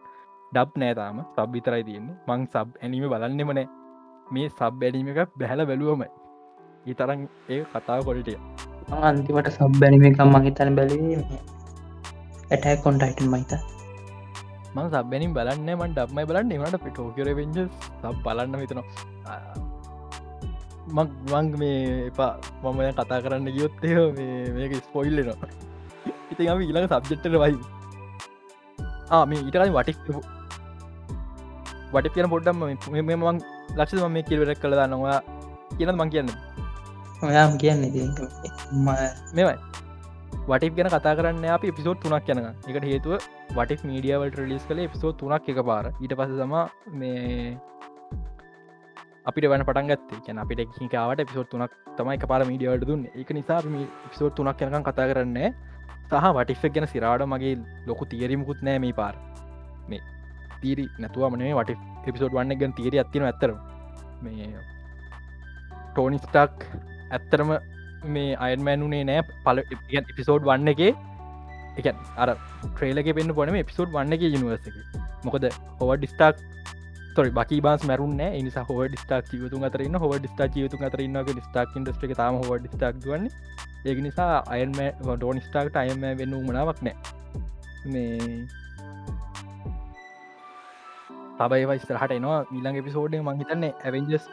ඩබ් 0.52 0.70
නෑතාම 0.82 1.18
සබ් 1.26 1.50
විතරයි 1.56 1.84
තියෙන්නේ. 1.88 2.16
මං 2.28 2.48
සබ් 2.54 2.68
ඇනීම 2.82 3.10
බලන්නෙමනෑ 3.12 3.68
මේ 4.28 4.48
සබ් 4.50 4.80
ඇනීම 4.86 5.08
එක 5.12 5.30
බැහල 5.40 5.60
බැලුවමයි 5.68 6.08
ඊතරන් 6.86 7.20
ඒ 7.48 7.60
කතාව 7.72 8.00
කොල්ටිය 8.08 8.38
අන්තිමට 9.02 9.48
සබ් 9.52 9.72
බැනිම 9.82 10.04
එකම් 10.08 10.30
මහිතන 10.34 10.70
බැලීම 10.78 11.22
ඇටැක් 12.50 12.82
කොන්ටයිටන් 12.84 13.30
මයිත 13.32 13.52
මං 14.74 14.86
සබැනින් 14.92 15.32
බලන්න 15.36 15.68
මන් 15.78 15.90
ඩක්මයි 15.96 16.26
බලන්න. 16.30 16.52
එමට 16.56 16.78
පිටෝකර 16.84 17.28
වෙෙන්ජ 17.38 17.58
සබ 18.02 18.16
බලන්න 18.26 18.54
විතනවා 18.62 18.86
මං 21.32 21.46
මේ 21.60 21.80
එපා. 22.10 22.32
මම 22.62 22.78
කතා 22.98 23.18
කරන්න 23.24 23.48
ගියොත්තය 23.56 23.88
මේක 24.56 24.72
ස්පොයිල්ලනවා 24.86 25.48
ඉති 26.32 26.42
ම 26.54 26.60
ඉළඟ 26.70 26.88
සබ්ජෙට්ට 26.92 27.26
වයි 27.42 27.56
මේ 29.30 29.40
ඊටකයි 29.44 29.72
වටික් 29.76 29.98
වටි 31.92 32.08
කියන 32.14 32.28
පොඩ්ඩම් 32.32 32.56
මං 32.60 33.36
ලක්ෂ 33.78 34.00
ම 34.04 34.06
මේ 34.14 34.24
කිල්වරක් 34.28 34.58
කළ 34.62 34.74
දන්නවා 34.78 35.18
කියන 35.76 35.90
මං 35.98 36.10
කියන්න? 36.14 36.30
ඔයාම් 37.26 37.52
කියන්නේ 37.60 38.08
මෙවයි 39.36 39.56
වටික් 40.48 40.76
ගැන 40.76 40.90
කතා 40.90 41.14
කරන්න 41.18 41.46
අප 41.54 41.64
පිසෝට් 41.78 42.00
තුනක් 42.02 42.30
යන 42.34 42.40
එකට 42.42 42.86
හේතුව 42.90 43.14
වටික් 43.56 43.84
මීඩියවලට 43.84 44.38
ලිස් 44.50 44.64
කළ 44.68 44.82
පිසෝ 44.94 45.12
තුනක් 45.14 45.48
එක 45.52 45.60
පාර 45.70 45.90
ඊට 45.92 46.14
පස 46.18 46.34
සම 46.36 46.54
මේ 46.94 47.56
අපිට 49.28 49.48
වන 49.52 49.64
පටන්ගත් 49.64 50.20
කියන 50.26 50.42
අපිට 50.44 50.76
හිකාවට 50.78 51.24
පිසෝට් 51.30 51.50
තුනක් 51.52 51.72
තමයි 51.96 52.18
එක 52.18 52.26
පාර 52.26 52.44
මීඩියවලට 52.44 52.88
දුන්න. 52.90 53.08
එක 53.14 53.30
නිසා 53.30 53.60
පිසෝට් 54.10 54.36
තුනක් 54.36 54.62
යනකම් 54.66 54.84
කතා 54.84 55.08
කරන්න 55.10 55.38
සහ 56.10 56.30
වටික් 56.36 56.72
ගැන 56.74 56.88
සිරාඩ 56.88 57.26
මගේ 57.26 57.56
ලොකු 57.86 58.04
තීරීමකුත් 58.12 58.62
නෑ 58.62 58.78
මේ 58.78 58.96
පාර. 59.00 59.14
මේ 59.88 60.02
තීරි 60.62 60.84
නැතුව 60.98 61.32
මනේ 61.32 61.54
වට 61.54 61.78
එපිසෝඩ් 62.06 62.36
වන්න 62.36 62.58
ගැන 62.60 62.72
තීර 62.72 62.94
ඇතින 62.96 63.26
ඇතර 63.28 63.52
මේ 64.22 64.48
ටෝනිස්ටක් 65.90 66.64
ඇත්තරම 67.10 67.50
මේ 68.06 68.36
අයන්මෑනුනේ 68.36 69.04
නෑ. 69.04 69.22
පල 69.44 69.62
එපිසෝඩ් 70.02 70.42
වන්න 70.42 70.74
එක. 70.74 70.82
එක 71.76 71.86
අර 72.16 72.34
ට්‍රේලක 72.34 73.10
පෙන්න්න 73.14 73.34
පොනම 73.34 73.56
එපිසෝඩ් 73.56 73.92
වන්න 73.92 74.12
එක 74.12 74.28
යනිවර්සක 74.30 74.76
මොකද 75.24 75.50
හොව 75.80 75.90
ඩිස්ටාක් 75.96 76.36
තොරි 77.16 77.30
බකි 77.30 77.56
බාස් 77.60 77.82
මැරුන්න 77.82 78.20
නිසා 78.38 78.62
හෝ 78.62 78.82
ඩිස්ටාක් 78.84 79.30
ජීවතු 79.32 79.58
අතරන්න 79.68 79.98
හෝ 79.98 80.12
ඩිස්ටා 80.14 80.46
ජීවතු 80.54 80.78
අතරන්න 80.88 81.16
ස්ටාක් 81.46 81.76
ිස්ට්‍රක 81.76 82.12
තම 82.14 82.36
හෝ 82.42 82.58
ඩිස්ටාක් 82.58 83.00
වන්න 83.04 83.26
ඒක 83.84 83.98
නිසා 83.98 84.42
අයන්ම 84.48 84.78
ඩෝන් 85.02 85.40
ස්ටාක්ට 85.40 85.76
අයම 85.76 86.04
වෙන්න 86.20 86.34
මනාවක් 86.46 86.82
නෑ. 86.82 86.96
මේ 87.84 88.46
තබයි 91.38 91.66
වයිස්තරහට 91.70 92.12
එනවා. 92.12 92.40
මිලං 92.50 92.78
එපිසෝඩ් 92.82 93.18
මංහිතන්නේ 93.20 93.72
ඇවෙන්ජස් 93.84 94.24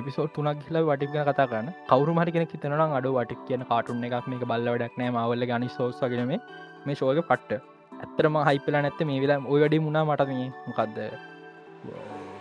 එපිසෝට 0.00 0.34
තුනක් 0.34 0.60
කියල 0.64 0.78
වටික් 0.88 1.10
ගැන 1.14 1.26
කතා 1.28 1.46
කරන්න. 1.52 1.70
කවරු 1.90 2.12
හරි 2.18 2.34
කෙන 2.34 2.46
හිතන 2.52 2.74
අඩ 2.98 3.08
වටික් 3.16 3.40
කියන 3.48 3.64
කාටුන් 3.70 4.04
එකක් 4.08 4.28
මේක 4.32 4.44
බල්ල 4.52 4.68
වැඩක් 4.72 5.00
නෑ. 5.00 5.14
මවල්ල 5.16 5.46
ගනි 5.52 5.68
සෝසගෙන 5.78 6.22
මේ 6.86 6.94
ශෝක 7.00 7.22
පට්ට. 7.30 7.62
ඇත්තරම 8.02 8.36
හයිපල 8.48 8.76
නැත්ත 8.76 9.02
මේ 9.10 9.18
වෙලා 9.24 9.40
ඔය 9.52 9.60
වැඩි 9.64 9.82
මුණා 9.86 10.04
මට 10.08 10.28
මේ 10.30 10.46
මොකක්ද 10.68 10.98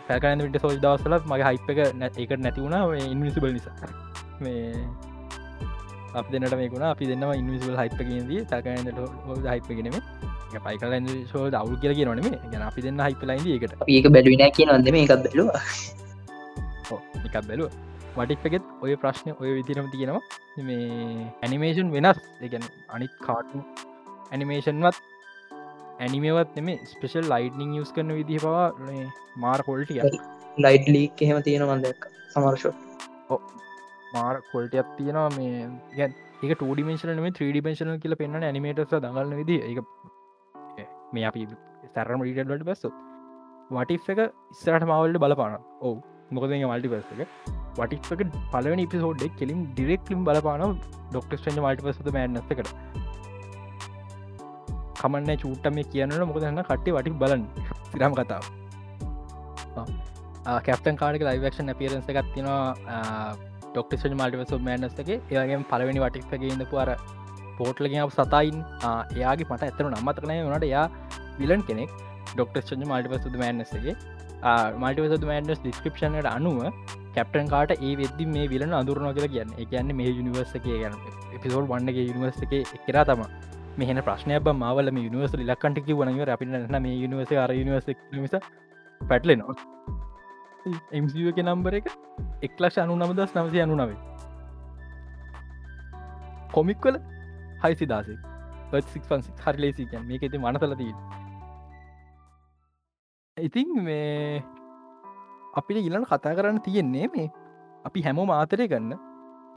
පැකනට 0.08 0.62
සෝල් 0.64 0.78
දවසල 0.86 1.18
මගේ 1.32 1.50
හයිප 1.50 1.70
එක 1.74 1.82
නැ 2.02 2.12
එකට 2.24 2.40
නැතිවුණා 2.46 2.84
ඉන්විසිබල් 3.16 3.52
නිසා. 3.58 3.92
මේ 4.44 4.88
අප 6.20 6.32
දෙන්නට 6.32 6.56
මේකුණ 6.62 6.88
අපි 6.94 7.12
දෙන්නම 7.12 7.36
ඉන්විසිබල් 7.42 7.78
හයිප්පකින්දී 7.82 8.46
තැකනට 8.52 9.00
හයිපගෙනම 9.52 10.00
පයිකල 10.66 10.96
ශෝ 11.32 11.46
දවු 11.56 11.78
කියල 11.84 11.94
කියනනේ 12.00 12.40
ගැන 12.52 12.66
අපි 12.70 12.88
දෙන්න 12.88 13.06
හයිපලයින්ද 13.08 13.54
එකට 13.58 13.94
ඒක 13.98 14.08
බැඩුවනා 14.16 14.52
කිය 14.58 14.68
නොදම 14.72 15.04
එකක් 15.04 15.16
බැලවා. 15.26 15.62
එකක් 16.94 17.36
බැලුව 17.50 17.70
වටික්පගෙත් 18.18 18.66
ඔය 18.84 18.96
ප්‍රශ්නය 19.02 19.32
ඔය 19.42 19.50
විදිරම 19.58 19.88
තියෙනවා. 19.94 20.22
මේ 20.70 21.28
ඇනිමේෂන් 21.44 21.92
වෙනස්. 21.96 22.20
එකන 22.46 22.64
අනිත් 22.96 23.14
කාටු 23.28 23.64
ඇනිමේෂන්වත් 24.32 24.98
ඇනිමේවත් 26.04 26.58
එම 26.62 26.70
ස්පේෂල් 26.94 27.30
ලයිටනිං 27.34 27.76
යස් 27.82 27.92
කරන 27.96 28.12
විදිහ 28.20 28.40
පවා 28.44 28.66
මාර 29.44 29.60
කොල්ටිය 29.70 30.02
ලයිට් 30.66 30.88
ලීක් 30.96 31.24
එහෙම 31.26 31.42
තියෙන 31.48 31.66
මන්දක් 31.68 32.10
සමර්ෂෝ 32.34 32.74
මාර 34.16 34.36
කොල්ටයක් 34.52 34.88
තියෙනවා 34.98 35.30
මේ 35.38 35.68
ගැන් 36.00 36.12
එක 36.44 36.52
ටඩිමේශන 36.60 37.22
මේ 37.26 37.36
ත්‍රඩිමේශන 37.38 37.94
කියල 38.04 38.16
පෙන්න්න 38.22 38.48
ඇනිමේටස 38.50 38.96
දඟලන 38.96 39.38
විදි 39.42 39.58
එක 39.70 39.80
මේ 41.16 41.26
අපි 41.30 41.48
සැරම 41.96 42.26
රීටලට 42.28 42.66
බැස්සොත්. 42.70 42.96
වටි 43.76 43.96
එක 44.14 44.20
ඉස්සරට 44.54 44.86
මවල්ල 44.90 45.18
බලපාන 45.24 45.56
ඔවු 45.88 45.98
මොකද 46.32 46.50
මල්ටිපස් 46.50 47.10
එක? 47.26 47.30
වටික්ක 47.78 48.22
පලවනි 48.54 48.86
පිසෝඩ්ඩක් 48.92 49.34
කෙලින් 49.40 49.60
ඩිරෙක්ලිම් 49.78 50.22
බලපාන 50.28 50.78
ඩොක්ටස්ට 51.12 51.60
මල්ටිපසද 51.66 52.08
මෑන්නස්ස 52.16 52.50
කර 52.60 52.70
කමන්න 55.02 55.42
චූට්ට 55.44 55.68
මේ 55.78 55.90
කියන්න 55.94 56.14
මොකදන්න 56.30 56.62
කට්ටේ 56.70 56.96
වටික් 56.98 57.18
බලන්න? 57.22 57.44
සිරම් 57.92 58.14
කතාව. 58.20 58.44
කැප්ටන් 60.66 60.98
කාඩක 61.02 61.28
ලයිවක්ෂන් 61.28 61.74
අපිරන්ස 61.74 62.10
එකත්තිනවා 62.14 62.64
ඩොක්ටස් 63.74 64.08
මල්ටිපස 64.22 64.58
මෑන්නස්සගේ 64.70 65.20
ඒගේ 65.36 65.62
පලවෙනි 65.72 66.04
වටික්ගේ 66.06 66.52
ඉඳපු 66.56 66.82
අර 66.86 66.92
පෝට්ලගෙන 67.60 68.10
සතයින් 68.18 68.58
එයාගේ 69.18 69.48
මට 69.52 69.70
ඇතරු 69.70 69.94
නම්මතරනය 69.94 70.42
වනට 70.48 70.66
එයා 70.72 70.88
විලන් 71.40 71.62
කෙනෙක්. 71.70 71.92
ඩොක්ටස් 72.36 72.70
ච 72.70 72.80
මල්ටිපසුද 72.84 73.36
මෑන්නස්සගේ 73.42 73.96
මල්ටිවස 74.76 75.24
මන්ඩස් 75.24 75.60
ඩිස්ක්‍රපෂනට 75.62 76.28
අනුව 76.28 76.60
කැප්ටන් 77.16 77.48
කාට 77.48 77.72
ඒ 77.78 77.94
වෙද්දි 78.02 78.26
මේ 78.28 78.46
විලන 78.48 78.74
අදුරන 78.80 79.08
කියලා 79.10 79.34
කියන්න. 79.36 79.52
එකන්න 79.64 79.92
මේ 80.00 80.12
යනිවර්ස 80.14 80.54
එක 80.60 80.66
ගැන. 80.66 80.96
එපිසෝඩ් 81.36 81.70
වන්නගේ 81.72 82.06
යනිවර්ස 82.12 82.40
එක 82.46 82.54
එකරා 82.78 83.06
තම 83.10 83.24
මෙහන 83.80 84.02
ප්‍රශ්නය 84.08 84.40
බ 84.40 84.54
මවල 84.54 84.92
මේ 84.98 85.08
යනිවර්ස 85.10 85.36
ලක්කටක 85.42 85.90
වනව 86.02 86.30
අපි 86.36 86.46
න 86.48 86.82
මේ 86.86 87.00
යනිවර්ස 87.08 87.34
අර 87.46 87.52
යනිවර්ස 87.56 87.90
මිස 88.18 88.36
පැටලෙනවා. 89.02 89.56
එම්සිව 90.92 91.32
එක 91.32 91.42
නම්බර 91.44 91.80
එක 91.80 91.90
එක්ලක්ෂ 92.42 92.80
අනු 92.84 92.94
නමදස් 92.98 93.36
නවසය 93.36 93.66
අනු 93.66 93.76
නවේ 93.76 94.00
කොමික්වල 96.54 96.98
හයිසි 97.64 97.86
දාසේ 97.86 98.18
ප 98.72 98.74
හරි 99.44 99.60
ලේසි 99.62 99.86
මේක 100.10 100.24
ඇති 100.24 100.38
මනසලදී 100.38 100.94
ඉතින් 103.38 103.68
මේ 103.84 104.40
අපිට 105.60 105.84
ඉලන් 105.84 106.06
කතා 106.08 106.36
කරන්න 106.36 106.60
තියෙන්නේ 106.64 107.08
මේ 107.14 107.28
අපි 107.88 108.04
හැමෝ 108.06 108.26
මාතරය 108.30 108.68
ගන්න 108.72 108.96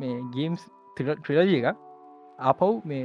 මේ 0.00 0.16
ගේම්ස් 0.34 0.64
ට්‍රලජ 0.96 1.52
එක 1.58 1.78
අපව් 2.50 2.80
මේ 2.90 3.04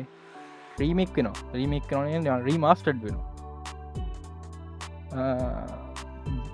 රීමෙක් 0.79 1.13
වෙන 1.17 1.29
රීමෙක් 1.53 1.85
කරන 1.91 2.25
රීමස්ටඩ් 2.47 3.05
වෙන 3.05 3.21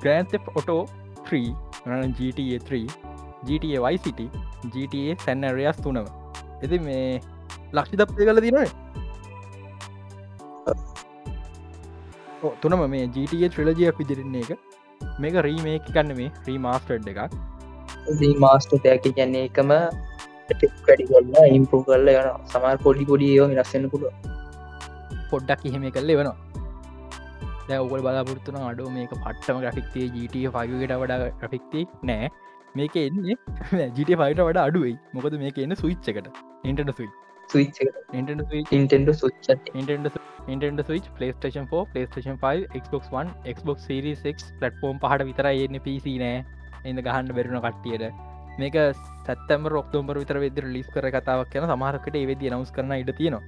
Grand 0.03 0.35
Auto 0.59 0.83
3 1.31 2.11
GTA3 2.19 2.83
GTA 3.47 3.79
Vice City 3.87 4.19
GTA 4.75 5.19
San 5.25 5.51
Andreas 5.55 5.79
තුනව 5.85 6.11
එති 6.61 6.83
මේ 6.89 7.21
ලක්ෂි 7.71 8.03
දප්ය 8.03 8.27
කල 8.27 8.47
තිනේ 8.47 8.69
තුනම 12.63 12.83
මේ 12.95 13.05
GTA 13.15 13.49
ත්‍රලජයක් 13.55 14.01
විදිරන්නේ 14.01 14.43
එක. 14.45 14.51
මේක 15.23 15.35
රීමේක 15.47 15.87
කන්න 15.95 16.11
මේ 16.19 16.29
රීමාස්ටඩ් 16.49 17.09
එකක්. 17.13 17.39
මාස්ට 18.45 18.73
දෙයක් 18.85 19.01
කියන්නේ 19.05 19.45
එකම 19.49 19.71
කරලා 20.85 21.47
ඉම්පරූ 21.57 21.81
කරල 21.87 22.09
යන 22.11 22.29
සමාර 22.53 22.77
පොඩි 22.85 23.03
පොඩියෝ 23.09 23.47
නිරස්සන්න 23.51 23.89
පුළ 23.93 24.05
පොඩ්ඩක් 25.31 25.65
එහෙම 25.69 25.83
කල්ලේ 25.97 26.19
වෙනවා 26.19 27.79
ඔගල් 27.85 28.01
බලාපොරත්තුන 28.05 28.59
අඩෝ 28.69 28.89
මේක 28.95 29.11
පට්ටම 29.25 29.59
ග්‍රෆික්තේ 29.63 30.07
ජට 30.15 30.35
ෆගකට 30.53 30.93
වඩා 31.03 31.19
ග්‍රෆික්ති 31.41 31.81
නෑ. 32.09 32.29
මේක 32.77 32.95
එන්නේ 33.03 33.35
ජට 33.97 34.11
ෆයිට 34.21 34.41
වඩ 34.47 34.59
අඩුවයි. 34.67 34.95
මොකද 35.15 35.33
මේක 35.43 35.57
එන්න 35.65 35.75
සුවිච්චකට 35.81 36.27
ඉන්ටට 36.69 36.91
සුයි 36.99 37.09
Nintendo 40.53 40.81
Switch 40.81 41.05
PlayStation 41.17 41.67
4 41.67 41.85
PlayStation 41.93 42.37
5 42.43 42.81
Xbox 42.81 43.03
One 43.11 43.29
Xbox 43.53 43.87
Series 43.89 44.19
6 44.23 44.51
platform 44.59 44.99
පහට 45.03 45.27
විතර 45.29 45.47
එන්න 45.51 45.79
පිසි 45.87 46.13
නෑ. 46.23 46.43
එන්න 46.85 47.01
ගහන්න 47.07 47.31
බැරුණ 47.37 47.63
කට්ටියට. 47.65 48.05
මේක 48.59 48.77
සත්තම 48.93 49.67
රොක්තෝම්බර 49.75 50.19
විතර 50.21 50.37
වෙදර 50.45 50.69
ලිස් 50.75 50.87
කර 50.93 51.09
කතාවක් 51.15 51.57
යන 51.59 51.67
සමහරකට 51.69 52.21
ඒවෙදි 52.21 52.53
නවස් 52.53 52.71
කරන 52.77 52.95
ඉට 52.99 53.11
තියෙනවා. 53.17 53.43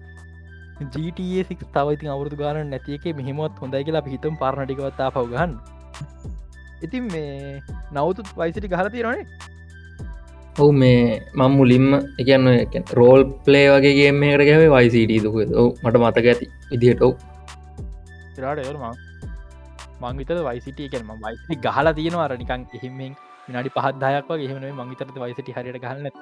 GTA6 0.90 1.70
තවයිති 1.76 2.12
අවුරදු 2.16 2.36
ගාන 2.36 2.60
නැතියක 2.70 3.06
මෙහෙමත් 3.16 3.64
හොඳයි 3.64 3.84
කියලා 3.88 4.06
හිතම් 4.08 4.36
පාරණටිකවත්තා 4.42 5.10
පවගන්න 5.16 5.54
ඉතින් 6.82 7.04
මේ 7.14 7.62
නවතුත් 7.94 8.30
වයිසිටි 8.38 8.72
ගහල 8.74 8.90
තියෙනනේ 8.96 9.26
ඔවු 10.62 10.72
මේ 10.74 11.00
මං 11.36 11.52
මුලින්ම 11.54 11.88
එකන්න 12.22 12.48
රෝල් 12.94 13.22
පලේ 13.46 13.66
වගේ 13.74 14.12
මේකට 14.14 14.46
ගැවේ 14.50 14.70
වයිසිට 14.76 15.24
දුක 15.26 15.36
මට 15.84 15.96
මතක 15.98 16.26
ඇති 16.26 16.46
ඉදිහට 16.72 17.02
ඔව්. 17.02 17.14
රට 18.44 19.12
මංවිත 20.02 20.32
වයිසිට 20.46 20.80
එකම 20.88 21.12
වයිසි 21.20 21.60
ගහලා 21.66 21.94
තියෙනවා 21.94 22.30
නිකන් 22.36 22.64
එහෙමෙන් 22.78 23.14
විනාඩි 23.46 23.72
පහත් 23.76 23.96
දයක් 24.04 24.30
වගේ 24.30 24.48
එහෙම 24.48 24.80
මංවිතරත 24.80 25.18
වයිසිට 25.18 25.52
හරියට 25.56 25.84
ගහල 25.84 26.00
නැත 26.06 26.18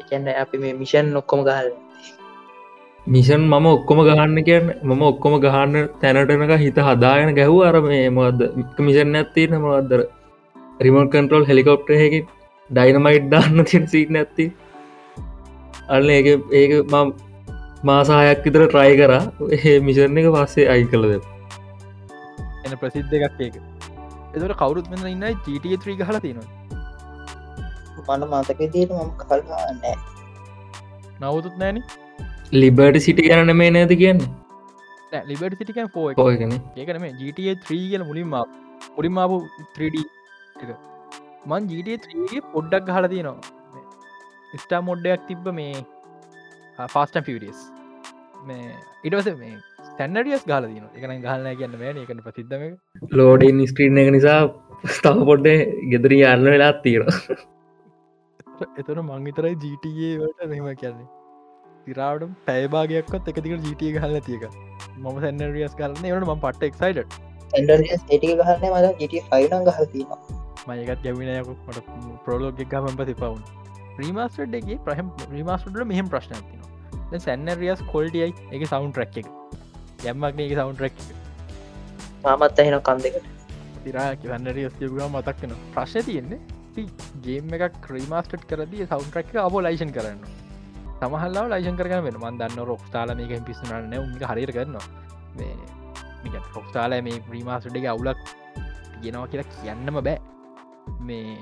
එකන්න 0.00 0.28
අපි 0.36 0.56
මේ 0.58 0.74
මිෂන් 0.80 1.12
නොක්කොම 1.12 1.42
ගහල 1.48 1.68
මිෂන් 3.06 3.42
මම 3.44 3.66
ඔක්කොම 3.68 4.00
ගහන්න 4.08 4.38
කියන්න 4.44 4.66
මම 4.82 5.02
ඔක්කොම 5.02 5.34
ගහන්න 5.44 5.76
තැනටනක 6.00 6.54
හිත 6.58 6.80
හදාගෙන 6.88 7.34
ගැහූ 7.34 7.60
අර 7.62 7.76
මේ 7.82 8.08
මොද 8.10 8.40
මිෂන් 8.80 9.20
ඇත්තිය 9.20 9.46
නමදර 9.50 10.02
රිමෝන් 10.80 11.08
කන්ටරෝල් 11.10 11.48
හෙලිකොප්ට 11.50 11.94
හැකි 11.94 12.20
ඩයිනමයිට් 12.70 13.26
දාන්න 13.32 13.64
තින් 13.70 13.86
සිීන 13.92 14.20
ඇත්ති 14.20 14.46
අන්න 15.88 16.10
ඒ 16.16 16.20
ඒක 16.60 16.72
මම් 16.84 17.08
මාසාහයක් 17.88 18.44
විතර 18.44 18.62
ට්‍රයි 18.66 18.94
කර. 19.00 19.12
ඒ 19.56 19.74
මිෂණ 19.86 20.20
එක 20.22 20.30
පස්සේ 20.36 20.68
අයි 20.74 20.84
කළද 20.92 21.12
එන 22.64 22.72
ප්‍රසිද්ධ 22.80 23.14
එකක් 23.18 23.40
ඒක. 23.46 23.56
එතට 24.34 24.56
කවරුත් 24.62 24.90
මෙන්න 24.92 25.06
ඉන්න 25.12 25.26
ජීටිය 25.46 25.76
ත්‍රී 25.84 25.96
හල 26.08 26.18
තියෙනවා 26.24 26.58
මන 28.08 28.28
මතක 28.32 28.60
දීට 28.74 28.92
මම 28.96 29.10
කල්ලා 29.22 29.62
නෑ 29.78 29.96
නවතුත් 31.20 31.56
නෑන 31.62 31.80
ලිබර්ට 32.60 33.00
සිටි 33.06 33.28
ගැන 33.28 33.56
මේ 33.56 33.70
නැති 33.70 33.96
කියන්න? 34.02 34.20
ලිබට 35.30 35.58
සිටිකන් 35.58 35.88
ෆෝ 35.94 36.06
පෝයගෙන 36.14 36.52
ඒකනම 36.76 37.04
ජීටිය 37.20 37.56
ත්‍රී 37.64 37.82
කියල 37.90 38.04
මුලින්ම 38.10 38.34
මුලින්මාපු 38.96 39.36
3D 39.76 40.04
එක 40.62 40.70
මන් 41.46 41.68
ජීටිය 41.70 42.40
පොඩ්ඩක් 42.52 42.86
ගහල 42.88 43.08
තියෙනවා. 43.08 43.56
ස්ටා 44.56 44.80
මොඩ්ඩයක් 44.82 45.26
තිබ්බ 45.28 45.48
මේ 45.52 45.74
ෆාස්ටම් 46.88 47.26
පිරිස් 47.26 47.60
මේ 48.46 48.70
ඉටවස 49.04 49.28
මේ 49.36 49.52
තැන්නඩියස් 49.98 50.46
ගාල 50.46 50.66
දින 50.68 50.88
එකන 50.96 51.22
ගහලන 51.26 51.46
කියන්න 51.58 51.76
මේ 51.80 51.92
එකට 51.96 52.24
ප්‍රසිද්ධම 52.26 52.64
ලෝඩින් 53.12 53.62
ස්ක්‍රීන් 53.66 54.02
එක 54.02 54.10
නිසා 54.16 54.40
ස්ථාව 54.96 55.22
පොඩ්ඩේ 55.30 55.60
ගෙදරී 55.92 56.24
අන්න 56.32 56.48
වෙලා 56.48 56.72
තීර 56.80 57.06
එතන 58.80 59.00
මංගිතරයි 59.02 59.54
ජීටයේ 59.64 60.12
වට 60.20 60.50
මෙම 60.52 60.68
කියන්නේ. 60.76 61.08
තිරාවට 61.86 62.34
පැයභාගයක්ත් 62.46 63.30
එකතික 63.32 63.54
ජීටිය 63.60 63.94
ගහල 63.96 64.18
තියක 64.26 64.44
මම 64.98 65.16
සැන්නරියස් 65.24 65.78
කරන්න 65.78 66.10
එවට 66.10 66.28
ම 66.28 66.42
පට්ට 66.42 66.68
එක්සයිට 66.70 66.98
ඒටික 67.54 68.32
ගහන්න 68.40 68.68
මද 68.72 68.92
ජිට 69.02 69.30
ෆයින 69.30 69.66
ගහතිීම 69.68 70.37
මයකත් 70.68 71.02
ගැවිනයකුට 71.04 71.60
මට 71.68 71.86
ප්‍රෝලෝග 72.24 72.60
ගමන් 72.72 72.96
පති 73.00 73.14
පවුන් 73.20 73.42
ප්‍රීමස්ටගේ 73.96 74.78
ප්‍රහම 74.86 75.08
ප්‍රීමස්ටට 75.20 75.84
මෙහම 75.92 76.10
ප්‍රශ්න 76.12 76.42
තින 77.10 77.20
සැන්නරියස් 77.26 77.82
කොල්ටියයි 77.92 78.34
එක 78.52 78.66
සවුන් 78.72 78.92
ට්‍රක් 78.92 79.16
එක. 79.22 79.28
ගැම්මක්න 80.02 80.44
එක 80.46 80.54
සවුන් 80.58 80.76
ට්‍රක් 80.76 80.96
මාමත් 82.24 82.60
ඇහෙන 82.60 82.80
කන් 82.88 83.02
දෙකට. 83.06 83.26
තිරා 83.84 84.08
සැන්නරියස් 84.24 84.76
යගුව 84.80 85.02
මතක්කන 85.08 85.56
ප්‍රශ්න 85.74 86.06
තියෙන්නේ 86.08 86.86
ගේම් 87.24 87.54
එකක් 87.58 87.80
ක්‍රීමස්ට් 87.86 88.36
කරදී 88.50 88.86
සවුන් 88.92 89.08
ට්‍රක් 89.10 89.34
අපෝ 89.46 89.64
ලයිෂන් 89.66 89.94
කරන්න 89.96 90.20
සමහල්ලා 91.00 91.46
ලයිෂන් 91.52 91.76
කරන 91.80 92.04
වෙන 92.06 92.16
මන් 92.22 92.38
දන්න 92.40 92.66
රොක්ස්ටාල 92.70 93.14
මේක 93.18 93.34
පිස්සුනන්න 93.48 93.94
උන්ගේ 94.04 94.30
හරිර 94.30 94.52
කරනවා. 94.56 94.86
මේ 95.38 96.40
රොක්ස්ටාල 96.54 96.92
මේ 97.06 97.22
ප්‍රීමස්ට්ගේ 97.28 97.88
අවුලක් 97.94 98.20
තියෙනවා 99.00 99.28
කියලා 99.32 99.50
කියන්නම 99.54 99.98
බෑ 100.06 100.18
මේ 101.08 101.36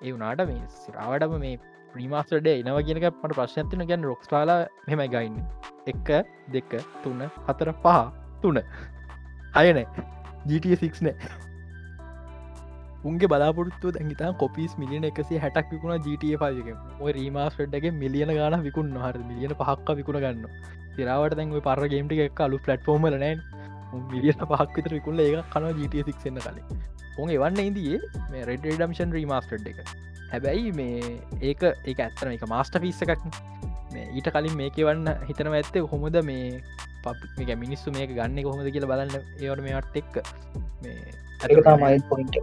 ඒ 0.00 0.12
වනාට 0.14 0.42
මේ 0.48 0.64
සිරාවටම 0.78 1.36
මේ 1.44 1.54
ප්‍රීමස්ටඩ 1.92 2.48
එනව 2.52 2.80
කියනක 2.88 3.06
මට 3.10 3.36
ප්‍රශ්නතින 3.38 3.86
ගැන් 3.90 4.08
රොක්ස්ටාල 4.10 4.52
හෙමයි 4.88 5.08
ගයින්න. 5.14 5.38
එක 5.86 6.10
දෙක 6.54 6.74
තුන්න 7.04 7.22
හතර 7.46 7.72
පහ 7.84 8.02
තුන. 8.42 8.60
අයනෑ 9.54 9.86
GT6 10.48 11.06
නෑ. 11.06 11.32
උන්ගේ 13.04 13.30
බලාපොරත්තු 13.30 13.92
දැහිතා 13.94 14.30
කොපිස් 14.42 14.74
මිලියන 14.80 15.08
එකසේ 15.08 15.40
හැටක් 15.44 15.72
විකුණ 15.74 16.04
GTA 16.04 16.36
පාජක 16.42 16.68
ඔය 17.00 17.12
රීමස්ටඩ්ගේ 17.16 17.92
මිලියන 18.02 18.32
ගාන 18.38 18.56
විකුණ 18.68 18.94
හර 19.04 19.18
මිලියන 19.30 19.54
පහක්ක 19.60 19.98
විකුණ 20.00 20.22
ගන්න 20.24 20.46
තිරාවට 20.96 21.36
දැන්ව 21.40 21.58
පර 21.68 21.82
ගේම්ටි 21.94 22.20
එක 22.26 22.42
අලු 22.46 22.62
පලට්ෆෝර්මල 22.66 23.18
නෑ 23.18 23.34
මිලියන 24.12 24.38
පහක් 24.42 24.70
විතර 24.76 24.94
විකුල්ල 24.98 25.24
ඒ 25.24 25.42
කන 25.52 25.66
GT6 25.78 26.30
එන්න 26.30 26.40
කලින්. 26.46 26.84
ඔන් 27.20 27.28
එවන්න 27.36 27.60
ඉදියේ 27.68 28.00
මේ 28.32 28.42
රෙඩ 28.50 28.64
ඩම්ෂන් 28.66 29.14
රීමස්ටඩ් 29.16 29.66
එක. 29.72 29.78
හැබැයි 30.32 30.72
මේ 30.80 31.00
ඒක 31.50 31.62
ඒ 31.68 31.94
ඇත්තන 32.04 32.34
එක 32.36 32.44
මාස්ට 32.54 32.78
පිස්ස 32.84 33.02
එකක් 33.06 33.24
මේ 33.94 34.06
ඊට 34.18 34.28
කලින් 34.34 34.54
මේක 34.60 34.76
වන්න 34.88 35.08
හිතනව 35.30 35.54
ඇත්තේ 35.60 35.84
හොමද 35.92 36.16
මේ 36.30 36.46
පක් 37.04 37.58
මිනිස්සු 37.64 37.88
මේක 37.96 38.10
ගන්න 38.18 38.38
කොහොමද 38.46 38.70
කියලා 38.76 38.92
බලන්න 38.92 39.14
ඒවට 39.44 39.62
මේට 39.66 39.88
පොයින්ට 42.12 42.36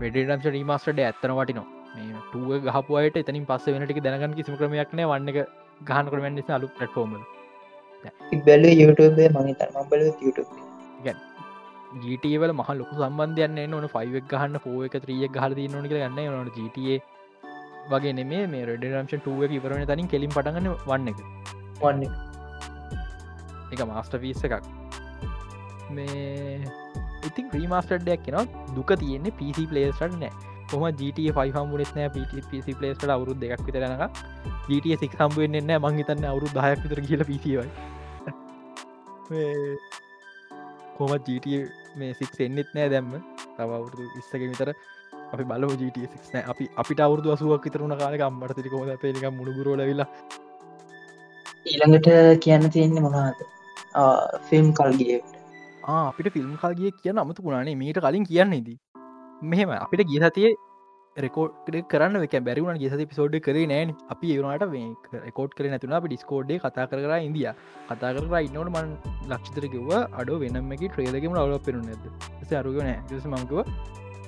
වෙඩම්ස 0.00 0.46
රීමස්ටඩ 0.56 1.06
ඇත්තන 1.08 1.36
වටිනවා. 1.38 1.68
මේ 1.94 2.20
ටුව 2.26 2.50
ගහපුයට 2.66 3.16
එතනින් 3.20 3.46
පස්ස 3.50 3.74
වෙනටි 3.74 4.02
දැනගන් 4.06 4.34
කිසිම 4.38 4.56
ක්‍රමයක්න 4.60 5.02
වන්න 5.12 5.30
එක 5.32 5.38
ගහන 5.88 6.10
කරමෙන් 6.12 6.34
නිසා 6.38 6.56
අලු 6.58 6.68
පටෆෝර්ම 6.76 7.12
බැල 8.46 8.64
YouTube 8.80 9.18
මගේ 9.36 9.56
තරම 9.60 9.88
බල 9.90 10.04
YouTube 10.26 10.50
ජීටවල 11.98 12.52
මහ 12.52 12.70
ලොකු 12.72 12.94
සම්බන්ධයන්න 12.98 13.74
ඕන 13.74 13.86
ෆයිවක් 13.88 14.26
ගහන්න 14.28 14.58
පෝ 14.58 14.82
එක 14.86 14.96
ත්‍රියක් 15.04 15.34
හල 15.36 15.54
දී 15.54 15.68
නොක 15.68 15.88
ගන්න 15.88 16.18
නොට 16.32 16.56
ජීටේ 16.56 16.98
වගේ 17.90 18.12
නෙමේ 18.12 18.42
මේ 18.46 18.66
රෙඩරම්ෂන් 18.66 19.22
ටුව 19.22 19.40
ඉවරණ 19.50 19.86
තනින් 19.86 20.08
කෙලින් 20.08 20.30
පටගන්න 20.30 20.68
වන්න 20.84 21.08
එක. 21.08 21.18
වන්න 21.80 22.02
එක. 23.72 23.82
මාස්ට 23.86 24.14
පිස්ස 24.22 24.44
එකක්. 24.46 24.54
මේ 25.90 26.62
ඉතින් 27.26 27.50
ප්‍රීමස්ටඩයක් 27.50 28.22
කෙන 28.26 28.38
දුක 28.76 28.92
තියෙන්නේ 28.96 29.32
පිසි 29.32 29.64
පලේස්ට 29.66 30.14
නෑ. 30.14 30.30
කොම 30.70 30.84
GT 30.92 31.18
ෆයිහම්බුනෙත් 31.38 31.90
නෑ 31.96 32.08
පිසි 32.50 32.72
පලේස්ට 32.74 33.08
අවුරු 33.08 33.34
දෙක් 33.36 33.64
විතරනක 33.66 34.04
GT 34.68 34.86
සික් 35.00 35.18
හම්බුවෙන් 35.18 35.58
නෑ. 35.62 35.78
මංහිතන්න 35.80 36.24
අවුරු 36.26 36.46
දහයක් 36.54 36.78
විතර 36.84 37.02
කියල 37.08 37.22
පිසිවයි 37.24 37.68
කොම 41.00 41.12
GT 41.26 41.46
මේ 41.96 42.12
සික් 42.14 42.40
එන්නෙත් 42.40 42.70
නෑ 42.74 42.88
දැම්ම 42.88 43.12
තව 43.54 43.68
අවුරුදු 43.72 44.04
ඉස්සක 44.18 44.42
විතර 44.42 44.70
අපි 45.28 45.44
බලෝ 45.46 45.72
ජටන 45.74 46.44
අපි 46.44 46.64
අපිට 46.76 47.00
අවුරදු 47.00 47.32
අසුවක් 47.32 47.64
විතරුණ 47.64 47.96
කාලක 47.96 48.22
අම්මට 48.22 48.54
තිරිකොම 48.56 48.90
පේලික 48.98 49.26
මුණගුරෝලවෙලා 49.32 50.08
ඊළඟට 51.66 52.08
කියන්න 52.40 52.70
තියෙන්නේ 52.70 53.02
මොනාද 53.02 53.44
ෆිල්ම් 54.48 54.72
කල්ගේ 54.72 55.20
අපිට 55.90 56.32
ෆිල්ම් 56.32 56.52
කාගේ 56.56 56.92
කියන්න 56.94 57.18
අමතු 57.18 57.42
පුුණනේ 57.42 57.76
මීට 57.76 58.00
කලින් 58.00 58.24
කියන්නේදී 58.24 58.78
මෙහෙම 59.44 59.70
අපිට 59.76 60.04
ගිය 60.04 60.20
සතියේ 60.22 60.54
රෙකෝඩ් 61.16 61.52
කරන්න 61.84 62.16
එක 62.18 62.34
බැරිවුණ 62.40 62.78
ගෙසති 62.78 63.04
පිසෝඩ් 63.04 63.34
කරේ 63.40 63.66
නෑන. 63.66 63.94
අපි 64.10 64.26
ඒවනට 64.34 64.64
මේ 64.70 65.20
රෙකෝඩ් 65.20 65.54
කර 65.56 65.66
නැතුන 65.66 65.92
අපි 65.92 66.08
ඩිස්කෝඩ්ඩේ 66.08 66.60
කතා 66.60 66.86
කර 66.86 67.16
ඉන්දිය 67.20 67.48
කතා 67.88 68.12
කර 68.14 68.26
ඉන්නවට 68.40 68.70
මන් 68.70 68.92
ලක්ෂතර 69.28 69.66
කිව 69.74 69.90
අඩ 70.12 70.30
වෙනමකි 70.44 70.88
ට්‍රේලකම 70.88 71.34
අවල 71.36 71.56
පෙරු 71.66 71.82
නැද 71.82 72.54
අරුගනෑ 72.54 73.20
මංකව 73.26 73.58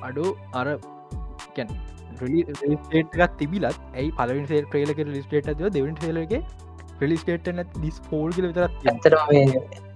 අඩු 0.02 0.26
අර 0.54 0.66
ටත් 1.54 3.30
තිබිලත් 3.38 3.78
ඇයි 3.94 4.10
පලවින් 4.18 4.46
සේ 4.46 4.62
ට්‍රේලක 4.64 5.06
ලිස්ටේට 5.08 5.54
ද 5.54 5.70
දෙවන් 5.70 5.94
ටේලගේ 5.94 6.42
ෙලිස්ටේට 7.07 7.48
නැ 7.59 7.66
දිස් 7.84 7.96
පෝල් 8.11 8.30
කල 8.36 8.46
විතරත් 8.50 8.86
ඇතර 8.92 9.14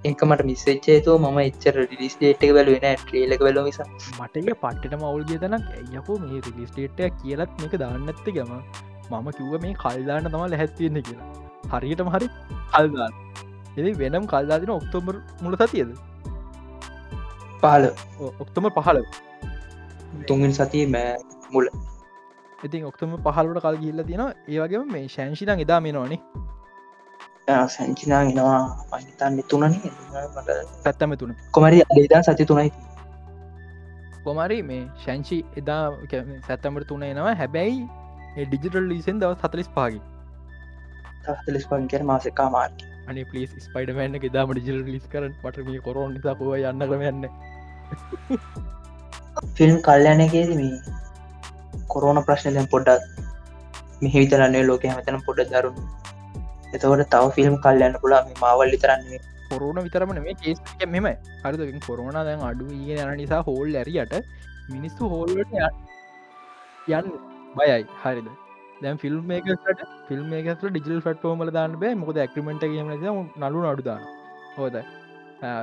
ඒක 0.09 0.21
මට 0.29 0.47
මිස්සච්චේතු 0.51 1.15
ම 1.23 1.39
එච්චර 1.45 1.77
රිලිස්ටේට් 1.93 2.45
එක 2.47 2.53
බලවෙන 2.57 2.87
ට්‍රේලක 3.03 3.41
බල 3.47 3.61
මිස. 3.69 3.79
මටක 4.21 4.57
පට්ටම 4.63 5.07
අවුල් 5.11 5.25
ගෙතනක් 5.31 5.67
යකෝ 5.99 6.19
මේ 6.25 6.43
රිලිස්ටේට්ය 6.49 7.11
කියලත් 7.23 7.53
මේක 7.63 7.75
දාන්නඇත්ත 7.85 8.29
ගම 8.37 8.53
මම. 9.11 9.29
කිව්ව 9.39 9.55
මේ 9.65 9.75
කල්දාන්න 9.83 10.31
තම 10.33 10.45
ලැහැත්තියෙන්නේ 10.53 11.07
කියලා. 11.09 11.29
හරියටම 11.73 12.13
හරි 12.15 12.29
කල්දාන්න 12.75 13.13
එ 13.77 13.93
වෙනම් 14.03 14.25
කල්දාදින 14.33 14.73
ඔක්තෝබර් 14.79 15.17
මුල 15.43 15.57
සතියද? 15.63 15.91
පාල 17.63 17.91
ඔක්තම 18.45 18.71
පහල. 18.79 18.99
තුන්ගෙන් 20.29 20.53
සතිය 20.59 20.87
මෑ 20.95 21.17
මුල. 21.55 21.67
ඉතින් 22.67 22.85
ඔක්තම 22.91 23.17
පහලට 23.25 23.63
කල් 23.65 23.77
ගිල්ල 23.85 24.03
තියෙන 24.09 24.23
ඒවගේ 24.55 24.85
මේ 24.93 25.09
ශංෂිතන් 25.15 25.63
එදා 25.65 25.81
මේ 25.87 25.95
නොනේ 25.97 26.21
සැංචිනා 27.47 28.25
ගෙනවා 28.25 28.63
පහිතන්න 28.93 29.43
තුනන. 29.45 29.77
පැත්තම 30.85 31.17
තුන. 31.17 31.37
කොමරි 31.51 31.83
අදදා 31.85 32.23
සති 32.25 32.47
තුනයි. 32.47 32.73
කොමරි 34.25 34.59
මේ 34.65 34.83
ශංෂි 34.99 35.39
එදා 35.57 35.85
සැත්තමට 36.47 36.89
තුන 36.89 37.03
එනවා. 37.05 37.35
හැබැයි 37.37 37.81
ඩිජිටල් 38.45 38.87
ලිසෙන් 38.87 39.21
දව 39.21 39.33
සතලිස් 39.41 39.69
පාගි 39.71 40.01
තලිස් 41.45 41.67
පන්කර 41.67 42.03
මාසකා 42.05 42.49
මාර්ක 42.51 42.83
අනි 43.09 43.25
පලිස් 43.25 43.51
ස්පයිඩමන්න 43.65 44.19
එදාම 44.23 44.53
ඩිජිල් 44.53 44.81
ලිස් 44.87 45.07
කරන 45.09 45.37
පටම 45.43 45.79
කොරෝන් 45.81 46.15
නිසා 46.15 46.35
පුව 46.35 46.51
යන්න 46.55 46.85
කරමයන්න 46.85 47.29
ෆිල්ම් 49.55 49.79
කල්යනයකේද 49.87 50.53
මේ 50.55 50.75
කොරෝන 51.89 52.23
ප්‍රශ්නයෙන් 52.25 52.69
පොඩ්ඩක් 52.69 54.03
මෙහි 54.03 54.19
විතරන්නේ 54.19 54.65
ලෝක 54.65 54.85
හැමතන 54.87 55.25
පොඩ 55.27 55.43
දරුණු 55.49 55.87
එතවට 56.77 57.09
තව 57.15 57.33
ෆිල්ම් 57.37 57.57
කල්යන්න 57.65 57.99
පුලා 58.03 58.23
මේ 58.27 58.39
මාවල් 58.43 58.75
විතරන්නේ 58.75 59.21
කොරුණ 59.51 59.83
විතරම 59.83 60.13
මේ 60.19 60.37
කේස් 60.37 60.59
මෙම 60.89 61.07
හරිදකින් 61.45 61.81
කොරුණ 61.87 62.19
දැන් 62.21 62.45
අඩු 62.51 62.67
ඒ 62.73 62.99
යන 63.05 63.15
නිසා 63.21 63.43
හෝල් 63.49 63.79
ඇරියට 63.83 64.17
මිනිස්සු 64.71 65.09
හෝල්ලට 65.09 65.57
යන්න 66.89 67.09
බයයි. 67.57 67.85
හරිද? 68.03 68.29
දැන් 68.83 68.99
ෆිල්ම් 69.03 69.31
එකට 69.31 69.83
ෆිල්ම් 70.09 70.33
එකට 70.39 70.65
ඩිජල් 70.69 71.01
ෆටෝමල 71.07 71.51
දාන්න 71.57 71.77
බෑ. 71.83 71.95
මොකද 72.03 72.19
ඇක්ටිමෙන්ට 72.19 72.65
කියම 72.65 72.89
නලු 73.45 73.67
අඩු 73.73 73.83
දාන. 73.83 74.03
හෝද 74.57 74.77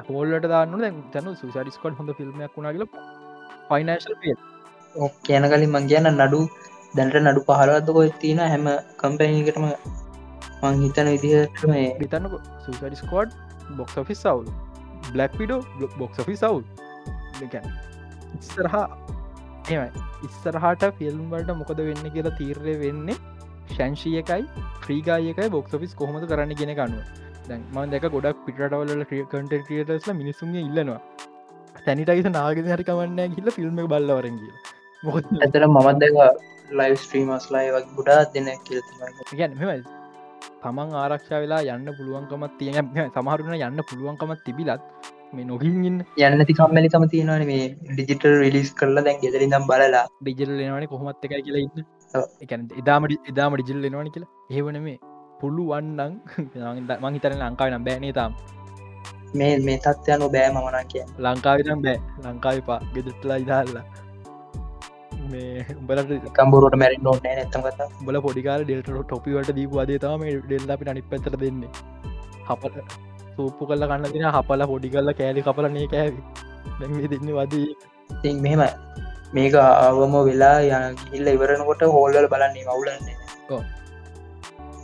හෝල්ලට 0.10 0.48
දාන්න 0.48 0.80
දැන් 0.80 1.04
තැන 1.14 1.36
සුසරිස්කොට් 1.36 2.00
හොඳ 2.00 2.14
ෆිල්ම්යක් 2.20 2.58
වුණා 2.58 2.74
කියල 2.76 2.88
ෆයිනශල් 3.70 4.16
පිය 4.22 4.36
කියන 5.24 5.50
කලින් 5.52 5.70
මං 5.70 5.90
කියන්න 5.92 6.12
නඩු 6.14 6.42
දැනට 6.94 7.20
නඩු 7.22 7.46
පහරවත්දකො 7.50 8.02
තියෙන? 8.22 8.42
හැම 8.46 8.66
කම්පැනීකටම 8.98 9.66
මං 10.64 10.84
හිතන 10.84 11.10
විදිහට 11.14 11.64
මේ 11.68 11.88
හිතන්න 11.96 12.30
සුසරිස්කෝඩ් 12.66 13.34
බොක්ස් 13.72 13.98
ෆිස් 14.08 14.22
සවල් 14.22 14.52
බ්ලක් 15.10 15.40
විඩෝ 15.40 15.90
බොක්ස් 15.96 16.22
ෆි 16.24 16.36
සවල් 16.36 16.62
ඉස්සරහා 18.36 18.86
එමයි 19.70 20.04
ඉස්සරහට 20.24 20.86
ෆිල්ම් 21.00 21.26
වලට 21.32 21.58
මොකද 21.58 21.82
වෙන්න 21.82 22.08
කියලා 22.10 22.38
තීරය 22.38 22.76
වෙන්නේ 22.82 23.18
ශංශී 23.72 24.16
එකයි 24.22 24.46
්‍රීගායකයි 24.84 25.50
බොක්ස් 25.50 25.76
ෆිස් 25.82 25.96
කොහොමද 25.96 26.28
කරන්න 26.30 26.56
ගෙන 26.62 26.74
ගන්නුව 26.74 27.24
දැන් 27.48 27.66
ම 27.74 27.90
දෙක 27.90 28.08
ගොඩක් 28.10 28.46
පිටවල 28.46 29.04
කට 29.10 29.60
ක්‍රියටස්ල 29.66 30.14
මිනිසුන්ගේ 30.14 30.62
ඉල්ලනවා. 30.62 31.02
තැනිටයිස 31.80 32.30
නාගෙන 32.30 32.70
හරිකමන්න 32.70 33.36
හිල්ල 33.36 33.52
ෆිල්ම් 33.52 33.82
බල්ලවරග 33.88 34.40
මොකද 35.04 35.34
ඇතර 35.40 35.68
මමත් 35.68 35.98
දෙක 36.02 36.16
ලයිව 36.74 36.96
ස්ට්‍රීමස්ලා 36.98 37.66
වගේ 37.68 37.92
ගොඩා 37.98 38.22
දෙන 38.34 38.50
කියති 38.64 39.38
ගැන 39.38 39.60
මෙමයි 39.60 40.03
තමන් 40.64 40.96
ආරක්ෂා 41.00 41.42
වෙලා 41.44 41.62
යන්න 41.72 41.90
පුළුවන්කමත් 41.98 42.56
තියෙන 42.60 42.88
සමහරුණ 43.16 43.60
යන්න 43.60 43.84
පුළුවන්කමත් 43.90 44.42
තිබිලත් 44.46 44.84
මේ 45.36 45.46
නොහින්ගන්න 45.50 45.98
යන්නති 46.26 46.56
කම්මලිකම 46.60 47.06
තියෙනවන 47.14 47.44
මේ 47.52 47.64
ඩිජිටල් 47.88 48.36
රිලිස් 48.42 48.70
කරලා 48.80 49.04
දැන් 49.08 49.22
ගෙදරි 49.24 49.48
දම් 49.54 49.66
බලලා. 49.70 50.06
ඩිජල් 50.22 50.54
එනවන 50.66 50.86
කොහොමත් 50.92 51.26
එකයි 51.28 51.42
කියලා 51.48 51.64
ඉන්න. 51.66 51.88
එකන 52.46 52.68
එදාමට 52.82 53.32
එදාම 53.32 53.58
ඩිජිල් 53.58 53.90
එනවන 53.90 54.12
කියලා. 54.16 54.32
ඒවන 54.52 54.80
මේ 54.88 55.00
පුළුවන්නන් 55.42 56.14
මං 57.02 57.18
හිතන 57.18 57.40
ලංකාව 57.42 57.70
නම් 57.72 57.88
බෑනේ 57.90 58.14
තාම්? 58.20 58.38
මේ 59.34 59.54
මේ 59.68 59.80
තත්වයනු 59.86 60.30
බෑ 60.36 60.54
මමනා 60.56 60.86
කිය 60.94 61.06
ලංකාවිනම් 61.26 61.84
බෑ. 61.88 62.00
ලංකාවිපා 62.26 62.80
ගෙදටලා 62.96 63.42
ඉදාල්ලා 63.46 63.86
මේ 65.32 65.66
උඹලට 65.78 66.12
කම්බුරට 66.38 66.78
මැරි 66.84 67.00
නොන්න 67.08 67.24
නැතම 67.26 67.66
කතා. 67.68 67.90
බල 68.08 68.20
පොඩිකාල 68.28 68.66
ඩෙල්ට 68.66 68.92
ටොපිවට 69.02 69.56
දීපු 69.60 69.82
අදේතම 69.86 70.28
ඩෙල්ල 70.44 70.76
අපිට 70.76 70.94
අනි 70.94 71.04
පැතර 71.14 71.36
දෙන්නේ. 71.44 71.72
හපල 72.50 72.76
සූප්පු 73.36 73.70
කල්ල 73.70 73.88
කන්න 73.90 74.14
තින 74.16 74.30
හපල 74.36 74.68
පොඩි 74.74 74.94
කල්ල 74.96 75.16
කෑලි 75.20 75.48
කපලනේ 75.48 75.88
කෑවි 75.94 76.22
දැ 76.80 77.12
දෙන්න 77.14 77.34
වදී. 77.40 77.68
ති 78.22 78.34
මෙහෙම 78.46 78.64
මේක 79.36 79.56
ආවම 79.60 80.16
වෙලා 80.28 80.58
යන 80.70 80.98
ගිල්ල 81.04 81.28
ඉවරනකොට 81.36 81.84
හෝල්ල 81.96 82.18
බලන්නේ 82.34 82.66
මවුලන්නේ 82.68 83.62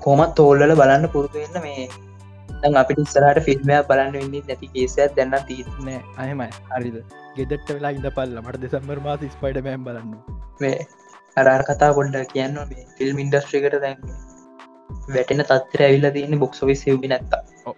කොමත් 0.03 0.31
තෝල්ලල 0.37 0.73
බලන්න 0.81 1.05
පුරුතුවෙන්න 1.15 1.57
මේ 1.65 2.69
අපිට 2.81 3.01
ඉස්සරහට 3.03 3.41
ෆිල්ම්මයක් 3.47 3.87
බලන්න 3.89 4.15
වෙන්නේ 4.17 4.43
නැති 4.47 4.71
කේසයක් 4.73 5.15
දැන්න 5.17 5.35
තිීනෑ 5.49 5.99
අයමයි 6.23 6.49
හරිද 6.71 6.97
ගෙදට 7.39 7.69
වෙලා 7.69 7.91
ඉඳ 7.91 8.09
පල්ල 8.15 8.41
මට 8.41 8.63
දෙසම්බර් 8.65 8.99
මාස 9.05 9.27
ස්පයිඩ 9.35 9.61
මෑම් 9.65 9.85
බලන්න. 9.85 10.17
මේ 10.61 10.79
අරාර 11.37 11.61
කතා 11.65 11.91
කොඩ්ඩ 11.93 12.25
කියන්න 12.33 12.59
මේ 12.65 12.89
ෆිල්ම් 12.97 13.23
ඉන්ඩස්ට්‍රිකට 13.23 13.77
දැන් 13.83 13.97
වැටෙන 15.09 15.41
තත්තර 15.43 15.81
ඇවිල්ල 15.85 16.07
තියෙන 16.15 16.35
බොක්සොවි 16.39 16.75
සවි 16.75 17.09
නැත්ත 17.11 17.33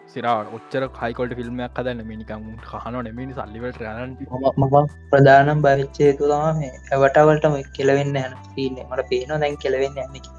සිරා 0.07 0.35
ඔච්චර 0.57 0.83
කයිකොට 0.95 1.33
ෆිල්ම්මයක් 1.39 1.73
කදන්න 1.75 2.01
මිනිකම් 2.05 2.45
කහන 2.65 2.97
නෙමිනි 3.07 3.35
සල්ලිවට 3.37 3.81
රන 3.85 4.13
මම 4.57 4.91
ප්‍රධානම් 5.11 5.63
භවිච්චය 5.65 6.11
තුලා 6.19 6.47
මේ 6.59 6.71
ඇවටවලටම 6.91 7.57
කෙලවෙන්න 7.77 8.21
යන 8.21 8.37
තිීන්නේ 8.49 8.87
මට 8.87 9.09
පේනවා 9.11 9.41
දැන් 9.43 9.57
කෙලවෙන්න 9.57 10.01
යන්නකි 10.05 10.31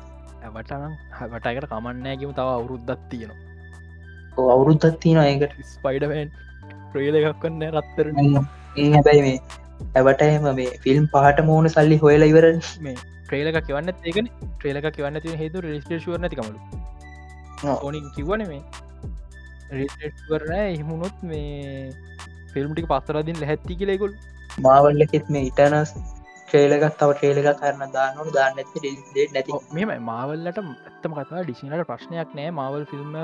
ඇවටනම් 0.42 0.94
හැවටකට 1.18 1.68
කමන්නෑකිම 1.70 2.32
තව 2.32 2.48
අවුරුද්දත් 2.52 3.04
තියෙනවා. 3.10 3.38
අවුරුද්දත් 4.50 4.88
තියන 5.00 5.20
ඒකට. 5.20 5.54
ස්පයිඩමන් 5.70 6.34
ප්‍රේල 6.90 7.18
එකක් 7.18 7.38
කන්න 7.42 7.62
රත්තර 7.72 8.12
ඒ 8.14 8.28
හැබැයි 8.76 9.22
මේ 9.22 9.38
ඇවටම 9.94 10.46
මේ 10.58 10.70
ෆිල්ම් 10.84 11.08
පහට 11.14 11.44
මෝන 11.48 11.68
සල්ලි 11.68 11.98
හොයලා 12.04 12.30
ඉවර 12.32 12.46
මේ 12.80 12.94
ට්‍රේලක 13.24 13.58
කිවන්න 13.66 13.92
ඒකන. 14.04 14.30
ට්‍රේලක 14.54 14.88
කිවන්න 14.96 15.20
ති 15.24 15.36
හේතු 15.42 15.64
රෙස්ටේශුව 15.66 16.16
නැතිකමලු. 16.18 16.58
ඕනින් 17.76 18.08
කිව්වන 18.16 18.46
මේ. 18.48 18.62
රෙස්ටේට්වරන 19.72 20.54
එහමුණොත් 20.56 21.22
මේ 21.22 21.92
ෆිල්ම්ටික 22.54 22.88
පස්සරදින් 22.90 23.40
ලැහැත්ති 23.42 23.78
කියලෙකුල් 23.82 24.12
මාවල්ලෙත් 24.60 25.30
මේ 25.30 25.44
ඉටනස් 25.50 25.94
ට්‍රේලකත් 26.48 26.98
තව 27.00 27.10
ට්‍රේලක 27.12 27.60
කරන්න 27.60 27.94
දාන්නු 27.96 28.28
දාන්න 28.38 28.58
නැති 28.58 29.60
මෙම 29.78 29.92
මාවල්ලට 30.04 30.60
ඇත්තම 30.60 31.18
කතා 31.18 31.42
ඩිසිනට 31.42 31.86
ප්‍රශ්නයක් 31.90 32.36
නෑ. 32.38 32.50
මවල් 32.52 32.84
ෆිල්ම් 32.92 33.16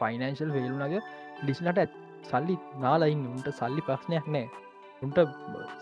ෆයිනන්ශල් 0.00 0.50
ෆෙල්ුනගේ 0.56 1.04
ඩිසිනට 1.42 1.86
සල්ලි 2.30 2.58
නාලයින්න 2.80 3.24
උන්ට 3.28 3.48
සල්ලි 3.60 3.86
ප්‍රශ්නයක් 3.88 4.26
නෑ 4.28 4.46
උන්ට 5.02 5.20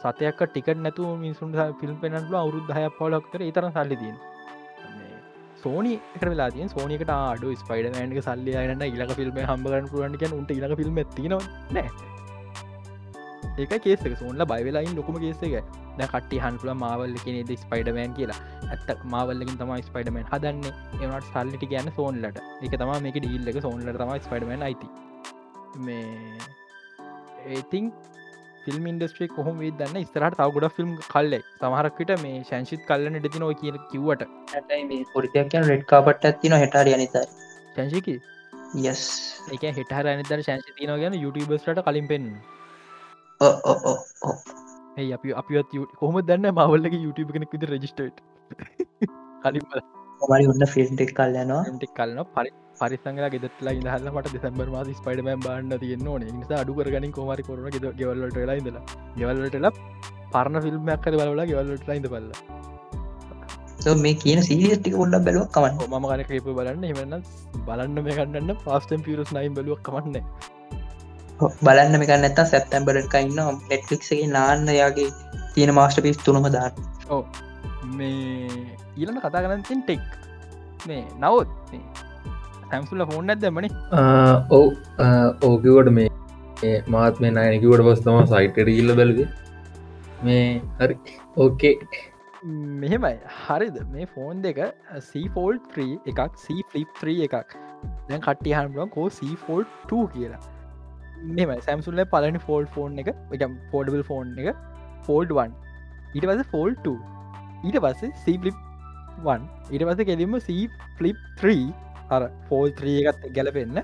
සතයක් 0.02 0.42
ටිකට 0.42 0.80
නැතු 0.80 1.06
මිනිසුන් 1.22 1.54
ෆිල්ම් 1.80 1.96
පෙනටල 2.02 2.36
අවුරුද්ධ 2.36 2.74
හය 2.76 2.84
පොලක්තර 2.98 3.42
ඉතර 3.42 3.64
සල්ලිදීන් 3.70 4.18
සෝනි 5.62 5.94
එක 6.16 6.24
වෙලා 6.24 6.50
තිය 6.50 6.68
සෝනිකට 6.68 7.10
ආඩු 7.14 7.56
ස්පයිඩ 7.56 7.88
ෑන්ක 7.92 8.20
සල්ලි 8.22 8.54
අයන 8.60 8.86
ඉලක 8.88 9.16
ෆිල්ම් 9.20 9.42
හම්බරන 9.44 9.90
පුරන්ට 9.92 10.30
උන්ට 10.32 10.54
ඉලක 10.58 10.78
ෆිල්ම් 10.80 11.02
තින 11.16 11.36
නෑ 11.72 11.88
ඒක 13.58 13.74
කේසක 13.80 14.14
සෝන්ල 14.16 14.42
බයිවෙලායින් 14.44 14.94
ලොකුම 14.94 15.16
කේසක 15.18 15.42
ද 15.98 16.06
කට 16.06 16.38
හන්පුල 16.40 16.70
මාවල්ල 16.74 17.16
කෙනෙද 17.24 17.50
ස්පයිඩමෑන් 17.56 18.12
කියලා. 18.14 18.38
ඇත්ත 18.68 19.02
මාවල්ලකින් 19.06 19.56
තම 19.60 19.72
ස්පයිඩමන් 19.82 20.28
හදන්න. 20.30 20.62
එනට 21.00 21.26
සල්ලිටි 21.30 21.70
ගැන්න 21.72 21.90
සෝන්ලට 21.96 22.38
එක 22.62 22.74
තම 22.74 22.92
මේක 23.06 23.18
ඩීල්ලක 23.18 23.58
සෝන්ලට 23.60 23.98
තම 24.02 24.12
ස්පයිඩමන් 24.26 24.62
අයිති. 24.62 24.88
මේ 25.80 26.06
ඒතින් 27.48 27.90
ෆිල්ම් 28.64 28.86
ඉන්ඩස්ට්‍රේ 28.86 29.28
කොහොම 29.30 29.60
දන්න? 29.78 30.06
ස්තරට 30.06 30.36
තව 30.36 30.48
ගොඩ 30.54 30.66
ෆිල්ම් 30.76 30.90
කල්ලෙ. 31.06 31.38
සමහරක්කට 31.58 32.12
මේ 32.22 32.42
ශංශිත් 32.42 32.82
කල්ලන 32.88 33.18
ඩති 33.18 33.42
නෝ 33.44 33.52
කියන 33.60 33.78
කිවට 33.90 34.24
පොරිතයක්යන් 35.14 35.68
රෙඩ් 35.70 35.84
කාපට 35.86 36.28
ඇතින 36.30 36.56
හෙටාර 36.56 36.92
අනිතයි 36.94 37.24
ශංශිකි 37.74 38.16
යස් 38.84 39.02
එක 39.52 39.66
හෙටහර 39.72 40.06
අනිතර 40.06 40.40
ශංශි 40.42 40.76
තින 40.78 40.94
ගැන 40.96 41.14
යුටබස්ට 41.16 41.84
කලින් 41.86 42.08
පෙන්න්න. 42.08 42.32
ඒ 44.98 45.12
අපි 45.12 45.36
අපත් 45.40 45.78
කොහම 45.96 46.20
දන්න 46.22 46.50
මවල්ලක 46.52 46.94
YouTube 46.98 47.32
කෙනෙක් 47.32 47.54
විද 47.54 47.68
රජිස්ටට 47.70 48.22
කලින් 49.42 49.64
මරි 50.22 50.46
ඔන්න 50.46 50.66
ෆිල්ම්ටෙක් 50.66 51.12
කල්ලනවා 51.14 51.62
ටෙක් 51.68 51.92
කලන 51.94 52.20
පරි 52.34 52.50
පරිසංගල 52.80 53.26
ගෙදටලා 53.34 53.74
ඉඳහල 53.78 54.08
මට 54.12 54.34
දෙසම්බර් 54.36 54.68
මාස 54.74 54.90
ස්පයිඩමෑම් 55.00 55.42
බාන්න 55.46 55.74
තියන්න 55.82 56.08
ඕන. 56.12 56.24
නිසා 56.40 56.60
අඩු 56.62 56.78
කරගනින් 56.78 57.12
කොමරි 57.18 57.42
කරන 57.48 57.96
ගෙවල්ලට 58.00 58.38
ලා 58.50 58.58
ඉඳලා. 58.60 58.84
ගෙවල්ලටලා 59.18 59.72
පරණ 60.34 60.62
ෆිල්ම්මයක් 60.66 61.00
කර 61.04 61.14
බලලා 61.20 61.48
ගෙවල්ලට 61.50 61.92
ඉඳ 61.98 62.08
බල්ල 62.14 62.30
මේ 64.04 64.14
කියන 64.22 64.40
සීටික 64.42 64.94
ඔොඩ 65.02 65.16
බැලුවක් 65.26 65.50
කමන්න. 65.54 65.74
ම 65.92 66.06
කර 66.10 66.22
කේප 66.30 66.48
බලන්න. 66.58 66.84
එමන්න 66.92 67.14
බලන්න 67.66 67.98
මේ 68.06 68.16
කන්නන්න 68.18 68.62
පාස්ටම් 68.64 69.02
පිරස් 69.08 69.32
නයිම් 69.38 69.58
බලුවක් 69.58 69.82
කමන්න. 69.88 70.16
බලන්න 71.66 72.00
මේක 72.00 72.12
නැත 72.22 72.40
සැප්තැම්බරට 72.52 73.14
ඉන්න 73.20 73.38
නෙට්ලික්ගේ 73.70 74.26
නාන්න 74.36 74.66
යාගේ 74.78 75.10
තියෙන 75.54 75.74
මාස්ට 75.78 76.02
පිස් 76.06 76.18
තුනම 76.26 76.48
දාන්න. 76.56 76.74
ඕ 77.10 77.22
මේ 77.98 78.48
ඊලන 78.96 79.20
කතා 79.24 79.42
කරනතින් 79.44 79.82
ටෙක් 79.82 80.04
මේ 80.86 81.04
නවත් 81.20 81.48
සැම්සුල්ල 82.70 83.04
ෆෝන් 83.12 83.34
ඇදමන 83.34 83.68
ඔව 84.50 84.66
ඕකිවට 85.48 85.92
මේ 85.98 86.74
මාත් 86.96 87.22
මේ 87.24 87.34
නයනකිවට 87.38 87.86
පස් 87.88 88.04
තම 88.06 88.20
සයිටට 88.34 88.74
ඉල්ල 88.74 88.94
බැලද 89.00 89.24
මේ 90.22 90.44
හරි 90.80 90.98
ඕකේ 91.36 91.74
මෙහෙමයි 92.82 93.16
හරිද? 93.38 93.80
මේ 93.94 94.06
ෆෝන් 94.14 94.44
දෙක 94.44 94.60
සීෆෝල් 95.08 95.58
3 95.72 95.88
එකක් 96.12 96.38
සීෆලිප් 96.44 97.02
3 97.02 97.24
එකක්. 97.26 97.56
දැන් 98.08 98.20
කට්ටි 98.20 98.54
හම්බුවන් 98.58 98.94
කෝ 98.96 99.08
සීෆෝල් 99.18 99.66
2 99.92 100.06
කියලා. 100.14 100.40
මෙම 101.38 101.54
සැම්සුල්ල 101.66 102.04
පලනි 102.12 102.40
ෆෝල් 102.46 102.66
ෆෝන් 102.74 102.98
එක 103.02 103.10
එක 103.32 103.44
පෝඩබල් 103.72 104.04
ෆෝන් 104.10 104.34
එක 104.42 104.62
ෆෝල්ඩ් 105.06 105.34
1 105.36 105.54
ඊට 106.14 106.26
පස 106.30 106.50
ෆෝල් 106.54 106.76
2 106.86 106.96
ඊට 107.64 107.78
පස්සේ 107.84 108.12
සීපලිප් 108.24 108.56
1 109.26 109.72
ඊට 109.72 109.86
පස 109.88 110.08
කෙලින්ම 110.10 110.38
සීපලිප් 110.48 111.24
3 111.42 111.56
අර 112.10 112.22
ෆෝල් 112.48 112.72
3 112.80 113.10
එකත් 113.12 113.28
ගැලපෙන්න්න 113.36 113.82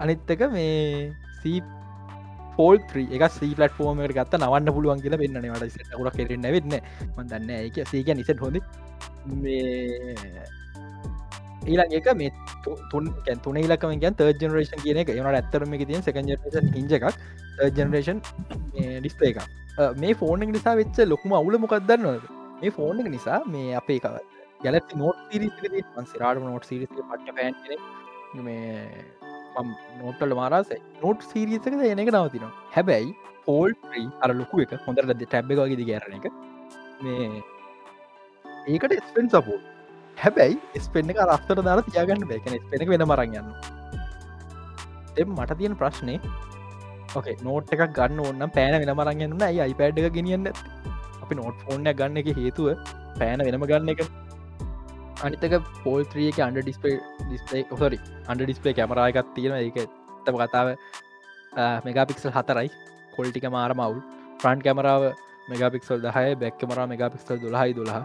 අනිත්තක 0.00 0.42
මේ 0.54 1.12
සී 1.42 1.58
ෆෝල් 2.56 2.78
එක 3.16 3.24
සී 3.38 3.52
පලටෆෝර්මට 3.58 4.14
ගත්ත 4.16 4.40
නවන්න 4.40 4.72
පුළුවන් 4.76 5.02
කියල 5.04 5.16
පෙන්න්න. 5.22 5.50
වට 5.54 5.70
සටකුර 5.74 6.10
කෙරෙන්න 6.16 6.48
වෙන්න 6.56 6.74
මදන්න 7.16 7.50
එක 7.58 7.76
සීක 7.92 8.08
නිසට 8.20 8.40
හොඳ. 8.44 8.56
මේ 9.42 10.48
ඊලා 11.68 11.88
එක 11.98 12.08
මේ 12.16 12.30
තුන් 12.92 13.12
තුන 13.44 13.60
ලකම 13.62 13.94
ගැන් 14.02 14.18
තර්ජ 14.18 14.42
ජනරේෂන් 14.42 14.82
කියන 14.84 15.00
එක. 15.04 15.14
එනට 15.14 15.38
ඇත්තරම 15.40 15.76
එක 15.76 15.86
තිය 15.88 16.00
සක 16.00 16.16
ජනරේෂන් 16.18 16.74
හිජ 16.76 16.96
එකක්. 16.98 17.06
ජනරේෂන් 17.78 18.20
ඩිස්පේ 18.74 19.32
එක 19.32 19.38
මේ 20.02 20.14
ෆෝන 20.20 20.40
නිසා 20.56 20.76
වෙච්ච 20.80 21.00
ලොකුම 21.12 21.32
අවුල 21.40 21.58
මොකක්දන්නවද 21.64 22.28
මේ 22.60 22.72
ෆෝන් 22.76 23.00
එක 23.04 23.08
නිසා 23.16 23.40
මේ 23.54 23.76
අපේ 23.80 23.98
එකවත් 24.00 24.29
ගැලක් 24.64 24.92
නෝට් 24.96 25.18
සිරිස් 25.30 25.54
සිරාට 26.12 26.42
නෝට් 26.44 26.68
සිරිස් 26.70 26.92
පට්ට 26.92 27.34
පෑන් 27.38 27.54
මේ 28.44 29.64
නෝටල් 30.00 30.36
මාරස 30.40 30.70
නෝට් 31.02 31.26
සිරිසක 31.30 31.66
එන 31.72 32.04
එක 32.04 32.12
නවතිනවා. 32.12 32.52
හැබැයි 32.76 33.14
පෝල් 33.46 33.72
්‍රී 33.90 34.06
අර 34.22 34.30
ලොකු 34.40 34.62
එක 34.66 34.76
හොඳට 34.86 35.16
ටැබ් 35.24 35.52
එක 35.52 35.64
වගේ 35.64 35.88
ගැරන 35.90 36.16
එක. 36.18 36.30
මේ 37.02 37.42
ඒකට 38.68 38.94
ස්පෙන් 39.08 39.28
සපෝ 39.34 39.58
හැබැයි 40.18 40.82
ස්පෙන්න්න 40.86 41.12
එක 41.12 41.20
රස්තර 41.26 41.62
දාර 41.68 41.82
තියාගන්න 41.88 42.28
බැකන 42.30 42.56
ස්පෙන 42.64 42.88
වෙන 42.92 43.04
මරන් 43.08 43.36
යන්න 43.40 43.50
එම් 45.22 45.34
මට 45.36 45.58
තියෙන 45.60 45.76
ප්‍රශ්නය 45.80 46.16
ඕකේ 47.16 47.36
නෝට් 47.46 47.72
එකක් 47.74 47.84
ගන්න 47.98 48.20
ඕන්න 48.24 48.50
පෑන 48.56 48.78
වෙන 48.82 48.92
මරන් 48.96 49.24
යන්න 49.26 49.46
ඇයි 49.48 49.62
අයිපඩ් 49.66 50.00
එක 50.02 50.16
ගෙනියන්න 50.18 50.50
අපි 51.22 51.38
නෝට් 51.40 51.64
ෆෝන්න 51.66 51.92
ගන්න 52.00 52.20
එක 52.22 52.28
හේතුව 52.40 52.68
පෑන 53.18 53.46
වෙනම 53.46 53.66
ගන්න 53.70 53.94
එක. 53.94 54.02
අනිතක 55.26 55.54
පෝල්ත්‍රියක 55.84 56.38
අන්ඩ 56.46 56.58
ඩිස්පේ 56.66 56.96
ඩිස්පේ 57.28 57.62
හොරි 57.80 57.98
අන්ඩ 58.30 58.42
ඩිස්පේ 58.44 58.74
කැමරායකත් 58.78 59.32
තියෙන 59.36 59.56
එක 59.56 59.78
තම 60.26 60.36
කතාව 60.42 60.68
මෙගාපික්සල් 61.86 62.32
හතරයි. 62.36 62.68
කොල්ටික 63.16 63.46
මාර 63.56 63.72
මවුල් 63.80 63.98
ෆ්‍රන්් 64.42 64.62
කැමරාව 64.66 65.02
මෙගාපික්සල් 65.52 65.98
දහය 66.06 66.28
බැක්කමරා 66.42 66.86
මෙගාපික්සල් 66.92 67.40
දුලහයි 67.42 67.74
දුලහ 67.78 67.98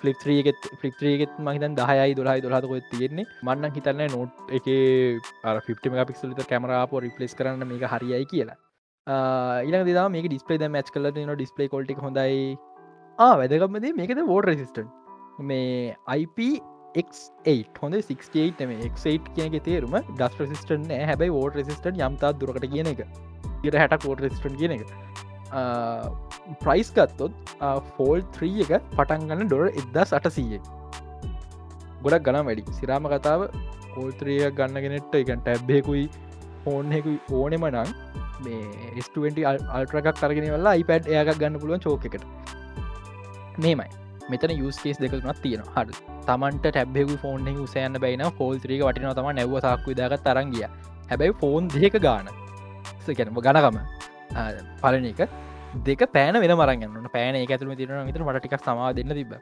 ෆලිප්ත්‍රියගෙත් 0.00 0.60
ෆලිප්ත්‍රියගෙත් 0.80 1.32
මහිතන් 1.46 1.74
දහයයි 1.80 2.14
දුලහයි 2.18 2.44
දුලහතකො 2.44 2.78
තියෙන්නේ. 2.92 3.26
මන්න 3.46 3.74
හිතන්න 3.76 4.04
නොට් 4.14 4.54
එක 4.58 4.68
ෆිට 5.66 5.90
මෙගපික්සල් 5.94 6.36
කැමරාපෝ 6.52 7.02
රිපලස් 7.06 7.34
කරන්න 7.40 7.66
මේක 7.72 7.84
හරියයි 7.94 8.26
කියලා. 8.32 8.58
ඊලක 9.66 9.90
දා 9.98 10.06
මේ 10.14 10.22
ඩිස්පේ 10.28 10.68
මච් 10.68 10.94
කල 10.94 11.10
න 11.24 11.34
ඩිස්පේ 11.34 11.68
කොල්ටි 11.74 11.98
හොඳයි. 12.06 12.54
වැදකමද 13.40 13.86
මේකද 14.00 14.22
වෝඩ 14.30 14.48
රෙසිස්ටන් 14.52 14.88
මේ 15.38 15.94
IP 16.08 16.38
හොඳ 17.82 17.94
68 17.94 18.66
මේ 18.70 18.88
එක් 18.88 18.96
කියනගේ 19.36 19.60
තේරුම 19.60 19.96
ඩස් 20.16 20.40
රසිස්ටන් 20.40 20.88
හැබයි 21.10 21.30
ෝඩ 21.30 21.60
රසිස්ටන් 21.60 22.00
යම්තා 22.08 22.32
දුරට 22.40 22.66
කියන 22.74 22.92
එක. 22.92 23.04
ඉට 23.64 23.74
හැටක් 23.82 24.08
ෝඩ 24.08 24.24
රසිස්ටන් 24.24 24.56
කියන 24.56 24.76
එක. 24.78 24.86
ප්‍රයිස් 26.64 26.90
ගත්තොත් 26.96 27.54
ෆෝල් 27.96 28.24
3 28.40 28.66
එක 28.66 28.90
පටන්ගන්න 28.96 29.48
ඩොර 29.48 29.70
එදස් 29.70 30.12
අටසීය. 30.18 30.60
ගොඩක් 32.02 32.24
ගනම් 32.28 32.46
වැඩි. 32.48 32.78
සිරාම 32.80 33.08
කතාව 33.12 33.48
කෝල්ත්‍රිය 33.96 34.50
ගන්නගෙනෙට 34.56 35.14
එකන් 35.20 35.42
ටැබ්බෙකුයි 35.44 36.08
ෆෝන්හෙකුයි 36.64 37.18
ඕනෙම 37.32 37.68
නං 37.68 37.92
මේ 38.44 39.04
ස්ට 39.04 39.44
අල්ටරක් 39.50 40.10
කරගෙන 40.20 40.50
වෙලා 40.56 40.74
iPad 40.82 41.08
එයාගක් 41.12 41.38
ගන්න 41.40 41.60
පුළුවන් 41.62 41.84
චෝකට 41.86 42.24
මේමයි 43.64 44.05
මෙතන 44.30 44.52
යස්කේස් 44.58 44.98
දෙකතුනත් 44.98 45.40
තියෙන 45.42 45.62
හඩ 45.74 45.98
තමන්ට 46.26 46.66
ටැබෙකු 46.68 47.16
ෆෝන් 47.22 47.48
උසයන්න 47.64 47.98
බයින 48.04 48.24
ෆෝල්ත්‍රීක 48.38 48.82
වටින 48.82 49.08
තම 49.12 49.30
නැව 49.38 49.56
සක්කු 49.64 49.94
දාග 49.94 50.14
තරංගිය 50.20 50.66
හැබැයි 51.10 51.34
ෆෝන් 51.40 51.68
දෙක 51.70 51.96
ගාන. 52.00 52.28
ගැනම 53.08 53.38
ගණකම 53.38 53.76
පලන 54.82 55.06
එක. 55.06 55.20
දෙක 55.84 56.02
පෑන 56.12 56.40
වෙන 56.42 56.52
මරගන්න 56.52 57.08
පෑන 57.12 57.34
එක 57.36 57.50
ඇතුම 57.50 57.74
තිරන 57.76 58.06
විතර 58.06 58.22
මටික් 58.22 58.56
සමා 58.60 58.92
දෙන්න 58.92 59.12
තිබ 59.14 59.34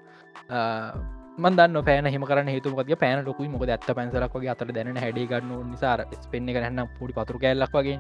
මන්දන්න 1.39 1.78
පෑන 1.85 2.07
හිම 2.07 2.24
කරන 2.24 2.49
හේතුමක 2.49 2.99
පෑන 2.99 3.24
ලොකුයි. 3.24 3.49
මොක 3.49 3.64
ඇත්ත 3.66 3.89
පැන්සලක් 3.91 4.35
වගේ 4.35 4.53
අතර 4.55 4.68
දැන 4.72 4.97
හැඩි 4.97 5.26
ගන්න 5.26 5.70
නිසාර 5.70 6.05
ස්පෙන්න්න 6.20 6.53
කරන්න 6.57 6.80
පුඩි 6.99 7.12
පතුර 7.12 7.39
කැල්ලක් 7.39 7.72
වගේ. 7.72 7.99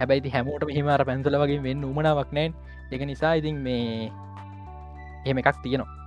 හැබැයි 0.00 0.32
හැමෝට 0.32 0.64
හිමර 0.70 1.04
පැන්සල 1.04 1.36
වගේ 1.42 1.60
වෙන්න 1.62 1.84
උමනාවක් 1.84 2.32
නෑන් 2.32 2.52
එක 2.92 3.02
නිසා 3.04 3.34
ඉතින් 3.34 3.56
මේ 3.60 4.10
එහෙම 5.26 5.38
එකක් 5.38 5.62
තියෙනවා. 5.62 6.05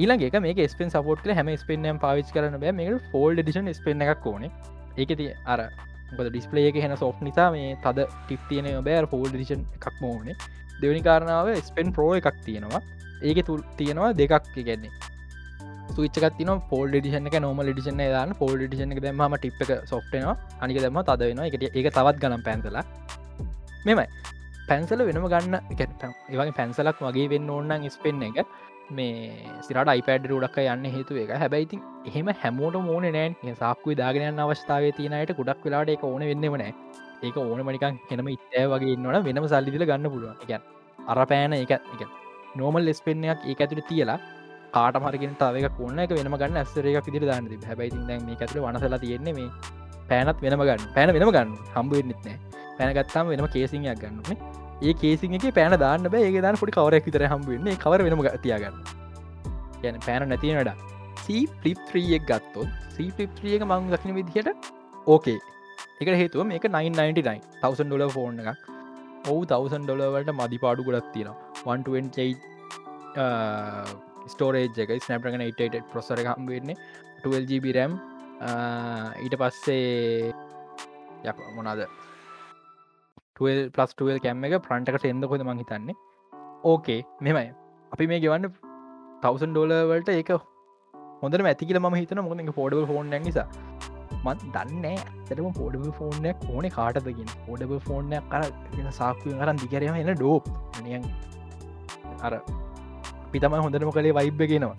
ඊළගේ 0.00 0.40
මේ 0.46 0.68
ස්පෙන් 0.74 0.90
සපෝට් 0.94 1.30
හැම 1.38 1.50
ස්පෙන්නම් 1.62 2.02
පාවිච් 2.04 2.32
කරන 2.34 2.58
බෑ. 2.62 2.74
මේ 2.80 2.98
ෆෝල්ඩ 3.12 3.42
ඩිෂන් 3.42 3.72
ස්පෙන් 3.80 4.06
එකක් 4.06 4.26
ඕන. 4.32 4.44
ඒක 5.00 5.12
ති 5.20 5.26
අර 5.54 5.60
ඩිස්පලේ 6.18 6.68
එක 6.70 6.80
හෙන 6.84 6.96
සෝ් 7.02 7.12
නිසා 7.20 7.50
මේ 7.56 7.76
තද 7.84 8.08
ටික් 8.14 8.40
තියන 8.48 8.70
බෑර් 8.88 9.06
ෆෝල් 9.12 9.28
ඩිෂන් 9.28 9.62
එකක් 9.76 10.00
මෝනේ 10.04 10.36
දෙවනි 10.80 11.02
කාරණාව 11.08 11.52
ස්පෙන් 11.68 11.92
ප්‍රෝ 11.96 12.10
එකක් 12.20 12.42
තියෙනවා. 12.46 12.82
ඒක 13.22 13.38
තුල් 13.46 13.62
තියෙනවා 13.78 14.10
දෙකක් 14.20 14.50
ගැන්නේ 14.68 14.92
සවිච්චකත්තින 15.94 16.50
පෝල් 16.70 16.88
ඩිෂන 16.94 17.28
එක 17.30 17.36
නොම 17.46 17.62
ඩිෂන 17.62 18.02
දාන්න. 18.14 18.34
පෝල් 18.40 18.56
ඩිෂන 18.58 18.92
එක 18.94 19.02
දෙම 19.06 19.22
ටිප් 19.36 19.62
එක 19.64 19.72
සොෆ්ටනවා 19.92 20.36
අනික 20.60 20.80
දෙම 20.86 21.00
තද 21.08 21.30
වෙන 21.30 21.44
එකට 21.46 21.64
ඒක 21.68 21.88
තවත් 21.96 22.16
ගනම් 22.22 22.42
පැන්සලා. 22.48 22.84
මෙමයි 23.86 24.06
පැන්සල 24.68 25.04
වෙනම 25.08 25.28
ගන්න 25.34 25.56
ඒවගේ 25.70 26.56
පැන්සලක් 26.58 26.98
වගේ 27.06 27.28
වෙන්න 27.34 27.54
ඕන්නන් 27.56 27.88
ස්පෙන්න්න 27.96 28.26
එක. 28.30 28.46
මේ 28.90 29.44
සිරට 29.66 29.90
අයිපඩ 29.92 30.26
රුඩක් 30.30 30.56
යන්න 30.62 30.88
හේතු 30.94 31.18
එක 31.22 31.30
හැබැයිති 31.42 31.78
එහෙම 32.06 32.30
හැමෝට 32.42 32.76
මෝන 32.86 33.06
නෑන් 33.08 33.56
සාක්කුයි 33.56 33.96
දාගෙන 33.96 34.40
අවස්ථාව 34.40 34.86
තියනයට 34.98 35.32
ගොඩක් 35.38 35.64
වෙලාට 35.66 35.94
එක 35.94 36.04
ඕන 36.04 36.26
වෙන්නවනෑ 36.30 36.72
ඒක 37.22 37.36
ඕන 37.36 37.62
මනිකන් 37.66 37.98
හෙනම 38.10 38.28
ඉත්තෑ 38.34 38.66
වගේ 38.72 38.94
ඉන්නවන 38.96 39.24
වෙනම 39.26 39.46
සල්ලිදිල 39.46 39.86
ගන්න 39.90 40.12
පුළුවන්. 40.12 40.36
එක 40.44 40.62
අර 41.10 41.18
පෑන 41.26 41.56
එක 41.56 41.72
එක 41.74 42.02
නෝමල් 42.56 42.84
ලෙස්පෙන්යක් 42.84 43.44
ඒ 43.44 43.56
ඇතුට 43.56 43.82
තියලා 43.88 44.18
කාට 44.72 44.96
මරගෙන 44.96 45.36
තාවක 45.42 45.68
කොන්න 45.78 45.98
එක 45.98 46.16
වෙනම 46.18 46.36
ගන්න 46.36 46.62
ඇස්සරක 46.62 47.04
පිදිර 47.06 47.28
දාන්න 47.30 47.50
හැබයි 47.66 47.90
මේ 48.06 48.36
ඇතුළ 48.36 48.64
වනසලා 48.64 49.02
තියෙන්නේ 49.04 49.36
මේ 49.38 49.50
පෑනත් 50.08 50.42
වෙනම 50.42 50.64
ගන්න. 50.68 50.88
පැන 50.96 51.14
වෙනම 51.14 51.32
ගන්න. 51.36 51.54
හම්බුවෙන්නෙත් 51.74 52.20
නෑ. 52.24 52.38
පැනගත්තාම 52.78 53.28
වෙනම 53.28 53.48
කේසියක් 53.54 54.02
ගන්න 54.02 54.59
ඒ 54.86 54.92
කේසිගේ 55.02 55.52
පෑන 55.58 55.74
දාන්න 55.84 56.04
බෑ. 56.14 56.24
ඒ 56.28 56.42
දාන්න 56.46 56.60
පොඩි 56.62 56.76
කවරයක් 56.78 57.04
විතර 57.08 57.22
හම්බුවන්නේ 57.32 57.76
කවර 57.84 58.00
වෙනම 58.06 58.20
තියාගන්න. 58.46 58.76
ගැන 59.82 59.96
පෑන 60.06 60.28
නැතිනට 60.32 60.70
සී 61.24 61.42
ෆලිප්ත්‍රියක් 61.60 62.22
ගත්තොත් 62.30 62.68
සී 62.96 63.08
ෆලිප්ත්‍රියක 63.16 63.62
මං 63.70 63.82
දකින 63.94 64.12
විදිහට 64.18 64.48
ඕකේ 65.14 65.38
එක 66.00 66.08
හේතුව 66.22 66.40
මේක 66.50 66.64
999 66.68 67.40
1000 67.62 67.88
ඩොල 67.88 68.04
ෆෝන් 68.16 68.34
එකක්. 68.42 68.60
ඔවු 69.30 69.40
1000 69.46 69.82
ඩොලවට 69.86 70.30
මදි 70.40 70.58
පාඩු 70.64 70.86
ගොඩක් 70.88 71.08
තියෙන 71.14 71.30
128 71.64 72.36
ස්ටෝරේජ් 74.32 74.78
එක 74.84 74.90
ස්නප්‍රගන 75.06 75.42
88 75.46 75.90
ප්‍රොසර 75.92 76.18
හම් 76.26 76.44
වෙන්නේ. 76.52 76.76
12GB 77.24 77.66
රම් 77.76 77.92
ඊට 79.24 79.34
පස්සේ 79.40 80.32
යක් 81.26 81.38
මොනාද 81.56 81.80
12 81.84 82.09
පලස් 83.40 83.96
12 83.96 84.22
කැම්ම 84.26 84.46
එක 84.48 84.56
ප්‍රන්ටකට 84.68 85.08
එන්ද 85.12 85.28
කොද 85.32 85.46
මං 85.46 85.62
හිතන්නේ? 85.64 85.98
ඕකේ 86.64 87.00
මෙමයි 87.20 87.52
අපි 87.92 88.10
මේ 88.12 88.22
ගෙවන්න 88.24 88.50
1000 89.22 89.54
ඩොලවලට 89.54 90.12
ඒක 90.16 90.34
හොඳ 91.22 91.40
ඇතිකල 91.44 91.80
ම 91.82 92.00
හිතන 92.00 92.22
මොද 92.26 92.46
ෆෝඩබල් 92.58 92.86
ෆෝන් 92.92 93.16
නිසා. 93.20 93.48
මත් 94.24 94.40
දන්න 94.54 94.86
ඇතරම 94.86 95.46
පොඩබ 95.58 95.84
ෆෝර්නයක් 95.98 96.40
ඕන 96.52 96.66
කාටදකින් 96.76 97.28
පොඩබ 97.46 97.72
ෆෝර්නයක් 97.86 98.24
කර 98.32 98.90
සාක්කුව 98.92 99.38
කරන් 99.40 99.60
දිකරම 99.62 99.96
එන 100.00 100.10
ඩෝප් 100.12 100.48
නියන් 100.84 101.06
අර 102.20 102.34
පිතම 103.32 103.56
හොඳටම 103.56 103.92
කළේ 103.96 104.16
වයිබ්බගෙනවා 104.18 104.74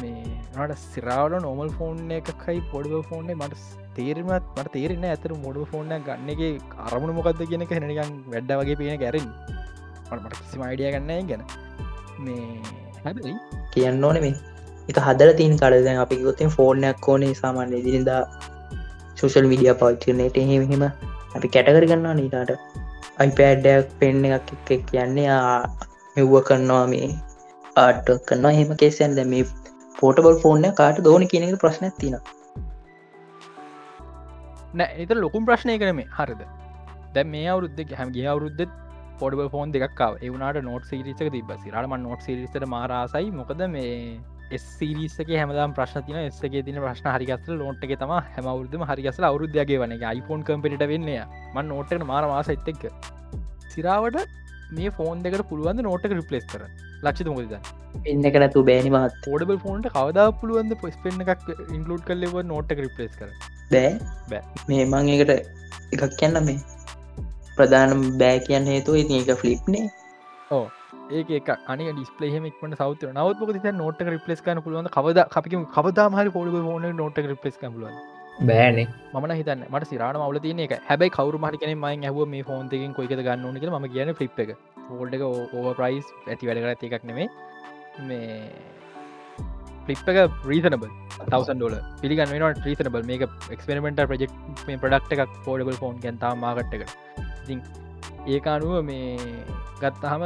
මේ 0.00 0.29
නට 0.56 0.80
සිරාවට 0.84 1.42
නොමල් 1.46 1.70
ෆෝන් 1.78 1.98
එකයි. 2.18 2.58
පොඩබ 2.72 2.94
ෆෝර්නේ 3.10 3.38
මට 3.40 3.62
තේරමත් 3.96 4.44
මට 4.56 4.72
තේරෙන 4.76 5.04
ඇතර 5.10 5.32
මොඩ 5.44 5.58
ෆෝර්න 5.72 5.92
ගන්න 6.06 6.30
එක 6.34 6.74
අරමුණ 6.86 7.14
මොකක්ද 7.18 7.42
කියන 7.50 7.64
එක 7.66 7.74
හෙනනිකන් 7.76 8.14
වැඩ 8.32 8.52
වගේ 8.60 8.78
පේන 8.80 9.00
ගැරෙන් 9.02 9.28
මට 10.12 10.32
කිසිම 10.38 10.62
අයිඩිය 10.68 10.92
ගන්න 10.94 11.28
ගැන. 11.30 11.42
මේ 12.24 12.46
හැබයි 13.04 13.34
කියන්න 13.74 14.04
ඕන 14.08 14.18
මේ 14.24 14.34
එක 14.90 14.98
හදර 15.06 15.30
තින් 15.40 15.54
කලද 15.60 15.88
අපි 16.04 16.20
ගොතින් 16.24 16.50
ෆෝර්නයක් 16.56 17.08
ඕනේ 17.12 17.32
සාමාන්‍ය 17.42 17.80
දිනිදා 17.86 18.22
සෝෂල් 19.18 19.50
විඩිය 19.52 19.74
පච්චනයට 19.80 20.36
එහෙම 20.42 20.84
අපි 21.36 21.48
කැටකර 21.54 21.84
ගන්නවා 21.90 22.16
නීතාට 22.20 22.52
අයිපෑඩ්ඩයක් 23.22 23.90
පෙන්න්න 24.00 24.24
එකක් 24.38 24.70
එක 24.76 24.84
කියන්නේ 24.90 25.40
මෙව්ව 26.16 26.34
කරනවා 26.48 26.84
මේ 26.92 27.08
ආට 27.76 28.08
කරනවා. 28.28 28.52
හෙම 28.58 28.70
කේසයන් 28.80 29.16
දැ 29.18 29.26
මේ 29.32 29.44
පෝටබල් 29.98 30.36
ෆෝර්න 30.42 30.66
කාට 30.74 31.02
දෝන 31.02 31.26
කියනක 31.26 31.58
ප්‍රශ්න 31.58 31.90
තින 31.98 32.16
නෑ 34.74 35.04
එත 35.04 35.12
ලොකුම් 35.16 35.46
ප්‍රශ්නය 35.46 35.78
කරම 35.78 36.00
හරිද? 36.18 36.42
දැ 37.14 37.24
මේ 37.26 37.46
අවුද්ධ 37.48 37.94
හැමගේ 38.00 38.26
අවුරුද්ධ 38.26 38.74
පොඩබ 39.20 39.40
ෆෝන් 39.54 39.72
දෙක්කාව 39.74 40.18
එවනට 40.22 40.60
නොට 40.62 40.84
සිරිසක 40.84 41.24
තිබ 41.36 41.50
සිරටම 41.64 41.96
නොට 42.00 42.22
සිරිසට 42.22 42.66
මාරාසයි 42.66 43.32
මොකද 43.32 43.64
මේ 43.68 44.60
සිරිසක 44.68 45.32
හැමදාම් 45.32 45.74
ප්‍රශ්න 45.74 46.06
තින 46.06 46.20
එස්සගේ 46.20 46.62
තින 46.62 46.78
ප්‍රශ්න 46.84 47.10
හරිගස්සල 47.14 47.56
ලෝට් 47.56 47.84
එක 47.86 47.96
තම 47.98 48.14
හැමවුරුදම 48.28 48.86
හරිගසල 48.90 49.24
අවරුද්‍යගේ 49.24 49.80
වන. 49.82 49.96
iPhone 50.12 50.42
කම්පිට 50.42 50.86
වෙන්නේ 50.92 51.24
මන් 51.54 51.68
නෝට්ට 51.68 52.06
මාර 52.12 52.24
මාස 52.26 52.48
එත්තෙක් 52.48 52.86
සිරාවට 53.68 54.18
මේ 54.72 54.90
ෆෝන් 54.90 55.22
දෙකට 55.22 55.46
පුළුවන් 55.50 55.82
නෝටක 55.82 56.12
රිපලස් 56.12 56.46
කර 56.46 56.64
ලක්ෂ 57.02 57.30
මොකද 57.30 57.79
එන්න 58.10 58.26
කරතු 58.34 58.64
බෑනි 58.68 58.90
මත් 58.96 59.30
ෝඩබල් 59.32 59.62
ෆෝන්ට 59.64 59.88
කවදා 59.96 60.26
පුළුවන්ද 60.40 60.74
පොස්පෙන්න්න 60.82 61.24
එකක් 61.24 61.48
ඉන්කලුඩ් 61.76 62.04
කල්ලව 62.10 62.36
නෝටක 62.50 62.84
රිපලස් 62.84 63.16
කර 63.20 63.30
බෑ? 63.72 63.90
බෑ. 64.30 64.42
මේ 64.68 64.84
මං 64.90 65.08
එකට 65.14 65.32
එකක් 65.94 66.04
කියන්න 66.20 66.44
මේ. 66.50 66.60
ප්‍රධානම් 67.56 68.04
බෑ 68.20 68.44
කියන්න 68.44 68.70
හේතු 68.72 69.00
ඉති 69.00 69.16
එක 69.22 69.40
ෆලිප්නේ 69.40 69.88
ඕ 70.56 70.66
ඒක 71.18 71.50
අනි 71.72 71.90
ඩිස්පලේහෙමක්ට 71.90 72.78
සෞත 72.80 73.04
නවත් 73.08 73.58
ති 73.66 73.72
නෝට 73.80 74.00
රිපලස් 74.14 74.40
කන 74.46 74.62
පුළුවන් 74.64 74.88
කවද 74.96 75.26
අපි 75.40 75.60
කවදා 75.76 76.08
හරි 76.16 76.32
පොඩ 76.38 76.56
ෝන 76.62 76.88
නෝට 77.02 77.20
රිපලස් 77.32 77.60
කලුවන් 77.62 78.00
බෑනේ. 78.48 78.86
මන 79.14 79.32
හිතන්න 79.38 79.64
මට 79.68 79.90
සිරාන 79.90 80.16
මවල 80.20 80.40
තියන 80.44 80.60
එක 80.66 80.74
හැබයි 80.88 81.10
කවරු 81.16 81.38
මහිකන 81.44 81.72
මයි 81.84 82.06
ඇහව 82.10 82.20
මේ 82.34 82.44
ෆෝන්තකින් 82.50 82.94
කොයික 82.98 83.12
ගන්න 83.18 83.44
ඕනක 83.48 83.64
ම 83.82 83.88
කියන 83.94 84.14
ෆිප් 84.20 84.38
එක. 84.44 84.50
ෝල්ඩ 84.90 85.14
එක 85.16 85.24
ඕව 85.26 85.66
ප්‍රයිස් 85.78 86.06
ඇති 86.28 86.48
වැඩ 86.48 86.84
එකක් 86.88 87.04
නෙමේ 87.10 87.28
මේ 88.08 88.26
ෆලිප් 89.84 90.08
එක 90.12 90.18
රීතනබල් 90.50 90.90
තවසන් 91.24 91.58
ඩෝල 91.58 91.76
පිළිගන්න 92.02 92.32
වෙනට 92.34 92.66
රීතනබල් 92.66 93.06
මේක 93.10 93.24
එක්ස්පෙරමෙන්ට 93.56 94.02
ප්‍රජෙක්් 94.10 94.34
මේ 94.66 94.80
ප්‍රඩක්් 94.84 95.14
එකක් 95.16 95.38
ෆෝඩබල් 95.46 95.80
ෆෝන් 95.82 95.98
ගැන්තා 96.04 96.32
මාගට්ටක 96.36 96.84
ඒක 98.28 98.46
අනුව 98.54 98.76
මේ 98.84 99.16
ගත්තහම 99.82 100.24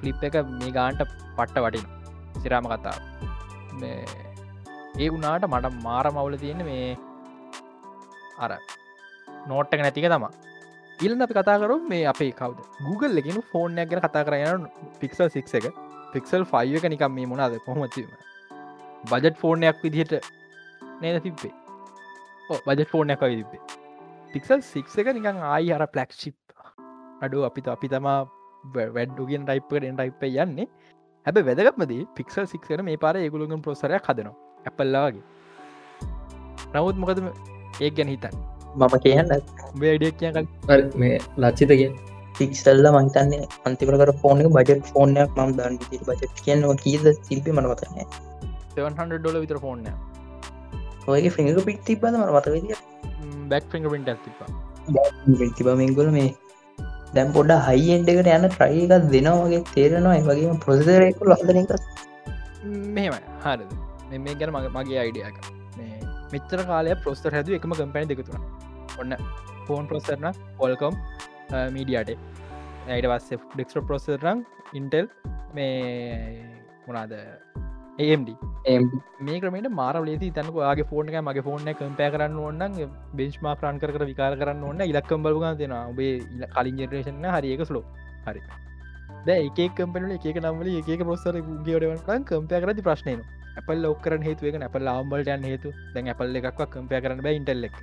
ෆලිප් 0.00 0.28
එක 0.28 0.38
මේ 0.52 0.76
ගාන්ට 0.78 1.02
පට්ට 1.36 1.64
වටින් 1.64 1.86
සිරාම 2.42 2.70
කතා 2.72 2.96
ඒ 3.82 5.08
වුනාට 5.08 5.50
මට 5.50 5.74
මාර 5.82 6.06
මවුල 6.12 6.38
තියෙන 6.38 6.64
මේ 6.64 6.88
අර 8.38 8.56
නෝට්ටක 9.46 9.80
නැතික 9.80 10.08
තම 10.08 10.26
ඉල්න්න 10.98 11.24
අපි 11.24 11.34
කතා 11.34 11.58
කරු 11.58 11.76
මේ 11.84 12.04
අපේ 12.06 12.32
කවද? 12.32 12.58
Google 12.80 13.20
එකෙන 13.20 13.38
ෆෝර්නයක් 13.50 13.88
ගැන 13.90 14.02
කතා 14.02 14.24
කරයන 14.24 14.66
පික්සල් 15.00 15.28
සික් 15.28 15.48
එක. 15.58 15.66
පික්සල් 16.12 16.44
ෆයි 16.44 16.76
එක 16.76 16.86
නිකම් 16.92 17.12
මේ 17.16 17.26
මොනාද 17.26 17.56
කොහොමචීම 17.66 18.08
බජට් 19.10 19.36
ෆෝර්නයක් 19.36 19.82
විදිහට 19.82 20.14
නේද 21.00 21.22
තිබ්බේ? 21.22 21.54
බජට 22.66 22.90
ෆෝර්නයක් 22.92 23.20
වයි 23.22 23.40
තිබේ 23.40 23.60
පික්සල් 24.32 24.60
සික් 24.62 24.86
එක 24.98 25.12
නිකං 25.14 25.42
ආයි 25.48 25.72
අර 25.72 25.86
පලක්් 25.88 26.10
ශිප් 26.20 26.36
අඩු 27.22 27.44
අපිත 27.48 27.68
අපි 27.68 27.88
තමා 27.88 28.20
වැඩ්ඩුගෙන් 28.94 29.44
ටයිප්කට 29.46 29.84
ටයිප 29.90 30.22
යන්නේ. 30.24 30.66
හැබ 31.26 31.36
වැදගත්මදී 31.48 32.06
පික්සල් 32.16 32.46
සික්සර 32.46 32.82
මේ 32.82 32.96
පාර 32.96 33.16
ඒගුලුගම් 33.16 33.60
ප්‍රසරයක් 33.64 34.08
හදනවා. 34.08 34.36
ඇපල්ලාගේ 34.66 35.24
නවත් 36.74 36.96
මොකද 37.02 37.18
ඒ 37.80 37.90
ගැන 37.90 38.08
හිතන් 38.08 38.34
මම 38.76 38.94
කියන්න. 39.04 39.30
බේඩියක් 39.80 40.16
කියකල් 40.20 40.46
මේ 40.96 41.18
ලච්චිතක 41.38 42.11
පික්සල්ල 42.42 42.86
මහිතන්නේ 42.96 43.50
අන්තිකරකට 43.64 44.14
ෆෝන 44.22 44.46
බජට 44.50 44.88
ෆෝනයක් 44.90 45.38
ම 45.38 45.56
දන්න 45.58 45.78
බජට 46.02 46.42
කියන්නවා 46.44 46.78
කීද 46.84 47.06
සිල්පි 47.20 47.56
මනවතන්නේ 47.56 48.06
700 48.76 49.18
ඩොල 49.18 49.38
විතර 49.42 49.60
ෆෝන්න 49.60 49.88
ඔයගේ 51.08 51.34
ෆිඟ 51.36 51.62
පික් 51.64 51.80
තිබද 51.84 52.12
මන 52.12 52.30
මතවද 52.30 52.78
බැක් 53.48 53.66
ෆිංග 53.70 53.90
පිට 53.90 54.10
ඇතිපා 54.10 54.48
තිබමින්ගොල 55.56 56.10
මේ 56.12 56.30
දැම් 57.14 57.32
පොඩ 57.32 57.52
හයිෙන්ඩකට 57.66 58.30
යන 58.30 58.46
ට්‍රයි 58.48 58.84
එකක් 58.88 59.10
දෙනවාගේ 59.10 59.62
තේරෙනවා. 59.72 60.20
වගේ 60.28 60.58
ප්‍රසරයකු 60.62 61.30
ලහදන 61.30 61.58
එක 61.58 61.72
මෙහෙම 62.94 63.14
හරද? 63.44 63.70
මේ 64.18 64.34
ගැන 64.34 64.52
මගේ 64.52 64.72
මගේ 64.76 64.98
අයිඩියක 64.98 65.36
මෙච්චර 66.32 66.60
කාලය 66.66 66.96
ප්‍රස්තර 67.04 67.36
හැද 67.36 67.50
එකම 67.50 67.74
කම්පැනි 67.74 68.10
දෙකතුන 68.12 68.40
ඔන්න 69.00 69.16
ෆෝන් 69.66 69.84
ප්‍රොස්සරන 69.86 70.26
පොල්කොම් 70.58 70.96
මීඩියට 71.74 72.10
ඇයට 72.84 73.06
වස්ස 73.06 73.42
ඩෙක්ස්ට 73.48 73.84
ප්‍රොසරම් 73.86 74.38
ඉන්ටෙල් 74.72 75.06
මේ 75.54 75.68
මොනාද 76.86 77.12
AMD 78.04 78.30
මේ 79.20 79.38
ක්‍රමට 79.38 79.68
මාර 79.72 79.94
ලේති 80.00 80.30
තනක 80.30 80.70
ගේ 80.72 80.86
ෆෝර්න 80.90 81.12
මගේ 81.20 81.44
ෆෝර්න 81.48 81.68
කම්පය 81.74 82.08
කරන්න 82.14 82.38
ඕන්න 82.38 82.80
බෙන්ස්මා 83.12 83.54
ප්‍රාන් 83.54 83.78
කර 83.78 84.04
විකාර 84.04 84.34
කරන්න 84.36 84.64
ඕන්න 84.64 84.82
ඉලක්කම් 84.82 85.22
බලග 85.22 85.52
දෙෙන 85.60 85.76
ඔබේ 85.82 86.48
කලින් 86.54 86.78
ජෙනරේෂන 86.78 87.22
හරික 87.26 87.62
ස්ලෝ 87.64 87.84
හරි. 88.26 88.42
ඒ 89.28 89.68
කම්පන 89.70 90.10
එක 90.16 90.42
නම්ල 90.42 90.68
එක 90.94 91.04
පොස්සර 91.04 91.38
ගේටවන්කන් 91.62 92.24
කම්පය 92.24 92.60
කරති 92.60 92.82
ප්‍රශ්නයන 92.82 93.22
අපල් 93.58 93.86
ඔක්කර 93.86 94.18
හේතුවක 94.20 94.60
අපල් 94.62 94.88
ආම්බලටයන් 94.88 95.44
හේතු 95.44 95.74
දැන් 95.94 96.08
අපල් 96.08 96.36
එකක් 96.40 96.62
කම්පය 96.68 97.00
කරන්න 97.00 97.22
බෑ 97.22 97.38
ඉන්ටල්ල 97.38 97.70
එක 97.70 97.80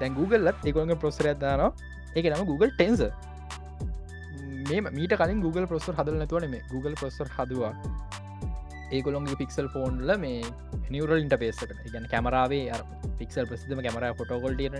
දැන් 0.00 0.14
Googleලත් 0.14 0.64
ඒකොගේ 0.64 0.96
ප්‍රොස්සර 0.96 1.28
ඇදානවා 1.28 1.72
ඒක 2.16 2.26
නම 2.30 2.46
Google 2.50 2.72
ටෙන්ස 2.72 3.02
මේ 4.70 4.80
මීට 4.98 5.14
කලින් 5.20 5.40
Google 5.44 5.66
ප්‍රොස්සර් 5.70 5.94
හදල 5.98 6.18
නැතුවන 6.22 6.48
මේ 6.54 6.62
Google 6.72 6.96
ප්‍රොස්සර් 7.00 7.28
හදවා. 7.36 7.72
ඒගොලොන්ගේ 8.92 9.38
පික්සල් 9.42 9.68
ෆෝන්ල 9.74 10.10
මේ 10.24 10.40
නිවරල් 10.94 11.22
ඉන්ටපේසකට 11.24 11.70
ගැන 11.94 12.08
කැමරාවේ 12.14 12.80
පික්සල් 13.20 13.46
ප්‍රසිදම 13.50 13.80
කැමර 13.86 14.04
ෆොටෝගොල්ටියන 14.20 14.76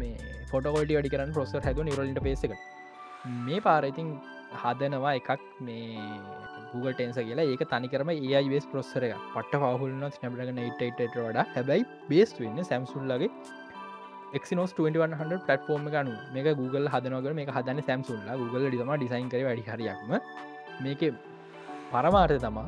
මේ 0.00 0.16
ෆොටෝගොල්ටි 0.50 0.98
වැඩි 0.98 1.14
කරන්න 1.14 1.36
ප්‍රොස්සර් 1.36 1.62
හැද 1.68 1.80
නිවරල් 1.88 2.10
ඉන්ටපේසක 2.12 2.52
මේ 3.46 3.60
පාරඉතින් 3.68 4.10
හදනවා 4.62 5.14
එකක් 5.20 5.30
මේ 5.60 5.96
Google 6.72 6.92
ටෙන්ස 6.94 7.18
කියලා. 7.18 7.48
ඒක 7.52 7.62
තනිකරම 7.72 8.10
ඒයිස් 8.14 8.66
ප්‍රොස්සරය 8.72 9.10
පට 9.34 9.62
පහුල්න 9.62 10.04
ස්නබලග 10.10 10.60
ට 10.80 11.08
වඩා 11.16 11.46
හැබැයි 11.54 11.88
බේස් 12.10 12.36
වෙන්න 12.40 12.60
සැම්සුල්ලගේ 12.70 13.30
එක්නෝස් 14.36 14.72
2100 14.74 15.40
පටෆෝර්ම 15.46 15.86
ගනු 15.94 16.14
මේක 16.34 16.48
Google 16.56 16.88
හදනගර 16.88 17.32
මේ 17.38 17.46
හදන 17.48 17.80
සැම්සුල්ලා 17.82 18.36
Google 18.36 18.68
ඩිම 18.68 18.90
ඩිසයින් 18.94 19.28
කර 19.32 19.44
වැඩිහරයක්ම 19.48 20.12
මේක 20.84 21.02
පරමාර්ථ 21.92 22.38
තමා 22.38 22.66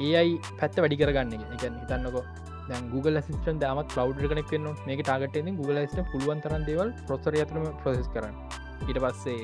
ඒයි 0.00 0.34
පැත්ත 0.58 0.78
වැඩි 0.82 1.00
කරගන්න 1.00 1.34
එක. 1.36 1.64
හිතන්නකො 1.64 2.22
Google 2.92 3.22
සිස්ටන් 3.22 3.60
දම 3.62 3.80
කලව් 3.92 4.32
කනෙක් 4.32 4.52
න 4.60 4.70
මේක 4.88 5.02
ටාගට 5.02 5.38
Google 5.60 5.86
ට 5.86 6.06
පුළුවන් 6.12 6.40
තරන් 6.40 6.64
දේවල් 6.70 6.92
ප්‍රොසර 7.06 7.36
ඇතුම 7.36 7.68
ප්‍රසෙස් 7.82 8.08
කරන්න. 8.14 8.36
ඊට 8.88 9.00
පස්සේ 9.04 9.38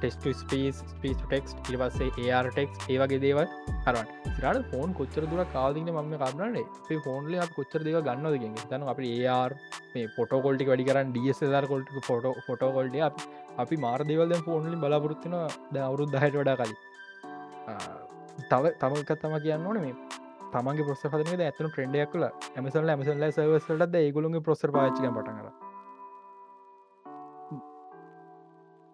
ටෙස්ට 0.00 0.26
ස්පේස් 0.40 0.82
ස්පේස් 0.90 1.18
ටෙක්ස් 1.22 1.56
ඉවස්සේ 1.70 2.10
ඒර්ටෙක්ස් 2.26 2.86
ඒවගේ 2.88 3.20
දේවල් 3.24 3.46
කරන්න 3.84 4.08
සිරට 4.36 4.70
ෆෝන් 4.72 4.94
කොච්චර 4.94 5.26
දුර 5.26 5.42
කාදින 5.54 5.90
ම 5.94 6.14
කරන්නට 6.14 6.92
ෆෝන්ල 7.06 7.36
කොච්චර 7.56 7.80
දෙව 7.86 7.98
ගන්නදගෙන් 8.02 8.54
තන 8.64 8.86
අප 8.92 9.02
ඒර් 9.06 9.56
මේ 9.94 10.12
පොටකොල්ටි 10.16 10.68
වැඩි 10.70 10.88
කරන්න 10.90 11.12
ඩියස්දර් 11.12 11.68
කොල්ට 11.72 11.92
ෆොට 12.08 12.30
ෆොටකොල්ඩ 12.46 12.96
අපි 13.58 13.76
මාර 13.78 14.00
දෙවල්ද 14.04 14.36
ෆෝන්ලි 14.46 14.78
බලාපොරත්තින 14.78 15.36
ද 15.72 15.76
අවුරුත් 15.80 16.12
දහයට 16.12 16.40
වඩා 16.40 16.56
කලින්. 16.56 16.78
තව 18.48 18.74
තමක 18.80 19.18
තම 19.18 19.38
කියන්න 19.40 19.66
ඕන 19.66 19.80
මේ. 19.80 19.96
තමගේ 20.52 20.86
පොස්ස 20.86 21.02
හදන 21.06 21.42
ඇතන 21.42 21.68
ට්‍රෙන්ඩයක් 21.68 22.14
කල 22.14 22.24
ඇමසල්ල 22.28 22.92
ඇමසල්ල 22.92 23.26
සවසලට 23.28 23.98
ඒගුලුගේ 23.98 24.46
පොස්සර 24.46 24.72
පාචික 24.72 25.04
පටගල 25.08 25.69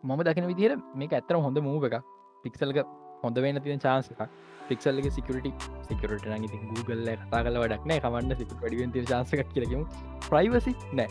මම 0.06 0.22
දකින 0.22 0.46
විදිහට 0.46 0.82
මේක 0.94 1.12
ඇත්තර 1.12 1.36
හොඳ 1.38 1.58
මූව 1.60 1.86
එක 1.88 1.96
පික්සල්ක 2.44 2.78
හොඳ 3.22 3.38
වෙන්න 3.38 3.60
තියෙන 3.62 3.80
චාන්සක 3.80 4.20
පික්සල්ලගේ 4.68 5.10
සිකට 5.10 5.48
සිකට 5.88 6.26
නගති 6.34 6.58
Google 6.70 7.14
කතා 7.22 7.40
කල 7.46 7.58
වඩක් 7.62 7.84
නෑ. 7.90 8.00
කමන්න 8.00 8.36
සිකට 8.40 8.60
වැඩිවෙන් 8.62 8.92
තිර 8.92 9.04
චාන්සක 9.04 9.42
කියලකම 9.54 9.82
ප්‍රයිවසි 10.28 10.72
නෑ. 10.92 11.08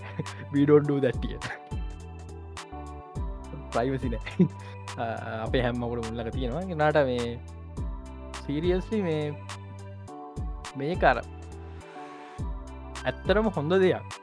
වීඩෝන්ඩ 0.53 0.91
දැට්ටිය 1.05 1.37
ප්‍රයිවසි 3.73 4.11
නෑ. 4.15 4.47
අපේ 5.45 5.63
හැම්මකට 5.65 6.09
මුල්ලක 6.09 6.29
තියෙනවා. 6.35 6.63
නාට 6.75 7.01
මේ 7.05 7.39
සීරියස්ලි 8.41 9.01
මේ 9.01 9.23
මේ 10.77 10.95
කර 10.95 11.17
ඇත්තරම 13.03 13.51
හොඳ 13.57 13.73
දෙයක්. 13.83 14.21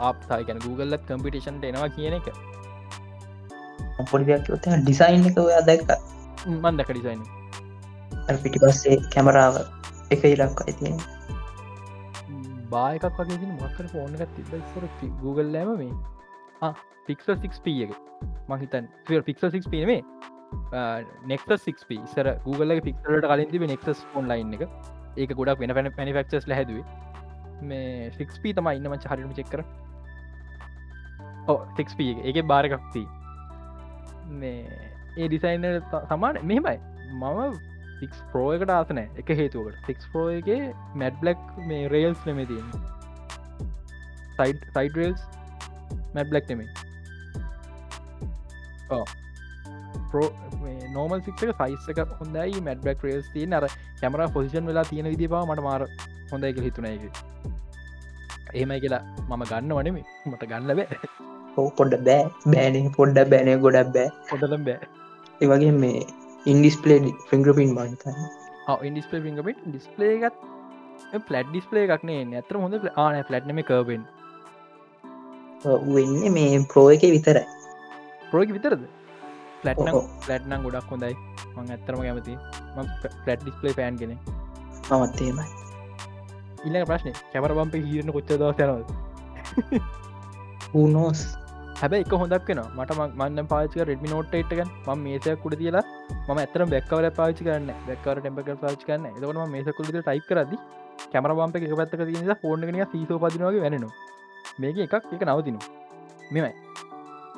ආපතායි 0.00 0.46
ගැන 0.48 0.60
Googleලත් 0.66 1.06
කම්පිටේෂන්ට 1.08 1.70
එනවා 1.70 1.94
කියන 1.98 2.18
එක. 2.20 2.26
පොඩි 4.02 4.24
දෙයක්ත් 4.26 4.68
ඩිසයින් 4.82 5.26
එක 5.30 5.38
ඔයා 5.38 5.64
දැක්ක? 5.70 5.90
මන් 6.46 6.76
දැක 6.78 6.90
ඩිසයින් 6.90 7.22
පිටි 8.42 8.58
පස්සේ 8.62 8.96
කැමරාව 9.14 9.60
එක 10.10 10.24
ඉලක් 10.24 10.64
අයිතිය 10.64 10.96
බායකක් 12.72 13.20
වගේ 13.20 13.38
තින 13.42 13.54
මක්කර 13.54 13.88
ෆෝන 13.92 14.16
එකක් 14.16 14.34
තිබර 14.36 14.60
Google 15.22 15.48
ලෑම 15.54 15.78
මේ. 15.78 16.72
පික්සල් 17.06 17.36
6p 17.36 17.66
එක. 17.86 17.92
මහිතන් 18.48 18.88
පික්සල් 19.28 19.50
6p 19.56 19.86
මේ 19.86 20.02
නෙක්ට 21.32 21.56
6p 21.68 22.00
සර 22.14 22.34
Google 22.44 22.80
පික්සලට 22.80 23.28
කලින් 23.30 23.50
තිබ 23.50 23.66
නෙක්ස් 23.72 24.04
ොන්ලයින් 24.14 24.54
එක. 24.58 24.68
ඒක 25.16 25.36
ගොඩක් 25.40 25.60
වෙන 25.60 25.74
පැන 25.74 25.92
පැනිෆක්ස් 25.98 26.48
හැදුවේ. 26.50 26.84
මේ 27.62 28.10
6p 28.18 28.54
තමයි 28.56 28.80
ඉන්න 28.80 28.90
මච 28.92 29.12
හරිම 29.12 29.36
චෙක්කර 29.40 29.64
ඕ 31.48 31.60
6p 31.76 32.00
එක. 32.24 32.42
බාරකක්තිී 32.46 33.23
මේ 34.28 34.60
ඒ 35.16 35.28
ඩිසයින්න 35.28 35.66
සමාන 36.10 36.40
මෙහෙමයි. 36.50 36.78
මම 37.12 37.58
ෆික්ස් 38.00 38.18
ප්‍රෝ 38.32 38.48
එකට 38.54 38.72
ආසනෑ 38.76 39.08
එක 39.22 39.28
හේතුවකට. 39.40 39.78
ෆික්ස් 39.86 40.04
ප්‍රෝ 40.12 40.28
එක 40.38 40.48
මැඩ් 41.02 41.20
බ්ලක් 41.22 41.40
මේ 41.68 41.82
රේල්ස් 41.94 42.20
නෙමේ 42.30 42.46
තියෙන් 42.50 42.68
සයිඩරල්ස් 44.38 45.20
මැඩ් 46.14 46.28
බ්ලක් 46.32 46.46
නෙමේ 46.52 46.68
ප්‍රෝ 50.10 50.28
නෝමල් 50.94 51.20
ෆික්ක 51.26 51.40
ෆයිස්සක 51.60 51.98
හොඳයි. 52.20 52.60
මැඩ් 52.66 52.80
බක් 52.86 53.00
රේල්ස් 53.08 53.30
තිය 53.34 53.46
අර 53.60 53.68
කැමර 54.00 54.26
පොසිෂන් 54.38 54.66
වෙලා 54.70 54.84
තියෙන 54.90 55.10
විදි 55.14 55.30
බව 55.32 55.44
මට 55.50 55.66
මාර 55.68 55.86
හොඳයි 56.32 56.50
එක 56.52 56.60
හිතුන 56.66 56.86
එක 56.90 57.04
එහෙමයි 58.54 58.80
කියලා 58.84 59.02
මම 59.28 59.42
ගන්න 59.50 59.72
වනේ 59.78 59.92
මට 60.30 60.42
ගන්න 60.50 60.76
බෑ. 60.80 61.13
හෝ 61.56 61.68
පොඩ්ඩ 61.78 62.04
බෑ. 62.08 62.22
බෑන 62.52 62.90
පොඩ්ඩ 62.98 63.28
බෑනය 63.32 63.56
ගොඩක් 63.66 63.92
බෑ. 63.96 64.08
පොටලම් 64.30 64.64
බෑ. 64.68 64.88
ඒවගේ 65.42 65.74
මේ 65.82 66.00
ඉන්ඩිස්පලේ 66.52 66.98
ෆිංග්‍රපින් 67.30 67.70
මන්තන්න 67.76 68.18
ඉන්ඩිස්පේ 68.88 69.20
පිංගපිට 69.26 69.62
ඩිස්පලේගත් 69.70 70.36
පලට් 71.28 71.46
ඩිස්පලේ 71.50 71.84
එකක්නේ 71.86 72.20
ඇතර 72.40 72.56
හොඳ 72.64 72.74
ආන 73.04 73.16
පලට්නම 73.30 73.60
කර්බෙන් 73.70 74.04
වෙන්න 75.94 76.32
මේ 76.36 76.60
ප්‍රෝ 76.72 76.88
එක 76.94 77.04
විතරයි. 77.14 77.44
ප්‍රෝග 78.30 78.50
විතරද? 78.56 78.82
පලට්න. 79.62 79.88
පලට්නම් 80.26 80.62
ගොඩක් 80.66 80.90
හොඳයි. 80.94 81.16
මං 81.56 81.70
ඇත්තරම 81.74 82.00
කැමති 82.06 82.34
පලට් 83.24 83.40
ඩිස්පලේ 83.42 83.74
පෑන් 83.78 84.00
කෙනෙ 84.00 84.16
මමත්තේමයි 84.90 85.46
ඉල්ල 86.66 86.76
ප්‍රශ්නය 86.90 87.12
කැමර 87.32 87.52
බම්ප 87.58 87.74
හිරන 87.90 88.12
කොච්ච 88.16 88.30
දවස 88.40 88.58
යනවද? 88.64 88.88
හනෝස් 90.74 91.20
හැබ 91.76 91.94
එක 91.94 92.12
හොඳක් 92.14 92.48
වෙන 92.48 92.60
මට 92.76 92.96
මන්න 93.00 93.48
පාචක 93.48 93.76
රෙඩමි 93.82 94.10
නෝට් 94.10 94.34
එට්ක 94.34 94.60
ම 94.86 95.00
මේසයක් 95.00 95.40
කුඩ 95.42 95.56
තියලා 95.60 95.84
ම 96.26 96.38
ඇතර 96.38 96.64
බැක්කවල 96.66 97.06
පාචි 97.12 97.46
කරන්න 97.46 97.70
බැක්කර 97.86 98.16
ටෙම්පක 98.18 98.50
පාචි 98.60 98.84
කරන්න 98.84 99.06
එතකට 99.10 99.40
මේස 99.48 99.70
කුලද 99.72 99.90
ටයි් 99.92 100.22
කරද 100.28 100.52
කැමර 101.12 101.34
බම්ප 101.34 101.56
එක 101.60 101.74
පැත්තක 101.74 102.02
තියනිසා 102.02 102.38
ෆෝර්නගෙන 102.42 102.80
සීසෝ 102.92 103.18
පදිනවාගේ 103.20 103.64
වෙනවා 103.66 103.92
මේක 104.58 104.78
එකක් 104.78 104.94
එක 105.12 105.24
නවතිනු 105.24 105.60
මෙමයි 106.30 106.52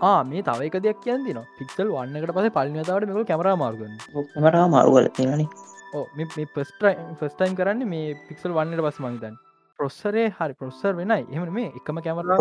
ආ 0.03 0.19
මේ 0.25 0.45
තවක 0.45 0.83
දෙයක් 0.83 1.01
කියන්න 1.01 1.41
පික්සල් 1.55 1.95
වන්නකට 1.95 2.37
පස 2.37 2.53
පලිනතාවට 2.53 3.09
මෙක 3.11 3.27
කැමර 3.27 3.51
මාර්ගන්න 3.57 3.97
මටා 4.39 4.67
මාරුවල 4.69 5.11
තියෙනනි 5.15 5.49
ඕ 5.95 6.07
මේ 6.17 6.47
පස්ටයි 6.53 6.95
ෆස්ටයිම් 7.19 7.57
කරන්න 7.57 7.89
මේ 7.89 8.15
පික්සල් 8.29 8.53
වන්නට 8.53 8.87
පස් 8.87 9.01
මංතන් 9.01 9.43
ප්‍රොස්සරේ 9.79 10.27
හරි 10.39 10.55
ප්‍රොස්සර් 10.55 10.93
වෙනයි 10.95 11.23
එහම 11.33 11.53
මේ 11.59 11.69
එකම 11.79 11.99
කැමරා 12.01 12.39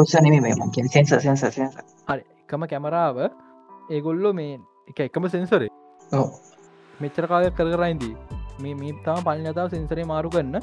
හරි. 2.10 2.24
එකම 2.44 2.66
කැමරාව 2.72 3.18
ඒගොල්ලෝ 3.92 4.34
මේ 4.34 4.56
එක 4.88 5.00
එකම 5.08 5.28
සෙන්සරේ 5.28 5.70
මෙච්චර 7.00 7.28
කාලයක් 7.32 7.56
කර 7.60 7.70
කරයින්දී 7.76 8.14
මේ 8.60 8.76
මේ 8.82 8.94
තම 9.06 9.24
පලිනතාව 9.28 9.68
සෙන්සරේ 9.76 10.06
මාරු 10.06 10.30
කරන්න 10.30 10.58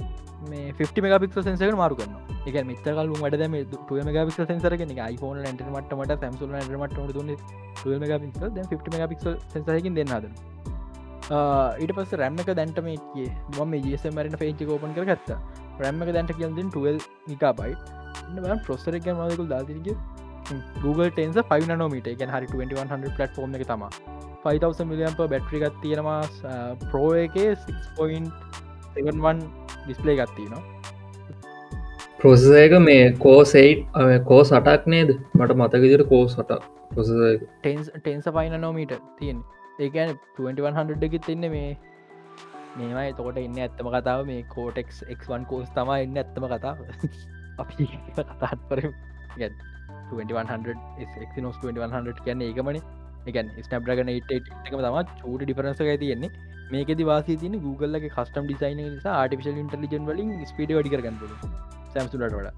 මේ 0.51 0.63
50 0.81 1.05
මෙගපික් 1.07 1.37
සෙන්සක 1.41 1.77
මාරු 1.83 1.99
කරන්න 1.99 2.15
එක 2.49 2.57
මෙචරකලු 2.71 3.21
වැඩ 3.25 3.45
මේ 3.57 3.67
ට 3.67 4.09
මෙගපික් 4.09 4.49
සෙන්සර 4.53 4.79
කෙන 4.83 4.97
iPhone 5.09 5.45
ට 5.51 5.69
මටමට 5.75 6.25
සැම්සුල 6.25 6.57
මට 6.81 7.19
දුන්න 7.19 7.35
මෙගපික් 8.05 8.43
50 8.73 8.97
මෙගපික් 8.97 9.29
සෙන්සරකින් 9.55 10.01
දෙන්නද 10.01 10.33
ඊට 11.83 11.93
පස 11.97 12.13
රැම්මක 12.15 12.49
දැන්ට 12.53 12.79
මේ 12.83 12.99
කිය. 13.11 13.29
ම 13.59 13.75
ජස 13.85 14.05
මරන 14.11 14.35
පේචි 14.37 14.67
කෝපන් 14.67 14.95
කර 14.97 15.05
ගත්ත 15.05 15.37
රැම්මක 15.81 16.11
දැන්ට 16.17 16.33
කියල්දින් 16.39 16.69
12 16.71 17.09
නිකාබයි 17.29 17.75
ප්‍රොස්සර 18.67 18.95
එක 18.99 19.07
මදකුල් 19.15 19.49
දාතිරගේ 19.55 19.97
Google 20.83 21.11
ටෙන්ස 21.11 21.37
5 21.55 21.77
නෝමට 21.81 22.07
එක 22.13 22.21
හරි 22.35 22.47
2100 22.53 23.17
පලට්ෆෝර්ම් 23.17 23.53
එක 23.59 23.65
තම 23.71 23.83
5000 24.45 24.87
මිලියම්ප 24.91 25.21
බැට්‍රිගත් 25.33 25.75
තියෙනවා. 25.83 26.23
ප්‍රෝ 26.91 27.11
එක 27.25 27.35
6.71 27.39 29.39
ඩිස්පලේ 29.85 30.17
ගත්තිී 30.21 30.49
නවා 30.51 30.65
ප්‍රොසක 32.19 32.73
මේ 32.89 33.05
කෝසයිට් 33.19 33.81
කෝ 34.29 34.43
සටක් 34.45 34.83
නේද? 34.87 35.09
මට 35.35 35.53
මතකදිර 35.61 36.03
කෝ 36.13 36.25
සටක් 36.29 36.63
ටෙන්ස 38.03 38.27
පයින 38.37 38.55
නෝමීට 38.61 38.93
තියෙන 39.19 39.39
ඒකන 39.79 40.11
2100 40.39 41.05
එකත් 41.09 41.27
තින්න 41.27 41.45
මේ 41.55 41.71
මේමයි 42.77 43.13
තකොට 43.13 43.39
ඉන්න 43.39 43.59
ඇත්තම 43.59 43.91
කතාව. 43.91 44.25
මේ 44.27 44.43
කෝටෙක් 44.55 44.89
එක්1 45.09 45.45
කෝස් 45.47 45.69
තම 45.77 45.93
ඉන්න 45.99 46.17
ඇත්තම 46.17 46.49
කතාව. 46.55 46.79
අපි 47.63 47.89
කතාත් 48.15 48.61
2100 50.13 51.43
නොස් 51.43 51.57
2100 51.61 52.25
කියන්න 52.25 52.45
ඒකමන. 52.49 52.81
එකන් 53.27 53.53
ස්නප්‍රගන 53.65 54.11
එකම 54.11 54.81
තම 54.81 54.99
චූට 55.21 55.45
ඩිෆරන්ස 55.45 55.85
එක 55.85 56.01
තියෙන්නේ. 56.01 56.33
මේකෙද 56.73 57.05
වාසි 57.05 57.37
තින 57.37 57.57
Googleගේ 57.61 58.15
කස්ටම් 58.17 58.45
ඩිසයින 58.47 58.83
නිසා 58.89 59.15
ආටිෆිශල් 59.15 59.63
ඉන්ටලිජන් 59.63 60.11
වලින් 60.11 60.35
ස්පීඩ 60.47 60.77
වඩිකරගන්න 60.79 61.17
සැම්සුලට 61.95 62.37
වඩා. 62.39 62.55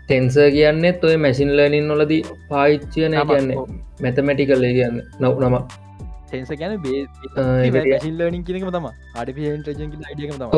ටෙන්ස 0.00 0.40
කියන්නෙත් 0.56 1.04
ඔය 1.04 1.16
මැසින් 1.18 1.54
ලනින් 1.58 1.86
නොලද 1.88 2.16
පාච්චයන 2.48 3.20
කියන්න. 3.20 3.54
ඔව්. 3.56 3.70
මැතමැටිකල්ල 4.00 4.66
කියන්න. 4.70 5.06
නව 5.20 5.34
නම 5.42 5.89
ටෙන්ස 6.30 6.50
ගැන 6.54 6.76
ඒකට- 6.76 7.84
බේසිල්ලනින් 7.86 8.44
කියනක 8.44 8.70
තම 8.70 8.88
ආටිෆිෂන් 8.90 9.62
ටජන් 9.62 9.90
ඩියකම 10.12 10.38
තම 10.38 10.50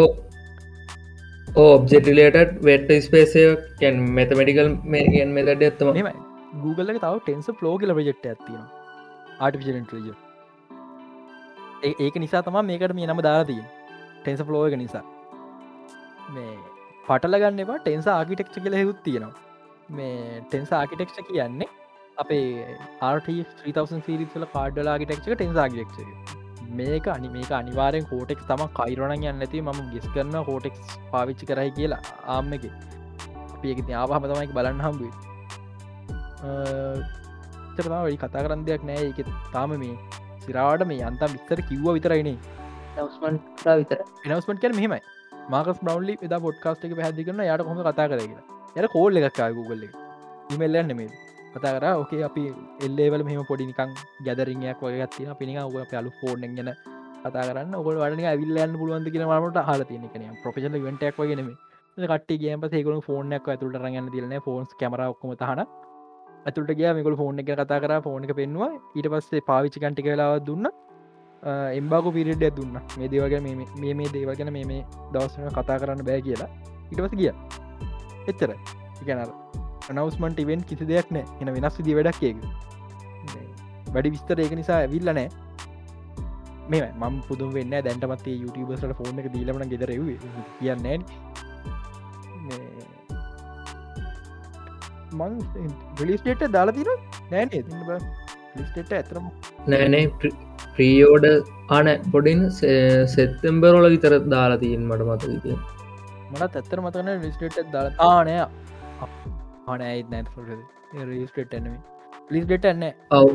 ඕබ්ජෙටිලට 1.56 2.58
වෙට 2.62 2.90
ස්පේසය 3.02 3.46
කැන් 3.80 4.02
මැතමටිකල් 4.14 4.68
මේ 4.86 5.04
ගැන් 5.08 5.32
මෙතට 5.34 5.50
ඇත්තම 5.60 5.92
මෙම 5.94 6.10
Google 6.62 6.92
එක 6.92 7.00
තව 7.00 7.14
ටෙන්ස 7.20 7.50
කියල 7.78 7.94
ප්‍රජෙක්්ට 7.94 8.26
ඇතින 8.26 8.60
ආටිෆිෂල් 9.40 9.76
ඉන්ටලිජ 9.76 10.12
ඒක 12.00 12.16
නිසා 12.16 12.42
තම 12.42 12.58
මේකට 12.64 12.94
මේ 12.94 13.06
නම 13.06 13.22
දාරතිය 13.22 13.62
ටෙන්ස 14.22 14.40
එක 14.40 14.76
නිසා. 14.76 15.04
මේ 16.34 16.56
පටල 17.06 17.36
ගන්න 17.36 17.62
එපා 17.64 17.78
ටෙන්ස 17.78 18.06
ආකිටෙක්ච 18.08 18.56
කියල 18.56 18.74
හෙකුත් 18.74 19.00
තියෙනවා. 19.04 19.34
මේ 19.90 20.40
ටෙන්ස 20.42 20.72
ආකිටෙක්ෂ 20.72 21.18
කියන්නේ 21.28 21.68
අපේ 22.18 22.76
ආට 23.08 23.26
3000 23.26 24.00
සිරිස්ල 24.06 24.44
කාඩ්ඩලාගිටෙක්ෂක 24.54 25.34
ටෙන්ස 25.34 25.58
ආකිටෙක්ෂ 25.64 25.98
මේක 26.80 27.06
අනි 27.14 27.28
මේක 27.36 27.50
අනිවාරෙන් 27.60 28.04
කෝටෙක් 28.10 28.42
තම 28.50 28.62
කයිරණ 28.78 29.24
යන්න 29.30 29.44
ඇති 29.46 29.62
ම 29.66 29.80
ගෙස් 29.94 30.06
කරන්න 30.14 30.44
කෝටෙක්ස් 30.50 30.96
පාවිච්චි 31.12 31.48
කරයි 31.50 31.70
කියලා 31.78 32.02
ආම 32.36 32.52
එක. 32.58 32.64
අපි 33.54 33.72
එක 33.74 33.80
ආවාහම 34.02 34.28
තමයික 34.32 34.52
බලන්න 34.58 34.84
හම්බුව 34.86 35.12
තරවා 37.76 38.02
වැඩි 38.04 38.20
කතා 38.24 38.44
කරන්න 38.44 38.66
දෙයක් 38.68 38.86
නෑ. 38.90 39.08
එක 39.12 39.18
තාම 39.56 39.74
මේ 39.82 39.96
සිරාවට 40.44 40.86
මේ 40.92 41.02
අන්තම් 41.10 41.34
විස්තර 41.36 41.64
කිව්ව 41.72 41.88
විතරයිනේ 41.98 42.38
නවස්මන් 42.96 43.36
විතර. 43.80 44.00
එනවස්මට 44.26 44.62
කර 44.64 44.72
මෙහෙමයි. 44.78 45.02
මාකස් 45.52 45.78
බ්‍රවන්ලි 45.84 46.14
එදා 46.26 46.44
පොඩ්කාස්ට 46.46 46.88
එක 46.88 46.96
පැහදි 47.02 47.28
කරන 47.28 47.44
යට 47.50 47.68
හොම 47.68 47.84
කතා 47.90 48.08
කරගෙන 48.10 48.40
යට 48.78 48.92
කෝල් 48.96 49.20
එකක් 49.20 49.44
ගුගල්ල 49.58 49.84
ඉමල්ලන්න 50.54 50.98
මේ 50.98 51.30
කතා 51.54 51.74
කර 51.76 51.86
ඕකේ 51.92 52.22
අපි 52.28 52.44
එල්ලේවල 52.86 53.24
මෙම 53.28 53.44
පොඩිනිකං 53.44 53.92
ගැදරිංයක් 54.26 54.82
වගේ 54.82 55.10
තින 55.16 55.30
පිනි 55.40 55.58
ඔය 55.60 55.84
අලු 56.00 56.12
ෆෝර්න 56.20 56.48
ගැන 56.50 56.72
කතා 57.24 57.44
කරන්න 57.48 57.74
ඔක 57.74 57.86
වඩන 57.96 58.40
විල්ලන්න 58.40 58.80
පුළුවන්ද 58.80 59.12
කියන 59.14 59.28
මට 59.28 59.68
හල 59.68 59.84
තියන 59.84 60.08
කන 60.08 60.34
ප්‍රපේශල 60.42 60.80
වෙන්ටක් 60.86 61.22
වගෙනම 61.22 61.54
කට 61.98 62.40
ගේම 62.40 62.68
සේකරු 62.68 63.00
ෆෝනක් 63.02 63.48
ඇතුට 63.48 63.78
රගන්න 63.78 64.12
තිරන 64.14 64.36
ෆෝන්ස් 64.40 64.76
කමරක්කම 64.80 65.40
තහන 65.40 65.66
ඇතුට 66.46 66.70
ගයා 66.78 66.94
මේකල 66.94 67.16
ෆෝන් 67.16 67.38
එක 67.38 67.50
කතා 67.52 67.80
කර. 67.80 67.94
ෆෝන 68.02 68.24
එක 68.24 68.34
පෙන්වා 68.36 68.70
ඊට 68.96 69.08
පස්සේ 69.08 69.46
පාවිච්චි 69.50 69.82
කන්ටි 69.82 70.06
කලාව 70.06 70.34
දුන්න. 70.48 70.66
එම්බාකු 71.78 72.14
පිරිඩ 72.18 72.44
දුන්න. 72.58 72.78
මේ 72.98 73.08
දේවග 73.08 73.34
මේ 73.40 73.94
මේ 73.94 74.12
දේව 74.16 74.30
ගැන 74.34 74.52
මේ 74.52 74.64
මේ 74.64 74.84
දවසන 75.12 75.50
කතා 75.50 75.80
කරන්න 75.80 76.06
බෑ 76.08 76.20
කියලා. 76.20 76.50
ඉටවස 76.92 77.18
ගිය. 77.20 77.32
එච්චර 78.28 78.50
එකනර 78.54 79.30
අනවස්මන්ට 79.90 80.44
ඉවෙන් 80.44 80.66
කිසි 80.70 80.84
දෙයක් 80.86 81.08
නෑ. 81.10 81.24
එන 81.40 81.54
වෙනස් 81.56 81.80
දී 81.86 81.96
වැඩක් 81.98 82.22
ඒක. 82.22 82.38
වැඩි 83.94 84.14
විස්තර 84.14 84.40
ඒක 84.40 84.54
නිසා 84.60 84.78
ඇවිල්ල 84.82 85.12
නෑ. 85.12 85.28
මේ 86.70 86.88
මම් 86.92 87.16
පුදුම් 87.28 87.50
වෙන්න 87.56 87.74
දැන්ටමත් 87.86 88.26
YouTubeබස්ට 88.34 88.96
ෆෝන 88.98 89.22
එක 89.22 89.28
දීලමන 89.34 89.70
ගෙදරව 89.72 90.08
කියන්න 90.58 90.86
මං 95.12 95.34
ගලිස්ටේට 95.98 96.44
දාලා 96.56 96.76
තින 96.78 96.90
නෑනේ 97.32 97.62
ලිස්ටේට 98.56 98.92
ඇතරම 98.92 99.28
නෑනේ 99.66 100.04
ප්‍රියෝඩ 100.76 101.28
ආන 101.70 101.92
පොඩින් 102.12 102.42
සෙත්තෙම්බරෝල 103.14 103.88
විතර 103.96 104.16
දාලා 104.34 104.62
තියෙන් 104.64 104.88
මට 104.88 105.08
මතක 105.08 105.58
මට 106.32 106.52
ඇත්තර 106.56 106.84
මතන 106.86 107.14
ලිස්ටේට 107.26 107.72
දාලා 107.72 108.10
ආනය 108.10 108.36
නැ 109.66 111.04
රිස්ටේට 111.06 111.54
එනම 111.54 111.74
ලිස්ටේට 112.30 112.64
එන්න 112.64 112.84
ඔව් 113.10 113.28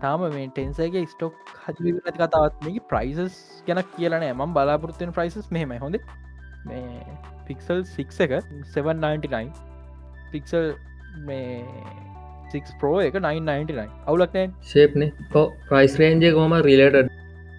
තාම 0.00 0.24
මේ 0.28 0.46
ටෙන්සගේ 0.48 1.04
ස්ටොක් 1.06 1.54
හජි 1.66 1.94
ඇති 1.96 2.18
කතාවත් 2.18 2.66
මේ 2.66 2.82
ප්‍රයිසස් 2.90 3.38
ගැන 3.66 3.82
කියලන 3.92 4.26
ම 4.28 4.52
බලාපොරත්තෙන් 4.52 5.12
ප්‍රයිසස් 5.12 5.50
මෙහෙම 5.50 5.74
හොඳ? 5.78 5.98
මේ 6.64 7.06
පික්සල් 7.46 7.82
6 7.92 8.20
එක 8.20 8.36
799 8.68 9.50
පික්සල් 10.32 10.66
මේ 11.26 11.64
6 12.52 12.76
ප්‍රෝ 12.80 13.00
එක 13.00 13.18
999 13.18 13.88
අවුලක්නෑ 14.06 14.46
ශේප්නේ 14.66 15.10
කෝ 15.32 15.46
ප්‍රයිස් 15.68 15.96
රේන්ජය 15.96 16.32
කොම 16.32 16.56
රිලට 16.60 17.00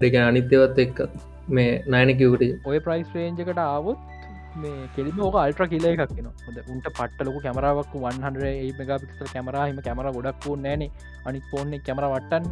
දෙක 0.01 0.15
අනිත්‍යවත් 0.21 0.81
එක්ක 0.85 1.03
මේ 1.49 1.73
නයනකිවට 1.87 2.47
ඔය 2.65 2.79
ප්‍රයිස් 2.79 3.09
රේන්ජකට 3.13 3.61
ආවොත් 3.65 4.10
මේ 4.61 4.89
කෙලිම 4.95 5.19
ඕක 5.19 5.35
අල්ට්‍ර 5.43 5.65
කියල 5.71 5.85
එකක් 5.89 6.13
න 6.23 6.27
හොද 6.45 6.57
උන්ට 6.73 6.87
පට්ටලක 6.89 7.37
කැමරාවක් 7.45 7.93
100 7.95 8.75
මෙගපික්සල් 8.79 9.27
කැමරාහිම 9.33 9.77
කැමර 9.87 10.07
ගොඩක් 10.17 10.45
වූ 10.45 10.55
නෑන 10.65 10.83
අනික් 11.25 11.45
පෝර්න 11.51 11.73
කැමර 11.87 12.05
වට්ටන් 12.13 12.45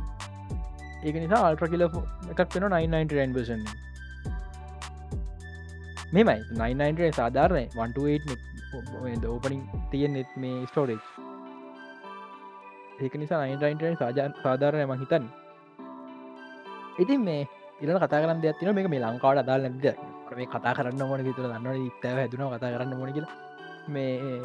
ඒක 1.06 1.16
නිසා 1.24 1.42
අල්ට්‍ර 1.50 1.68
කියල 1.72 1.84
එකක් 1.86 2.50
වෙන 2.56 2.66
999 2.72 3.88
මෙමයි 6.14 6.40
9 6.60 7.12
සාධාරණය. 7.20 7.64
128 7.76 9.26
ඕපනින් 9.26 9.62
තියෙන් 9.92 10.14
නෙත් 10.14 10.32
මේ 10.38 10.66
ස්ටෝරේජ් 10.70 11.02
ඒක 13.02 13.14
නිසා 13.16 13.40
අයින්ටයින්ට 13.42 14.00
සාජාන 14.02 14.32
සාධාරණය 14.44 14.86
ම 14.86 14.94
හිතන් 15.02 15.26
ඉතින් 17.00 17.22
මේ 17.28 17.42
ඉරන 17.82 17.98
කතා 17.98 18.22
කරන්න 18.22 18.42
ඇතින 18.44 18.76
මේක 18.76 18.90
මේ 18.94 19.02
ලංකාවට 19.02 19.42
අදාල් 19.44 19.62
නැද 19.66 19.86
මේ 20.38 20.48
කතා 20.48 20.74
කරන්න 20.78 21.04
මොන 21.10 21.24
තුර 21.28 21.46
දන්න 21.46 21.86
ඉත්තව 21.90 22.18
හැදුන 22.22 22.44
කතා 22.56 22.74
කරන්න 22.74 22.98
මොන 23.02 23.14
කියල. 23.14 23.28
මේ 23.88 24.42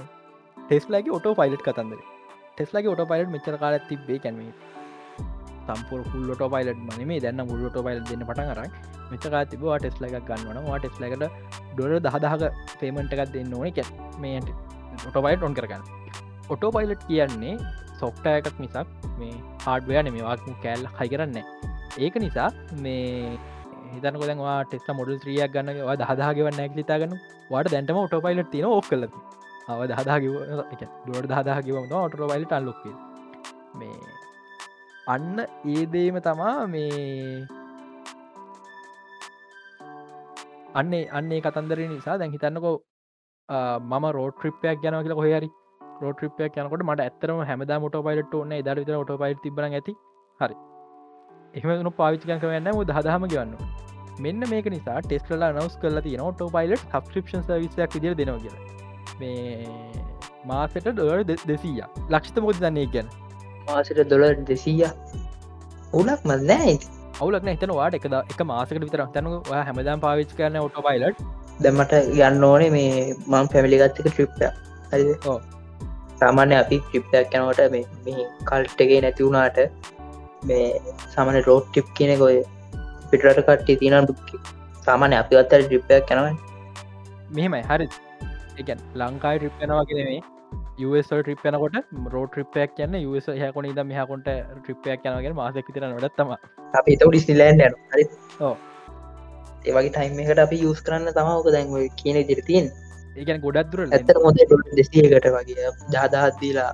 ටෙස්ලගේ 0.57 1.17
ඔටෝ 1.19 1.35
පයිලට් 1.35 1.65
කතන්දර. 1.67 2.01
ටෙස්ලගේ 2.55 2.93
ඔට 2.95 3.03
පයිලට් 3.11 3.35
මෙචර 3.35 3.57
කාල 3.63 3.77
තිබේ 3.89 4.19
කැනීම 4.19 4.53
සම්පුර 5.69 6.01
ෆුල්ලොට 6.11 6.43
පයිලට 6.55 6.81
මන 6.89 7.09
මේ 7.11 7.21
දැන්න 7.25 7.43
මුල්ලොට 7.51 7.79
පයිල 7.87 8.01
දෙන්න 8.11 8.27
පට 8.29 8.49
කර 8.51 8.61
මෙචකා 9.13 9.45
තිබවා 9.53 9.79
ටෙස්ල 9.79 10.07
එකක් 10.09 10.29
ගන්නවන 10.29 10.69
වා 10.69 10.79
ටෙස්ලකට 10.83 11.25
ඩොර 11.73 11.95
දහදාහක 12.07 12.45
පේමට 12.81 13.15
එකක් 13.15 13.33
දෙන්න 13.37 13.55
ඕන 13.59 13.73
කැ 13.79 13.87
මේ 14.23 14.43
ඔටෝපයිට 15.09 15.47
ඔොන් 15.47 15.57
කරගන්න. 15.59 15.83
ඔටෝ 16.53 16.71
පයිලට් 16.77 17.09
කියන්නේ 17.09 17.55
සොෆ්ට 18.01 18.27
එකක් 18.31 18.61
මිසක් 18.63 18.77
මේ 19.19 19.35
හාඩවය 19.65 20.03
නෙමවාක් 20.03 20.47
කෑල් 20.65 20.87
හයි 20.99 21.09
කරන්න 21.13 21.39
ඒක 21.99 22.15
නිසා 22.25 22.49
මේ 22.85 23.39
හිතන 23.97 24.19
කොදවා 24.21 24.59
ටෙස්ට 24.65 24.91
මොඩල් 24.99 25.19
ත්‍රියක් 25.23 25.55
ගන්න 25.55 25.81
වා 25.89 25.97
දහදාගවන්න 26.03 26.63
ඇක්ලිතාගන්න 26.65 27.17
වාට 27.51 27.73
දැන්ටම 27.73 28.01
ඔටෝ 28.03 28.21
පයිලට 28.21 28.51
තින 28.53 28.69
ඔක් 28.71 28.89
කල 28.91 29.05
අව 29.69 29.83
දහදාගව 29.93 30.25
දුවට 31.07 31.29
දහදාගවම 31.33 31.93
ඔටෝ 32.01 32.31
පයිලට 32.33 32.57
අල්ලොක්ක 32.59 32.85
මේ 33.81 33.99
අන්න 35.07 35.45
ඒදේම 35.75 36.19
තමා 36.27 36.57
මේ 36.67 36.95
අන්නේ 40.75 41.05
අන්නේ 41.19 41.41
කතන්දර 41.41 41.81
නිසා 41.89 42.19
දැන් 42.21 42.35
හිතන්නකෝ 42.37 42.77
මම 43.91 44.05
රෝට 44.13 44.43
්‍රිපයක් 44.43 44.83
ගැන 44.83 44.97
කියලා 44.99 45.21
කොහරි 45.21 45.51
රෝට 46.01 46.21
්‍රිපයක් 46.21 46.57
යනකොට 46.59 46.85
මට 46.85 47.01
ඇතරම 47.01 47.43
හැමදා 47.51 47.81
මොට 47.81 47.99
පයිලට 48.07 48.35
ඕන්න 48.35 48.55
දර 48.61 48.79
විතර 48.81 48.97
ඔට 48.97 49.13
පයිට 49.21 49.43
තිබන 49.43 49.67
ඇති. 49.69 49.93
හරි. 50.41 50.57
එහම 51.55 51.91
පාවිච්චිකන් 51.95 52.41
කරන්න 52.41 52.71
දහදහම 52.85 53.27
ගවන්න 53.27 53.53
මෙන්න 54.19 54.49
මේක 54.49 54.67
නිසා 54.69 54.97
ටෙස්ටලා 55.03 55.51
නවස් 55.51 55.77
කල 55.81 56.01
තින 56.01 56.23
ඔට 56.23 56.43
පයිලට 56.51 56.83
සබස්ක්‍රපෂන් 56.89 57.45
විසයක් 57.59 57.95
විදිර 57.97 58.17
දෙනවා 58.17 58.41
කිය 58.41 58.57
මේ 59.21 59.69
මාසට 60.47 60.89
ඩොර් 60.89 61.23
දෙසීය 61.45 61.85
ලක්ෂත 62.09 62.43
මොද 62.43 62.59
දන්නේ 62.59 62.91
ගැන 62.91 63.15
මාසට 63.69 64.03
දොලර් 64.11 64.35
දෙසීය 64.45 64.91
උනක් 65.93 66.27
මදනෑ 66.27 66.77
අවුලක් 67.17 67.49
එතන 67.49 67.75
වාට 67.75 67.99
එක 67.99 68.11
එක 68.13 68.45
මාසකට 68.45 68.79
විතර 68.81 69.07
තැනු 69.09 69.41
හැමදාම් 69.53 70.01
පාවිච් 70.01 70.37
කරන 70.37 70.61
ඔට 70.61 70.79
පයිලට් 70.83 71.25
දැමට 71.61 71.99
යන්න 72.21 72.45
ඕනේ 72.45 72.71
මේ 72.71 73.03
මං 73.27 73.51
පැමිලිගත්තක 73.51 74.07
ට්‍රිප්ය 74.07 74.53
හරි 74.93 75.17
සාමාන්‍ය 76.21 76.57
අපි 76.57 76.81
ට්‍රිප්යක් 76.83 77.33
කැනවට 77.33 77.67
මේ 77.71 77.85
මෙහි 78.07 78.31
කල්ට්ටගේ 78.45 79.01
නැති 79.01 79.27
වුණාට 79.27 79.61
මේ 80.45 80.67
සාමන 81.15 81.39
රෝඩ් 81.43 81.65
ටිප් 81.69 81.89
කියනෙ 81.95 82.17
කොය 82.17 82.37
පිටරට 83.11 83.41
කට්ටි 83.41 83.77
තින 83.77 83.95
සාමානය 84.87 85.17
අපි 85.21 85.41
අත්තර 85.41 85.63
ට්‍රිප්යක් 85.63 86.07
කැනව 86.09 86.29
මෙහෙමයි 87.31 87.63
හරි 87.71 87.89
එකන් 88.59 88.85
ලංකායි 88.97 89.39
ට්‍රිප්යනවා 89.39 89.85
කියෙනේ 89.85 90.21
ට්‍රිප්යනකොට 91.21 91.77
රෝ 92.13 92.27
ට්‍රිපයක් 92.27 92.77
කියන්න 92.77 93.01
යස 93.01 93.29
හකොන 93.43 93.71
ද 93.71 93.89
මෙහකොට 93.91 94.31
ට්‍රිපයක් 94.61 95.11
යනගේ 95.11 95.35
මාසක 95.41 95.75
තිර 95.75 95.87
නොඩත්තම 95.87 96.37
අපි 96.75 96.97
තව 96.97 97.11
ඩිස්නිලෑන්ඩ 97.11 97.67
හරි 97.91 98.07
ඒවගේ 99.65 99.91
ටයිම් 99.91 100.19
එකට 100.23 100.43
අපි 100.47 100.63
යස් 100.71 100.83
කරන්න 100.87 101.13
තමවක 101.13 101.55
දැන්ව 101.55 101.77
කියන 102.01 102.21
දිරතින් 102.31 102.67
ඒකන 103.17 103.41
ගොඩක් 103.41 103.73
දුර 103.73 103.81
ඇත 103.89 104.15
මොද 104.23 104.39
දෙසියකට 104.79 105.29
වගේ. 105.35 105.73
ජාදාහත්දීලා 105.95 106.71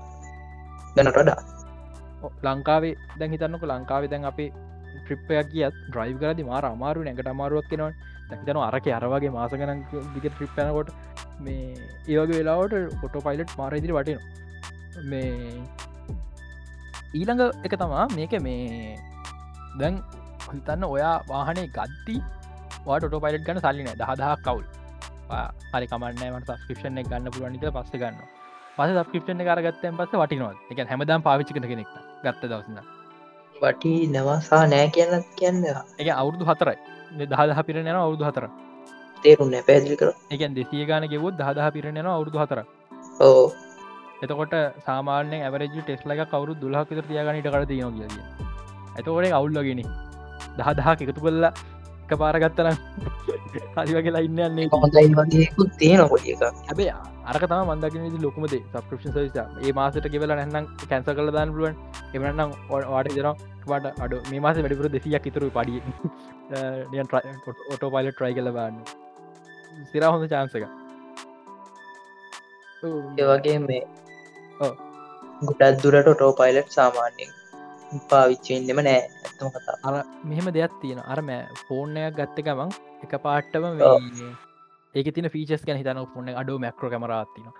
ගැනට 0.96 1.16
වඩා 1.16 1.59
ලංකාවේ 2.42 2.94
දැන් 3.18 3.30
හිතන්නක 3.30 3.64
ලංකාවේ 3.64 4.10
දැන් 4.10 4.24
අපි 4.24 4.46
ට්‍රිප්පයක් 5.00 5.50
කියත් 5.50 5.74
්‍රයි් 5.92 6.14
කරදි 6.14 6.42
මාර 6.44 6.64
අමාරු 6.66 7.04
නැකට 7.04 7.28
අමාරුවක් 7.28 7.68
කෙනවා 7.70 7.92
දැතන 8.30 8.60
අරක 8.60 8.86
අරවාගේ 8.92 9.32
මාසගන 9.32 9.84
දිග 10.14 10.26
ට්‍රිප්පැනකොට 10.26 10.90
මේ 11.40 11.74
ඒවගේ 12.08 12.38
වෙලාවට 12.40 13.04
ොටෝ 13.04 13.22
පයිලට් 13.22 13.54
මාරදිරි 13.58 13.92
වටන 13.92 14.20
මේ 15.04 15.30
ඊළඟ 17.12 17.42
එක 17.60 17.74
තමා 17.76 18.04
මේක 18.10 18.34
මේ 18.40 18.98
දැන් 19.76 19.96
හිතන්න 20.46 20.84
ඔයා 20.86 21.14
වාහනේ 21.26 21.66
ගත්ති 21.70 22.16
වාට 22.84 23.06
ොට 23.06 23.16
පයිලට් 23.18 23.46
ගන්න 23.46 23.62
සල්ලින 23.62 23.90
දහදහක් 23.94 24.44
කවුල් 24.44 24.64
හරි 25.72 25.86
කමන්න 25.86 26.44
සස්ක්‍රපෂන 26.44 27.02
ගන්න 27.02 27.32
පුළුවනික 27.32 27.66
පස්ස 27.68 27.92
ගන්න 27.94 28.22
පස 28.76 28.94
සස්ක්‍රපෂන 28.94 29.42
කරගත්තයන් 29.42 29.98
පස 29.98 30.16
වටිනවා 30.16 30.54
එක 30.70 30.86
හැමදාම් 30.88 31.22
පාවිච්චි 31.22 31.54
කන 31.54 31.68
කෙනෙක් 31.68 32.09
ගත්ත 32.22 32.42
දවසන්න 32.44 32.80
වටි 33.56 33.94
නවාසා 34.08 34.64
නෑ 34.68 34.90
කියන්න 34.90 35.28
කියන්න 35.36 35.62
එක 35.98 36.08
අවුරදු 36.14 36.44
හතරයි. 36.46 36.78
දහදහ 37.26 37.62
පිරෙන 37.64 37.86
යන 37.86 37.96
අවුරදු 37.98 38.24
හතර. 38.24 38.50
තේරුන්න 39.24 39.56
පැදිලි 39.64 39.96
කර 39.96 40.10
එකන් 40.30 40.54
දෙසිය 40.54 40.84
ගාන 40.86 41.06
ගෙවුත් 41.08 41.34
දහදහ 41.36 41.72
පිරෙන 41.74 41.96
යන 41.96 42.08
අවුරදු 42.08 42.38
හතර 42.38 42.60
ඕ 43.20 43.44
එතකොට 44.22 44.54
සාමාන්‍ය 44.86 45.40
ඇවරජ 45.40 45.76
ටෙස්ලක 45.78 46.22
කවරු 46.30 46.56
දුල්හ 46.56 46.80
විතර 46.84 47.04
තියගනට 47.04 47.48
කර 47.48 47.64
තියන 47.66 47.98
කිය 47.98 48.08
ඇතකොට 48.94 49.32
අවුල්ලගෙන 49.32 49.82
දහදහක් 50.58 50.98
එකතු 51.04 51.20
කල්ලා 51.20 51.52
එක 52.04 52.12
පාරගත්තන 52.18 52.70
හරි 53.76 53.92
වගේ 53.96 54.22
ඉන්න 54.22 54.40
යන්නේ 54.40 54.68
හොඳයි 54.74 55.08
වගේකුත් 55.14 55.70
තියෙන 55.78 56.04
කොඩි 56.08 56.36
එක 56.36 56.42
හැබේ 57.30 57.48
අරකතම 57.48 57.70
මන්දකින 57.70 58.22
ලොකුමද 58.24 58.52
සබස්ක්‍රපෂන් 58.52 59.12
සවිස 59.12 59.36
ඒ 59.64 59.72
මාසට 59.78 60.06
කෙවල 60.14 60.32
නැන්නම් 60.32 60.66
කැන්ස 60.90 61.08
කල 61.08 61.30
දාන්න 61.36 61.52
පුළුවන්. 61.54 61.74
එමනම් 62.14 62.50
වාට 62.70 63.08
දෙන 63.16 63.28
වට 63.70 63.86
අඩ 64.04 64.12
මේ 64.30 64.40
මාස 64.40 64.56
වැඩිපුර 64.58 64.88
දෙසියක් 64.96 65.26
ඉතුරු 65.30 65.50
පඩිය. 65.56 65.80
ඔටෝ 67.72 67.90
පයිල 67.94 68.08
ට්‍රයි 68.12 68.34
කල 68.38 68.50
බන්න 68.56 68.76
සිර 69.92 70.02
හොඳ 70.04 70.24
චාන්සක 70.32 70.56
ඒවගේ 73.18 73.58
මේ 73.68 73.82
ගොඩත් 75.50 75.82
දුරට 75.84 76.08
ටෝ 76.10 76.32
පයිලට් 76.40 76.70
සාමාන්‍යෙන් 76.78 77.30
පාවිච්චෙන්ෙම 78.10 78.80
නෑ. 78.86 79.02
ඇත්තම 79.24 79.48
කතා 79.54 79.76
අර 79.88 79.94
මෙහෙම 80.30 80.46
දෙයක් 80.58 80.72
තියෙන 80.82 81.00
අරම 81.14 81.28
ෆෝර්නයක් 81.66 82.14
ගත්ත 82.20 82.46
ගමන් 82.46 82.70
එක 83.04 83.12
පාට්ටම 83.26 83.64
ඒක 84.94 85.10
තින 85.14 85.28
ෆීචස් 85.28 85.64
ගැන 85.64 85.78
හිතන 85.78 86.00
ෆොන 86.14 86.30
අඩෝ 86.34 86.56
මැක්‍රෝ 86.58 86.90
කමරාත්තින 86.92 87.50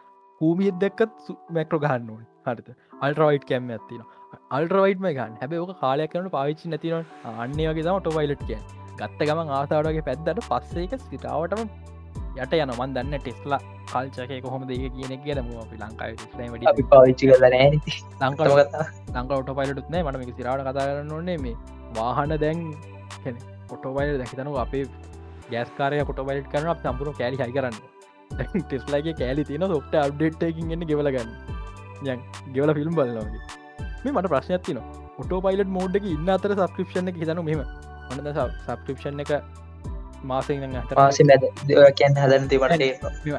හූමියත් 0.41 0.81
දෙක්කත් 0.81 1.28
මැක්‍රෝ 1.51 1.81
ගන්න 1.81 2.09
ඕන 2.11 2.24
හරිත 2.47 2.70
අල්ට්‍රවයිට් 3.01 3.45
කැම්ම 3.45 3.70
ඇතින 3.70 4.03
අල්ට්‍රවයිට්ම 4.51 5.07
ගන්න 5.11 5.37
හැබ 5.41 5.55
ඕක 5.59 5.74
කාලයක් 5.81 6.12
කරනට 6.12 6.33
පාවිච්චි 6.33 6.72
නැතින 6.72 6.97
අන්නේ 7.37 7.68
වගේ 7.68 7.85
තම 7.85 8.01
ටොවයිලට් 8.01 8.43
කිය 8.43 8.59
ගත්ත 8.99 9.28
ගමන් 9.28 9.53
ආසාාවගේ 9.59 10.07
පැත්දට 10.09 10.43
පස්සේක 10.49 10.97
සිටාවටම 11.05 11.62
යට 12.39 12.57
යන 12.57 12.72
මන් 12.72 12.97
දන්න 12.97 13.20
ටෙස්ලා 13.20 13.61
කල්චක 13.93 14.35
කොහොම 14.43 14.66
දෙක 14.66 14.83
කියන 14.97 15.14
කියලම 15.24 15.53
අපි 15.62 15.78
ලංකායි 15.78 16.89
පාවිච්චි 16.91 17.31
කරන 17.31 17.57
ලංකාව 18.22 18.59
ලංක 19.14 19.31
ඔට 19.39 19.55
පයිලටුත්නේ 19.59 20.03
මට 20.05 20.20
මේ 20.20 20.35
සිරාට 20.35 20.64
කතා 20.64 20.89
කරන්න 20.89 21.14
ඕන්නේ 21.16 21.39
මේ 21.39 21.57
වාහන 21.95 22.37
දැන්. 22.39 22.66
ඔටෝබයිල් 23.70 24.18
දැහිතනු 24.18 24.59
අපේ 24.59 24.85
ගෑස්කාරය 25.55 26.03
කොටබයිට් 26.11 26.51
කරන 26.55 26.70
අප 26.74 26.82
සම්පුරු 26.84 27.16
කෑලි 27.20 27.40
හයි 27.42 27.55
කරන්න. 27.57 27.76
ටෙස්ලගේ 28.62 29.14
කෑලි 29.20 29.44
තින 29.51 29.66
සොක්ට 29.74 29.94
අප්ඩේට්කින් 30.03 30.74
එන්න 30.76 30.84
ගෙවලගන්න 30.90 31.30
යන් 32.11 32.20
ගෙවල 32.57 32.74
ෆිල්ම් 32.80 32.98
බලනගේ 32.98 33.40
මේ 34.03 34.12
මට 34.12 34.32
ප්‍රශ්නයක් 34.34 34.66
තින 34.68 34.82
ඔටෝ 35.22 35.40
පයිලට 35.46 35.72
මෝඩ්ඩක 35.78 36.11
ඉන්න 36.16 36.34
අතර 36.36 36.53
සබස්ක්‍රපෂණ 36.57 37.16
හිතනු 37.22 37.42
මෙම 37.48 37.64
මනද 38.11 38.28
සබස්ක්‍රපෂන් 38.36 39.24
එක 39.24 39.32
මාසෙන් 40.30 40.76
පාසි 40.92 41.26
මැද 41.30 41.46
කියන්න 42.01 42.20
හදන 42.22 42.48
තිවට 42.53 42.76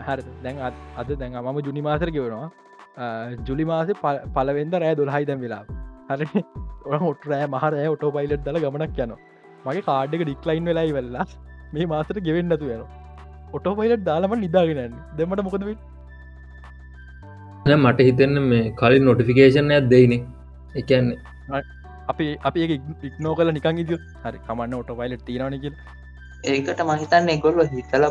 හර 0.08 0.24
දැන් 0.46 0.62
අද 1.02 1.10
දැන් 1.22 1.38
මම 1.44 1.62
ජුනි 1.68 1.84
මාසර 1.88 2.12
ගෙවනවා. 2.18 2.50
ජුලි 3.48 3.66
මාස 3.72 3.94
පලවෙද 4.36 4.76
රෑ 4.84 4.96
දොල්හයි 5.02 5.26
දැම් 5.30 5.42
වෙලා. 5.46 5.64
හරි. 6.10 6.44
ඔ 6.86 6.98
ඔට 7.12 7.28
රෑ 7.32 7.48
මහරෑ 7.56 7.88
ඔටෝ 7.96 8.12
පයිලට් 8.18 8.44
දල 8.48 8.60
ගමනක් 8.66 9.00
යනවා. 9.06 9.20
මගේ 9.66 9.86
කාඩ්ඩක 9.90 10.24
ඩික්ලයින් 10.28 10.70
වෙලායි 10.70 10.94
වෙල්ලා 10.98 11.26
මේ 11.74 11.88
මාසට 11.88 12.20
ගෙවෙන්නතු 12.28 12.72
යන 12.76 12.84
ඔටෝ 13.54 13.74
පයිලට් 13.76 14.06
දාලම 14.06 14.34
නිදාගෙනන්න 14.40 14.96
දෙමට 15.18 15.44
මොකද 15.48 15.64
මට 17.78 18.00
හිතන්න 18.02 18.42
මේ 18.46 18.64
කලින් 18.74 19.06
නොටිෆිකේෂන් 19.06 19.72
ඇත් 19.72 19.90
දෙයින. 19.90 20.14
එකන්නේ 20.76 21.18
අපි 22.12 22.28
අපි 22.44 22.60
ඉක්නෝ 23.04 23.34
කල 23.36 23.52
නිකං 23.52 23.82
ඉදිය 23.84 24.00
හරි 24.24 24.40
කමන්න 24.46 24.78
ඔට 24.78 24.92
පයිලට් 25.00 25.26
තිරනක 25.28 25.66
ඒකට 26.44 26.82
මහිතන්න 26.84 27.30
එකොල්ල 27.30 27.62
හිතල 27.74 28.06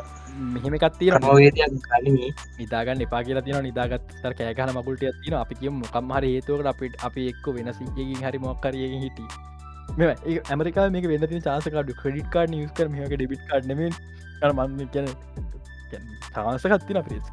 මෙහෙම 0.48 0.76
කලින් 0.78 2.18
නිදාගන්න 2.58 3.04
එපා 3.06 3.22
කියලා 3.22 3.44
තින 3.46 3.58
නිදාගත්තර 3.68 4.34
කෑගන 4.38 4.74
මකුල්ට 4.76 5.06
තින 5.22 5.36
අපි 5.36 5.60
කිය 5.60 5.72
මොකම්හර 5.74 6.24
හේතුවකට 6.26 6.70
අපිට 6.72 6.94
අපි 7.08 7.28
එක්ක 7.32 7.46
වෙනසිගේ 7.56 8.20
හරි 8.22 8.38
මොක්කරයග 8.40 8.94
හිටී 9.04 9.28
මේ 9.96 10.40
ඇමරිකා 10.46 10.86
මේ 10.90 11.02
වෙන 11.04 11.42
චාසකඩ 11.42 11.92
ක්‍රඩිට 11.94 12.30
කාඩ 12.30 12.50
නිස් 12.50 12.72
කර 12.72 12.88
මේක 12.88 13.12
ඩිබිට 13.12 13.44
කාඩ් 13.48 13.66
නෙම 13.66 13.80
මන් 14.50 14.88
කියන 14.88 15.06
තාසකත්තින 16.34 17.02
ප්‍රේස් 17.02 17.26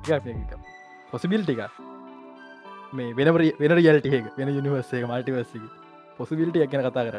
පොසිබිල් 1.12 1.43
ටික 1.43 1.62
මේ 2.93 3.14
වෙන 3.14 3.34
වෙන 3.60 3.72
රියල්ට 3.74 4.08
එක 4.12 4.30
වෙන 4.38 4.53
යනිවර්සේ 4.53 5.03
මල්ටිවර්සි 5.05 5.62
පොසිබිලිටියක් 6.18 6.72
ගැන 6.72 6.86
කතා 6.86 7.05
කර 7.08 7.18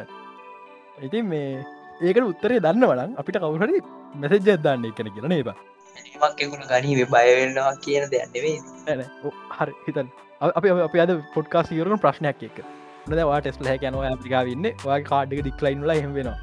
ඉතින් 1.01 1.25
මේ 1.25 1.63
ඒකට 2.01 2.23
උත්තරේ 2.23 2.59
දන්න 2.59 2.85
වලන් 2.85 3.11
අපිට 3.15 3.39
කවුහරි 3.39 3.83
මෙසජ 4.15 4.39
දන්න 4.57 4.85
එකන 4.85 5.11
කියලා 5.15 5.31
නේබ 5.31 5.51
මක්කුණ 6.17 6.65
ගනීවේ 6.71 7.07
බයවෙන්නවා 7.07 7.75
කියන 7.77 8.09
දෙයන්නෙවේ 8.11 8.57
හරි. 9.51 9.73
හිතන් 9.85 10.07
අප 10.41 10.65
අප 10.83 10.95
අද 10.97 11.11
පොඩ්කාස් 11.33 11.71
යරුණු 11.71 11.97
ප්‍රශ්නයක් 11.97 12.43
එක 12.43 12.59
වා 13.29 13.39
ටෙස්ල 13.41 13.69
හැකැනව 13.71 14.01
ඇපිකාවන්න 14.03 14.65
ඔයා 14.85 14.99
කාඩ්ක 15.09 15.41
ඩික්ලයින්ල 15.41 15.91
හෙම 15.91 16.13
වෙනවා. 16.13 16.37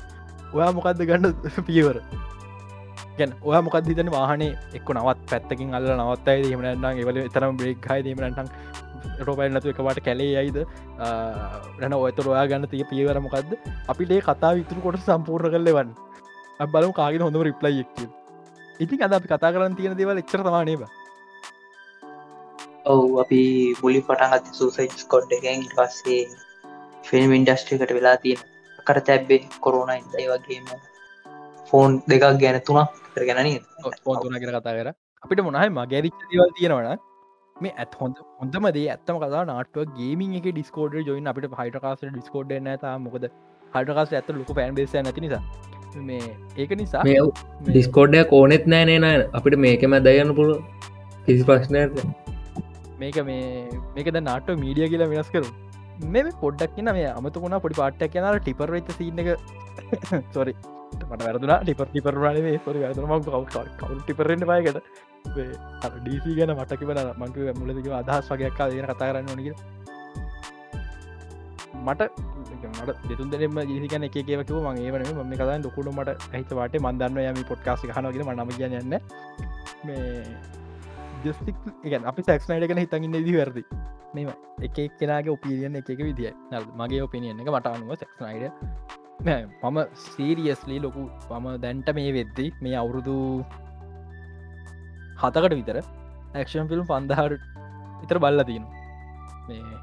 ඔයා 0.53 0.73
මොකක්ද 0.73 1.03
ගන්න 1.09 1.35
පියවර 1.69 1.99
ගැන 3.19 3.33
ඔයා 3.43 3.63
මොකද 3.67 3.89
හිතන 3.91 4.11
වාහනේ 4.15 4.53
එක්ක 4.79 4.91
නවත් 4.95 5.31
පැත්තකින් 5.31 5.75
අල්ල 5.79 5.89
නවත්තයි 5.93 6.43
දීමනන්න 6.45 7.01
එවල 7.03 7.21
තරම් 7.35 7.57
බ්‍රේක්හයි 7.61 8.05
දීමනටන් 8.07 8.51
රෝපයිල් 9.27 9.57
නතු 9.57 9.73
එකවට 9.73 10.03
කැලේ 10.07 10.35
අයිද 10.43 10.59
රැන 11.81 11.97
ඔයතර 11.99 12.29
ඔයා 12.35 12.47
ගන්න 12.51 12.71
තිය 12.75 12.85
පියවර 12.93 13.21
මොකක්ද 13.27 13.57
අපිට 13.89 14.15
කතා 14.29 14.53
විතුරු 14.61 14.85
කොට 14.87 15.01
සම්පූර්ණ 15.01 15.57
කරලෙවන් 15.57 15.91
බලු 16.75 16.93
කාගෙන 17.01 17.27
හොඳම 17.27 17.49
රිප්ලයි 17.49 17.83
එක්ක 17.85 17.99
ඉතින් 18.81 19.05
අද 19.09 19.19
අපි 19.19 19.33
කතා 19.33 19.53
කරන්න 19.53 19.77
තියෙන 19.81 19.99
දේවල් 19.99 20.23
එච්චර 20.23 20.47
තමානේබ 20.47 20.87
ඔවු 22.87 23.07
අපි 23.23 23.41
මුලි 23.79 24.01
පටන්ගත් 24.01 24.55
සූසයිස් 24.55 25.07
කොඩ් 25.13 25.33
එකෙන්. 25.33 25.65
පස්සේ 25.71 26.21
ෆිල්ම් 27.09 27.35
ඉන්ඩස්ට්‍රිකට 27.39 27.93
වෙලා 27.99 28.17
තියෙන 28.23 28.45
කර 28.87 28.99
තැබ්බේ 29.09 29.41
කොරුණ 29.65 29.93
ඉදයි 29.97 30.29
වගේම 30.31 30.71
ෆෝන් 31.71 31.99
දෙකක් 32.13 32.25
ගැන 32.45 32.59
තුනක් 32.69 33.03
කර 33.15 33.27
ගැන 33.31 33.51
ෝතුන 34.07 34.39
කර 34.43 34.51
කතා 34.57 34.75
කර. 34.79 34.89
අපිට 35.23 35.45
මොනහයි 35.49 35.71
මගැරිච්ච 35.79 36.27
දේවල් 36.33 36.53
තියෙනවන 36.59 37.05
මේ 37.57 37.75
ඇත් 37.83 37.95
හොඳ 38.01 38.25
හොඳම 38.41 38.69
දේ 38.77 38.89
ඇත්තම 38.95 39.23
කතා 39.23 39.45
නාටුව 39.53 39.95
ගේමින් 40.01 40.35
එක 40.41 40.49
ඩිස්කෝඩ 40.51 40.99
ජොයින් 41.11 41.33
අපිට 41.33 41.57
හයිටකාස 41.63 42.05
ඩිස්කෝඩ් 42.05 42.59
නත 42.59 42.93
මොකද? 43.07 43.31
හටකාස 43.77 44.13
ඇත 44.21 44.29
ලොක 44.41 44.53
පෑන් 44.59 44.77
බේස 44.81 44.95
නැති 44.99 45.27
නිසා. 45.27 45.43
මේ 46.11 46.29
ඒක 46.57 46.77
නිසා 46.83 47.03
ඩිස්කෝඩ්ඩය 47.67 48.25
කෝනෙත් 48.33 48.67
නෑ 48.73 48.99
නෑ 49.05 49.27
අපිට 49.41 49.59
මේකම 49.67 49.99
දයන්න 50.07 50.33
පුළ 50.41 50.53
කිසි 51.27 51.47
ප්‍රශ්නයට 51.51 52.01
මේක 53.01 53.17
මේ 53.29 53.47
මේකද 53.95 54.19
නාට 54.27 54.51
මීඩිය 54.65 54.89
කියලා 54.93 55.11
වෙනස් 55.13 55.31
කරු 55.35 55.49
මේ 56.07 56.33
පොඩ්ඩක් 56.41 56.75
කියන 56.75 56.93
මේ 56.93 57.11
අමතුකුණ 57.11 57.61
පොඩි 57.61 57.75
පාට්ටක් 57.75 58.13
කියනර 58.13 58.39
ටිපර 58.39 58.71
වෙච්ච 58.71 58.91
සින්න 58.93 59.19
එක. 59.19 59.29
සොරි 60.35 60.55
මට 61.03 61.23
වැරදුනා. 61.23 61.61
ටිපර 61.63 61.87
ටිපරවානේ 61.87 62.61
සොරි 62.65 62.81
වැරදුම 62.81 63.13
කවු 63.23 64.01
ටිපරෙන්න්න 64.01 64.47
පායකට 64.47 64.81
ඩීසි 65.27 66.37
ගැන 66.39 66.53
මටකිවන 66.53 67.01
මංක 67.17 67.37
මුලදික 67.59 67.89
අදහස් 67.93 68.31
වගේක් 68.31 68.61
දන 68.61 68.87
කතා 68.87 69.11
කරන්න 69.11 69.31
ඕනක 69.31 69.49
මට 71.77 72.03
මට 72.67 72.99
දෙතුන් 73.09 73.31
දෙම 73.31 73.59
ජිසිකන 73.63 74.07
එකකවකව 74.09 74.59
මගේ 74.67 74.93
වන 74.93 75.03
ම 75.23 75.35
කතා 75.35 75.59
ොකුට 75.65 75.91
මට 75.93 76.11
ඇහිත 76.29 76.51
වාට 76.53 76.79
මන්දන්න 76.79 77.19
යම 77.25 77.43
පොට්කාසි 77.45 77.91
හනගෙන 77.91 78.33
නම 78.35 78.51
කියන්න 78.51 78.97
මේ 79.85 80.07
ජස්තික් 81.25 81.57
එක 81.85 82.03
අපි 82.05 82.23
සැක්ස්නයිඩ 82.23 82.69
කන 82.69 82.83
හිතඟන්න 82.85 83.25
දී 83.25 83.37
වැරදි. 83.37 83.63
මෙම 84.15 84.29
එක 84.61 84.77
කෙනගේ 84.95 85.31
ඔපිලියන 85.31 85.77
එක 85.77 85.89
විදිිය 86.01 86.33
මගේ 86.75 87.03
ඔපිනියන 87.03 87.41
එක 87.41 87.49
මට 87.49 87.67
අනුව 87.69 87.93
සැක්ස්නයිඩ 87.97 88.53
මම 89.65 89.79
සීරියස්ලි 90.07 90.79
ලොකු 90.79 91.05
මම 91.33 91.47
දැන්ට 91.59 91.89
මේ 91.95 92.11
වෙද්දි 92.13 92.47
මේ 92.61 92.77
අවුරුදු 92.77 93.17
හතකට 95.19 95.55
විතර 95.55 95.79
ඇක්ෂන් 96.35 96.69
ෆිල්ම් 96.69 96.85
පන්දහට 96.85 97.41
විතර 98.01 98.19
බල්ල 98.19 98.45
තියෙන 98.45 98.65
මේ 99.49 99.79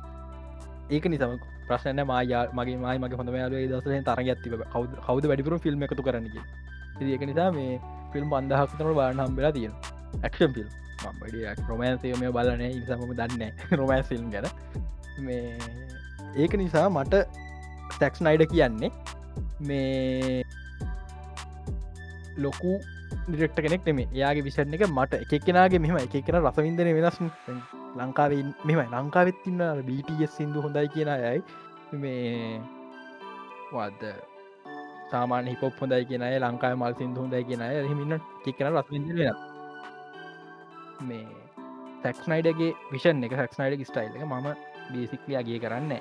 ඒක 0.89 1.05
නිසම 1.07 1.33
ප්‍රශ්න 1.65 2.03
මයා 2.03 2.43
මගේ 2.51 2.77
මයි 2.77 2.97
මගේ 2.99 3.17
හොඳ 3.17 3.33
යාල 3.33 3.57
දසන 3.71 4.05
තරග 4.05 4.27
ඇතිව 4.27 4.55
කවද 4.65 5.01
කවද 5.01 5.25
වැඩිපුරු 5.25 5.59
ෆිල්ම් 5.59 5.83
එකතු 5.83 6.03
කරන්නක 6.03 6.37
ඒක 7.07 7.23
නිසා 7.23 7.49
මේ 7.51 7.81
ෆිල්ම් 8.11 8.27
පන්දහක් 8.29 8.77
තර 8.77 8.93
බාන 8.93 9.21
හම්බෙලා 9.21 9.53
තියෙන 9.53 9.73
ඇක්ෂන් 10.21 10.53
ෆිල්ම් 10.55 10.69
මම්බඩ 11.03 11.67
රොමෑන්සය 11.69 12.13
මේ 12.21 12.31
බලන 12.31 12.63
නිසාම 12.63 13.13
දන්න 13.13 13.43
රොමෑන් 13.79 14.03
ෆිල්ම් 14.03 14.29
ගැන. 14.31 14.47
මේ 15.19 15.57
ඒක 16.35 16.57
නිසා 16.57 16.87
මට 16.89 17.23
තැක්ස් 17.99 18.21
නයිඩ 18.21 18.45
කියන්නේ 18.51 18.91
මේ 19.61 20.43
ලොකු 22.37 22.73
ඩිරෙක්ට 23.25 23.61
කෙනෙක් 23.65 23.85
නෙමේ 23.85 24.07
යාගේ 24.13 24.45
විෂණ 24.47 24.75
එක 24.75 24.85
මට 24.89 25.21
එකක්ෙනගේ 25.25 25.79
මෙම 25.79 25.97
එක 25.97 26.15
කෙන 26.27 26.39
රසවින්දන 26.41 26.93
වෙනස් 26.97 27.19
ලංකාව 27.99 28.33
මෙම 28.65 28.83
ලංකාවෙත්තින්න 28.93 29.63
BTS 29.87 30.37
සිින්දු 30.37 30.65
හොඳයි 30.65 30.87
කියන 30.89 31.09
අයයි. 31.09 31.43
මේ 31.93 32.59
වද 33.71 34.13
සාමාන 35.11 35.47
හිපොප් 35.47 35.81
හොඳයි 35.81 36.05
කියන 36.09 36.25
අය 36.27 36.37
ලංකාව 36.39 36.77
මල් 36.77 36.95
සිින්දු 36.99 37.25
හොඳයි 37.25 37.43
කියන 37.49 37.61
අය. 37.61 37.75
හිමින්න 37.89 38.19
කෙන 38.45 38.71
රසවින්ද 38.73 39.11
වෙන 39.11 39.52
මේ 41.01 41.25
සැක්ස්නයිඩගේ 42.03 42.71
විෂන් 42.91 43.23
එක 43.23 43.35
සැක්ස්නයිඩ 43.39 43.87
ස්ටයිල් 43.89 44.13
එක 44.17 44.25
මම 44.25 44.47
බේසික්ලියගේ 44.93 45.59
කරන්න 45.59 45.93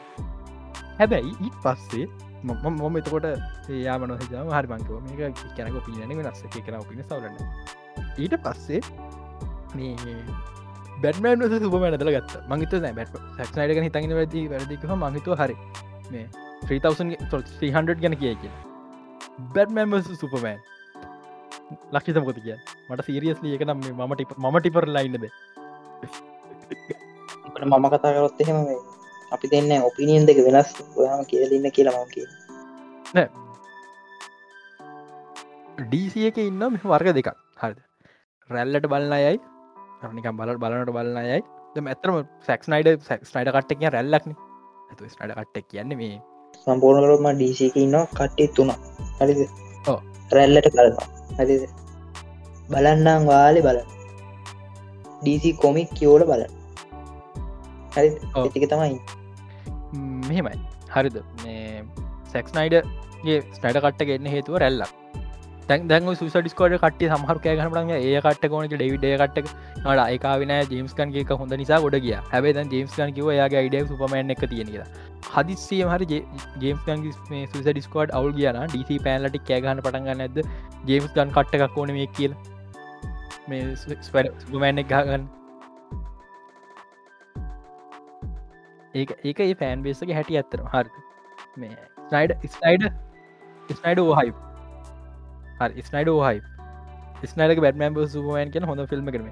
හැබැයි 0.99 1.35
ඊත් 1.41 1.57
පස්සේ 1.65 2.07
මොම 2.45 2.97
එතකොට 2.97 3.27
ඒයා 3.71 3.99
මන 3.99 4.15
හජම 4.21 4.49
හරි 4.51 4.69
බංකව 4.71 4.99
මේක 5.09 5.43
කැනක 5.57 5.77
පිනන 5.87 6.17
වෙනස් 6.19 6.43
කර 6.57 6.81
පින 6.89 7.03
සවලන්න. 7.03 7.37
ඊට 8.19 8.35
පස්සේ 8.45 8.81
මේ 9.75 10.25
බැටමන් 11.03 11.47
සුපමන 11.55 11.97
දල 11.97 12.13
ගත් 12.17 12.43
මංගත 12.49 12.75
බැට 12.91 13.15
සක්නයිඩක 13.47 13.83
හිතගෙන 13.87 14.15
වැදි 14.19 14.43
වැරදික 14.53 14.85
මහිතුව 14.95 15.39
හරි 15.41 15.57
මේ 16.11 16.27
3000 16.65 18.03
ගැන 18.03 18.19
කිය 18.19 18.35
කිය 18.43 18.53
බැටමන් 19.55 20.03
සුපමෑන් 20.15 20.61
ලක්ෂිත 21.95 22.19
මොකති 22.23 22.45
කිය 22.47 22.57
මට 22.89 23.07
සීරියස්ලි 23.09 23.55
එක 23.57 23.65
නම් 23.67 23.79
මම 23.99 24.13
ටිප 24.15 24.33
මම 24.39 24.57
ටිපර 24.59 24.87
ලයින්නද 24.97 25.25
මම 27.63 27.87
කතා 27.93 28.13
කරොත් 28.17 28.41
එහෙම 28.43 28.59
අපි 29.35 29.47
දෙන්න 29.53 29.73
ඔපිනියන් 29.89 30.27
දෙක 30.29 30.39
වෙනස් 30.47 30.71
ඔයාම 30.97 31.23
කියලඉන්න 31.31 31.75
කියලා 31.77 31.97
මම 32.01 32.11
කිය 32.15 32.27
ඩීසිය 35.83 36.29
එක 36.29 36.39
ඉන්න 36.39 36.63
මෙ 36.75 36.79
වර්ග 36.85 37.09
දෙකක්. 37.17 37.31
හරිද? 37.63 37.79
රැල්ලට 38.51 38.87
බලන්න 38.93 39.15
අයයි 39.19 39.39
නිකම් 40.17 40.37
බල 40.41 40.51
බලනට 40.63 40.93
බලන්න 40.97 41.19
අයයි. 41.23 41.43
ඇතරම 41.93 42.17
සැක්ස් 42.49 42.69
නයිඩ 42.73 43.01
සැක්ස් 43.09 43.33
නයිඩ 43.35 43.51
කට්ට 43.57 43.81
කිය 43.81 43.91
රැල්ලක්න. 43.97 44.37
ඇතු 44.91 45.09
ස්නඩ 45.09 45.33
කට්ටක් 45.39 45.69
කියන්නේ 45.73 45.99
මේ 46.03 46.21
සම්පූර්ණකරම 46.65 47.29
ඩීසික 47.37 47.77
ඉන්න 47.83 47.99
කට්ටේ 48.19 48.49
තුනා 48.57 48.79
හරිද? 49.21 49.41
රැල්ලට 50.37 50.69
බලනවා 50.75 51.22
හරිද 51.39 51.63
බලන්නම් 52.73 53.29
වාලි 53.31 53.61
බල 53.67 53.79
ඩීසි 55.23 55.51
කොමික් 55.63 55.91
කියෝල 55.99 56.25
බල 56.31 56.43
හරි 57.95 58.09
ඇතික 58.41 58.65
තමයි. 58.73 58.99
මෙහෙමයි. 60.29 60.59
හරිද? 60.95 61.17
මේ 61.43 61.85
සැක්ස් 62.33 62.53
නයිඩගේ 62.59 63.39
ස්නයිඩ 63.57 63.81
කට්ට 63.85 64.09
ගන්න 64.09 64.33
හේතුව 64.35 64.59
රැල්ලක් 64.63 64.93
තැන් 65.69 65.89
දැන් 65.89 66.09
සුස 66.15 66.35
ඩිස්කෝඩ 66.37 66.75
කට 66.77 67.09
සහර 67.09 67.39
කෑගනට 67.39 67.93
ඒ 67.97 68.21
කට 68.21 68.49
කෝන 68.49 68.69
ඩෙවිඩේ 68.69 69.17
කට්ට 69.17 69.51
නට 69.79 70.07
ඒකාවින 70.07 70.53
ජේම්ස්කන් 70.71 71.15
එක 71.17 71.33
හොඳ 71.35 71.55
නිසා 71.55 71.81
ගොඩ 71.81 71.99
කිය 71.99 72.17
හැබේ 72.31 72.65
ජේම්ස්කන් 72.73 73.13
කිව 73.19 73.31
යාගේ 73.33 73.65
යිඩ 73.67 73.77
සුපමන් 73.89 74.35
එක 74.37 74.45
තියෙන 74.47 74.69
කියලා. 74.69 74.89
හදිස්සිය 75.29 75.83
හරි 75.87 76.23
ජේම්ස්කන් 76.61 77.07
සුස 77.53 77.69
ඩිස්කෝඩ් 77.69 78.17
අවල් 78.21 78.33
කියන 78.33 78.59
ඩීසි 78.65 78.99
පෑන්ලටි 79.05 79.45
කෑගහන 79.45 79.85
පටන්ගන්න 79.85 80.25
ඇද 80.27 80.43
ජේම්ස්කන් 80.87 81.37
කට්ට 81.37 81.61
එකක් 81.61 81.79
ඕන 81.79 81.95
මේ 81.99 82.11
කියල. 82.17 82.35
මේ 83.49 83.63
සුපමෑන් 83.77 84.85
එක 84.85 84.89
ගහගන්න. 84.89 85.31
ඒක 88.95 89.19
ඒක 89.25 89.41
ඒ 89.41 89.53
ෆෑන් 89.57 89.83
බේසගේ 89.83 90.15
හැටි 90.15 90.39
ඇත්තර 90.39 90.65
හරි 90.69 90.91
මේ 91.59 91.77
ස්නයිඩ 92.07 92.49
ස්නයිඩ 92.53 92.89
ස්නයිඩ 93.73 94.01
හයි 94.13 94.33
හරි 94.33 94.52
ස්නයිඩ 95.89 96.11
හයි 96.27 96.39
ස්නයිඩ 97.29 97.61
බැටමන් 97.65 98.07
සුපමන් 98.15 98.53
කියෙන 98.53 98.69
හොඳ 98.71 98.87
ෆිල්ම් 98.93 99.11
කරම 99.15 99.29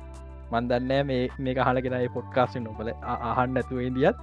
මන්දන්න 0.52 1.06
මේ 1.06 1.28
මේ 1.38 1.54
හලගෙනයි 1.68 2.08
පොඩ්කාස්ට 2.16 2.60
නොබල 2.60 2.90
අහන්න 3.30 3.60
ඇතුව 3.62 3.82
ඉදිියත් 3.88 4.16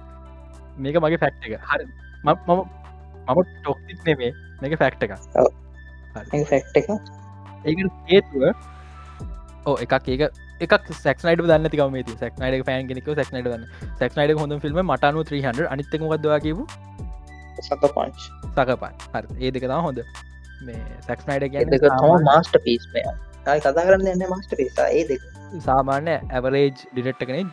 මේක 0.78 0.96
මගේ 0.96 1.18
ෆැක්් 1.18 1.34
එක. 1.42 1.54
හරි. 1.70 1.84
මම 2.24 2.36
මම 3.28 3.40
ටොක්තික් 3.60 3.98
නෙමේ. 4.06 4.32
මේක 4.62 4.78
ෆැක්් 4.78 5.02
එක 5.02 5.12
ෆැක්් 6.50 6.66
එක. 6.76 6.86
ඒ 7.64 7.74
හේතුව 8.08 8.42
ඕ 9.66 9.76
එකක් 9.84 10.08
ඒක 10.08 10.22
එකක් 10.60 10.92
සක්නයිට 10.92 11.42
දන්න 11.42 11.70
තිකම 11.72 11.96
සක්නයිට 12.16 12.66
පෑන් 12.66 12.88
ගෙනෙක 12.88 13.10
සක්නයිට 13.20 13.48
දන්න. 13.48 13.64
සක්නයිට 14.00 14.38
හොඳ 14.38 14.60
ෆිල්ම් 14.64 14.80
මටනු 14.84 15.24
300 15.24 15.68
අනිත්තකදවා 15.74 16.40
කිවූ 16.40 16.66
සක 17.62 17.82
පංච් 17.94 18.18
සකපන් 18.54 18.94
හරි. 19.12 19.28
ඒ 19.40 19.50
දෙක 19.50 19.62
තම 19.62 19.82
හොඳ 19.82 19.98
මේ 20.60 21.00
සැක්ස්නයිඩ 21.06 21.74
තම 21.78 22.28
මාස්ට 22.28 22.56
පිස් 22.64 22.86
ආය 23.46 23.60
කතා 23.60 23.74
කරන්න 23.78 24.08
යන්න 24.12 24.24
මස්ටර 24.28 24.62
සා 24.70 24.88
ඒ 24.92 25.04
දෙක. 25.10 25.22
සාමාන්‍ය 25.66 26.14
ඇවරේජ් 26.30 26.80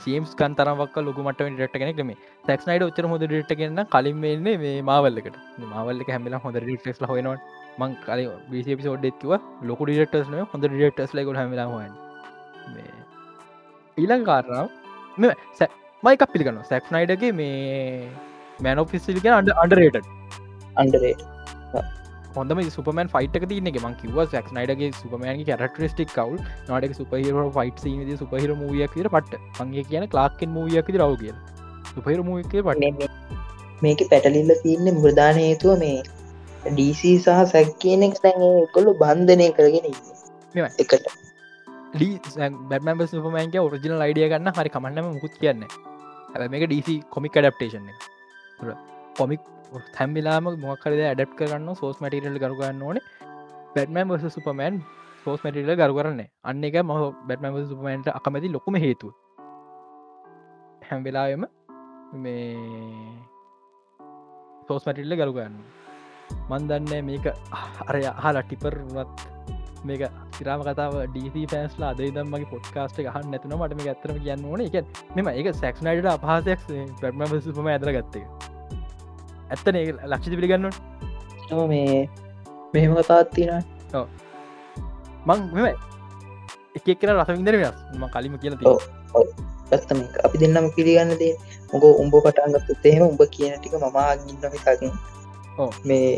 ජේම්ස් 0.06 0.32
කන් 0.40 0.56
තරවක් 0.60 1.04
ලොකුමට 1.08 1.42
ඩිරට් 1.42 1.76
කෙනෙක් 1.76 2.00
නෙම 2.02 2.12
සැක්නයිඩ 2.46 2.88
උච්චර 2.88 3.08
හොඳ 3.12 3.26
ඩිට 3.26 3.54
කියන්න 3.60 3.84
කලින් 3.94 4.18
වෙන්නේ 4.22 4.58
මේ 4.58 4.82
මාවල්ලකට 4.82 5.38
මාවල්ල 5.68 6.04
හැමිලා 6.10 6.42
හොඳ 6.46 6.60
ඩිටෙස් 6.60 7.02
හොනවා 7.06 7.38
මං 7.80 7.96
කල 8.06 8.26
බිසිපිසෝඩ්ඩෙත්ව 8.52 9.34
ලොකු 9.70 9.90
ඩිරෙක්ටර්ස් 9.90 10.32
හොඳ 10.54 10.68
ඩිරෙක්ටර්ස් 10.68 11.16
ලක 11.18 11.38
හැමිලා 11.42 11.68
හොන් 11.68 11.94
ඊළඟ 13.98 14.26
කාරනාව 14.26 14.68
මෙ 15.18 15.34
මයිකක් 16.04 16.26
පිළිගන්න 16.34 16.64
සැක්නයිඩගේ 16.72 17.34
මේ 17.34 17.54
මැනෝෆිසිලික 18.60 19.30
අන්ඩ 19.34 19.54
අන්ඩරේට 19.64 20.02
අන්ඩරේට 20.76 21.24
හොඳම 22.36 22.62
සුපමන් 22.76 23.10
ෆයිට 23.14 23.36
තියන 23.52 23.68
මං 23.82 23.94
කිව 24.00 24.18
සක් 24.24 24.48
නයිඩගේ 24.58 24.92
සුපමෑන් 25.02 25.44
කරක්ටරිස්ටික් 25.50 26.10
කවල්? 26.16 26.40
නටක 26.70 26.96
සුපහිර 27.00 27.36
ෆයිට 27.58 27.84
ද 28.08 28.18
සුපහිර 28.22 28.56
මූියක් 28.62 28.92
කියර 28.96 29.10
පට 29.16 29.42
මගේ 29.62 29.86
කියන 29.92 30.08
ලාක්කෙන් 30.20 30.50
මූියක් 30.58 30.90
රව 30.96 31.14
කිය 31.22 31.34
සුපහිර 31.94 32.20
මූක 32.30 32.52
පට 32.52 33.10
මේක 33.84 34.02
පැටලිල්ල 34.12 34.52
තියන්න 34.64 34.92
මෘධාන 34.98 35.40
හේතුව 35.44 35.80
මේ 35.80 36.04
ඩීසි 36.68 37.14
සහ 37.18 37.40
සැක් 37.54 37.74
කියන 37.80 38.06
එක 38.10 38.20
තැන් 38.24 38.44
කොල්ලු 38.76 38.98
බන්ධනය 39.02 39.48
කරගෙන 39.58 39.88
එකට. 40.84 41.08
බැම 42.70 43.08
සුපමෑන්ගේ 43.08 43.66
ඔරිජිනල් 43.68 44.06
අයිඩිය 44.06 44.30
ගන්න 44.32 44.56
හරි 44.60 44.76
කමන්නම 44.76 45.12
මුකුත් 45.16 45.36
කියන්න 45.42 45.68
ඇ 46.36 46.48
මේක 46.54 46.70
ඩීසි 46.70 46.96
කොමික් 47.16 47.38
ඩප්ටේෂන් 47.38 47.92
කොමික් 49.18 49.42
හැම්මිලාම 49.98 50.52
මොකරද 50.64 51.00
ඇඩප් 51.04 51.32
කරන්න 51.40 51.70
සෝස් 51.76 51.98
මටිරල් 52.02 52.40
ගරුගන්න 52.40 52.82
ඕන. 52.82 53.00
බැටමන් 53.76 54.08
වස 54.10 54.32
සුපමෑන් 54.32 54.76
සෝස් 55.24 55.42
මටිරල 55.44 55.76
ගරු 55.76 55.94
කරන්න 55.98 56.22
අන්න 56.44 56.66
එක 56.68 56.76
ම 56.82 56.92
බැටමන් 57.28 57.56
සුපමන්ට 57.70 58.08
අකමැති 58.10 58.52
ලොකුම 58.54 58.76
හේතු 58.84 59.10
හැම්වෙලායම 60.88 61.44
මේ 62.16 62.46
සෝස් 64.68 64.88
මටිල්ල 64.88 65.18
ගරුගන්න 65.22 65.58
මන් 66.50 66.70
දන්න 66.70 67.06
මේක 67.10 67.28
අරය 67.90 68.04
හලා 68.24 68.44
ටිපර් 68.44 68.80
වත් 68.96 69.28
මේක 69.84 70.08
සිරාම 70.38 70.64
කතාව 70.64 71.00
ඩීසි 71.10 71.46
පෑස්ලා 71.52 71.94
අද 71.94 72.02
දම්මගේ 72.10 72.52
පොඩ්කාස්ට 72.54 73.04
ගහන්න 73.04 73.32
නැතුන 73.32 73.60
මට 73.60 73.80
මේ 73.80 73.94
ඇතරම 73.94 74.20
කියන්න 74.24 74.46
ඕන. 74.46 74.62
එක 74.62 74.76
මෙම 75.16 75.28
ඒක 75.30 75.54
සැක්නයිට 75.56 76.12
අපහසයක් 76.14 76.68
පැටම 77.02 77.40
සුපම 77.42 77.68
ඇතර 77.68 77.92
ගත්තක 77.92 78.55
ඇත්තන 79.48 79.78
ලක්ෂි 80.06 80.38
පිළිගන්න 80.38 80.70
මේ 81.66 81.98
මෙහෙම 82.74 82.96
කතාත්තින 83.00 83.52
මං 85.26 85.40
මෙම 85.54 85.66
එක 86.78 86.88
කර 87.00 87.12
රසවිදර 87.14 87.56
වෙනස්. 87.58 87.78
ම 87.94 88.04
කලිම 88.10 88.34
කියල 88.42 88.56
ඇත්තම 89.72 90.00
අපි 90.26 90.38
දෙන්නම 90.38 90.72
පිළිගන්න 90.76 91.14
දේ. 91.22 91.36
මොක 91.72 91.84
උඹ 92.02 92.16
පටන්ගත්ත 92.18 92.86
එහෙම 92.86 93.06
උඹ 93.06 93.22
කියන 93.30 93.56
ටික 93.56 93.78
මමා 93.78 94.12
ගින්නම 94.20 94.54
මේ 95.84 96.10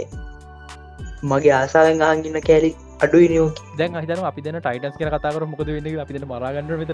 මගේ 1.24 1.54
ආසාාවෙන් 1.54 2.04
ආගින්න 2.04 2.42
කෑලි 2.42 2.70
අඩුයි 3.00 3.28
නියෝ 3.30 3.50
දැන් 3.78 3.98
හිතන 3.98 4.24
අපි 4.30 4.42
දෙන 4.42 4.60
ටයිටස් 4.60 4.98
කිය 4.98 5.10
කතාකර 5.10 5.46
මොකද 5.46 5.70
වෙන්න 5.70 6.00
අපි 6.00 6.22
මරගන්න 6.24 6.72
මෙත 6.82 6.92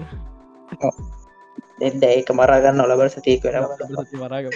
එද 1.80 2.02
ඒක 2.04 2.30
මරාගන්න 2.32 2.84
ඔලබල 2.84 3.08
සතිය 3.10 3.38
කර 3.38 3.56
මරාග 4.20 4.46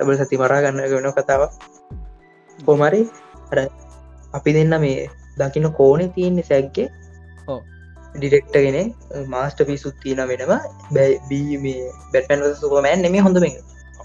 ලබල 0.00 0.20
සති 0.20 0.40
මරාගන්න 0.42 0.82
වෙන 0.92 1.08
කතාව 1.18 1.42
කොමරි 2.58 3.00
අර 3.52 3.58
අපි 4.34 4.56
දෙන්න 4.56 4.76
මේ 4.84 5.08
දකින්න 5.38 5.70
කෝනේ 5.80 6.12
තියන්නේ 6.16 6.50
සැක්ගේ 6.50 6.88
ඩිරෙක්ටගෙන 8.14 8.78
මාස්ට 9.28 9.60
පිසුත් 9.70 9.96
තියෙන 10.02 10.22
වෙනවා 10.28 10.60
බැබී 10.96 11.58
මේ 11.64 11.90
බැට්පැන් 12.12 12.46
සුපමෑන් 12.62 13.04
නෙම 13.06 13.18
හොඳම 13.26 13.46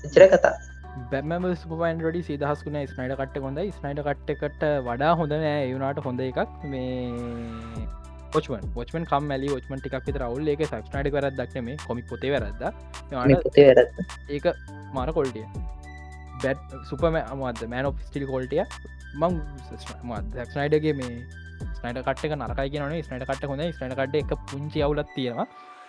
චර 0.07 0.25
කතා. 0.33 0.55
බැම 1.11 1.45
ස්පන් 1.53 2.01
ඩි 2.01 2.21
සිදහස් 2.29 2.65
වුන 2.65 2.79
ස්නයිඩ 2.91 3.15
කට්ට 3.19 3.43
කොඳ 3.45 3.61
ස්නයිඩ 3.77 4.03
කට්ටකට 4.07 4.67
වඩා 4.87 5.13
හොඳ 5.21 5.37
නෑ 5.37 5.63
යුනාට 5.73 6.03
හොඳ 6.07 6.25
එකක්. 6.27 6.39
මේ 6.73 7.87
පොචන් 8.33 8.65
පොචමන් 8.75 9.05
කම් 9.11 9.23
මැලි 9.31 9.47
ෝචමන් 9.55 9.79
ටික් 9.79 9.95
විත 10.07 10.17
රවුල් 10.21 10.49
එක 10.53 10.61
සක්නඩ 10.65 11.11
කරත් 11.13 11.35
දක්න 11.39 11.65
මේ 11.67 11.77
කොමික් 11.87 12.05
පොතේ 12.11 12.31
වැරද 12.33 12.61
ඒක 14.29 14.45
මාර 14.97 15.13
කොල්ටිය 15.17 15.45
බැට් 16.43 16.79
සුපම 16.89 17.19
අමද 17.21 17.61
මෑන 17.73 17.91
ස්ටිල් 18.07 18.25
කොල්ටිය 18.31 18.63
මං 19.15 19.39
දක්නයිඩගේ 20.33 20.95
මේ 20.99 21.13
ස්නයිට 21.77 22.03
කට්ක 22.07 22.35
නරකයි 22.35 22.69
කියන 22.73 22.95
ස්නට 22.99 23.25
කට 23.29 23.49
හොඳ 23.51 23.65
ස්නට 23.69 23.97
කට 23.99 24.15
එක 24.21 24.31
පුංචි 24.51 24.83
අවුලත් 24.85 25.09
තියෙනවා. 25.15 25.47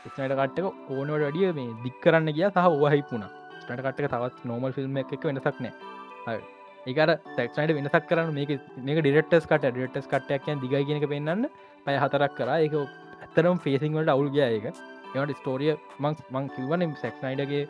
ස්නට 0.09 0.35
කට්ක 0.40 0.66
ඕනවට 0.90 1.27
ඩිය 1.27 1.52
මේ 1.59 1.74
දික් 1.85 1.97
කරන්න 2.05 2.32
කිය 2.36 2.47
සහ 2.48 2.68
ඕහහිපුුණා 2.68 3.31
ස්නට 3.62 3.82
කට්ක 3.86 4.09
තවත් 4.14 4.48
නෝමල් 4.51 4.72
ෆිල්ම් 4.77 4.97
එක 5.02 5.12
වෙනසක් 5.24 5.60
නෑ 5.64 6.39
ඒකට 6.86 7.27
තැක්නට 7.36 7.74
වෙනසක් 7.78 8.06
කරන්න 8.10 8.32
මේක 8.39 8.51
මේක 8.86 9.02
ඩිරෙක්ටස් 9.02 9.51
කට 9.51 9.72
ඩිරෙක්ටස් 9.74 10.09
කට්ටයක්යන් 10.12 10.62
දිග 10.62 10.74
කියනක 10.89 11.06
පෙන්න්න 11.12 11.47
පය 11.85 11.97
හතරක් 12.05 12.32
කර. 12.39 12.51
එක 12.66 12.74
ඇත්තරම් 13.20 13.60
ෆේසිං 13.64 13.93
වලට 13.93 14.14
අවුල් 14.14 14.31
ගිය 14.32 14.47
එක 14.48 14.66
එවට 15.14 15.36
ස්ටෝරිය 15.40 15.77
මං 15.98 16.16
මං 16.32 16.51
කිවන 16.56 16.82
සැක්නයිඩගේ 17.02 17.68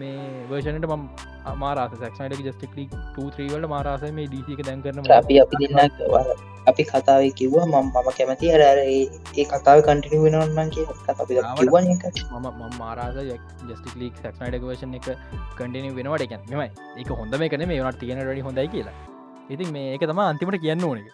මේ 0.00 0.20
වර්ෂණට 0.50 0.86
මම් 0.88 1.02
මාරස 1.62 1.94
සක්නට 2.00 2.40
ජස්ටිකලි 2.46 2.84
3වලට 3.16 3.68
මාරස 3.72 4.04
මේ 4.18 4.26
ඩීසික 4.32 4.60
දැන් 4.68 4.82
කරන 4.84 5.10
අපි 5.18 5.34
අපි 5.42 5.56
දෙන්න 5.62 5.80
අපි 6.70 6.82
කතාව 6.90 7.22
කිව්වා 7.40 7.66
මම 7.66 7.88
මම 7.92 8.08
කැමති. 8.18 8.52
අර 8.56 8.78
ඒ 8.84 9.44
කතාව 9.52 9.78
කටිනි 9.88 10.20
වෙනවන්නන් 10.24 10.70
කිය 10.74 10.86
අපි 11.24 11.38
එක 11.94 12.20
මම 12.36 12.78
මාරාද 12.82 13.18
ජස්ටිකලික් 13.70 14.14
සක්නයිඩ 14.22 14.64
වර්ෂන් 14.68 14.94
එක 15.00 15.08
කටිනි 15.58 15.90
වෙනවට. 15.98 16.24
එක 16.26 16.32
මෙමයි 16.52 16.68
එක 17.02 17.10
හොඳ 17.20 17.34
මේ 17.42 17.50
කන 17.54 17.66
මේ 17.72 17.82
වනට 17.82 18.00
තියෙන 18.04 18.22
රඩි 18.28 18.46
හොඳයි 18.48 18.68
කියලා. 18.76 18.96
ඉතින් 19.54 19.68
මේ 19.76 19.92
ඒක 19.94 20.06
තම 20.12 20.24
අන්තිමට 20.30 20.60
කියන්න 20.64 20.88
ඕනක 20.90 21.08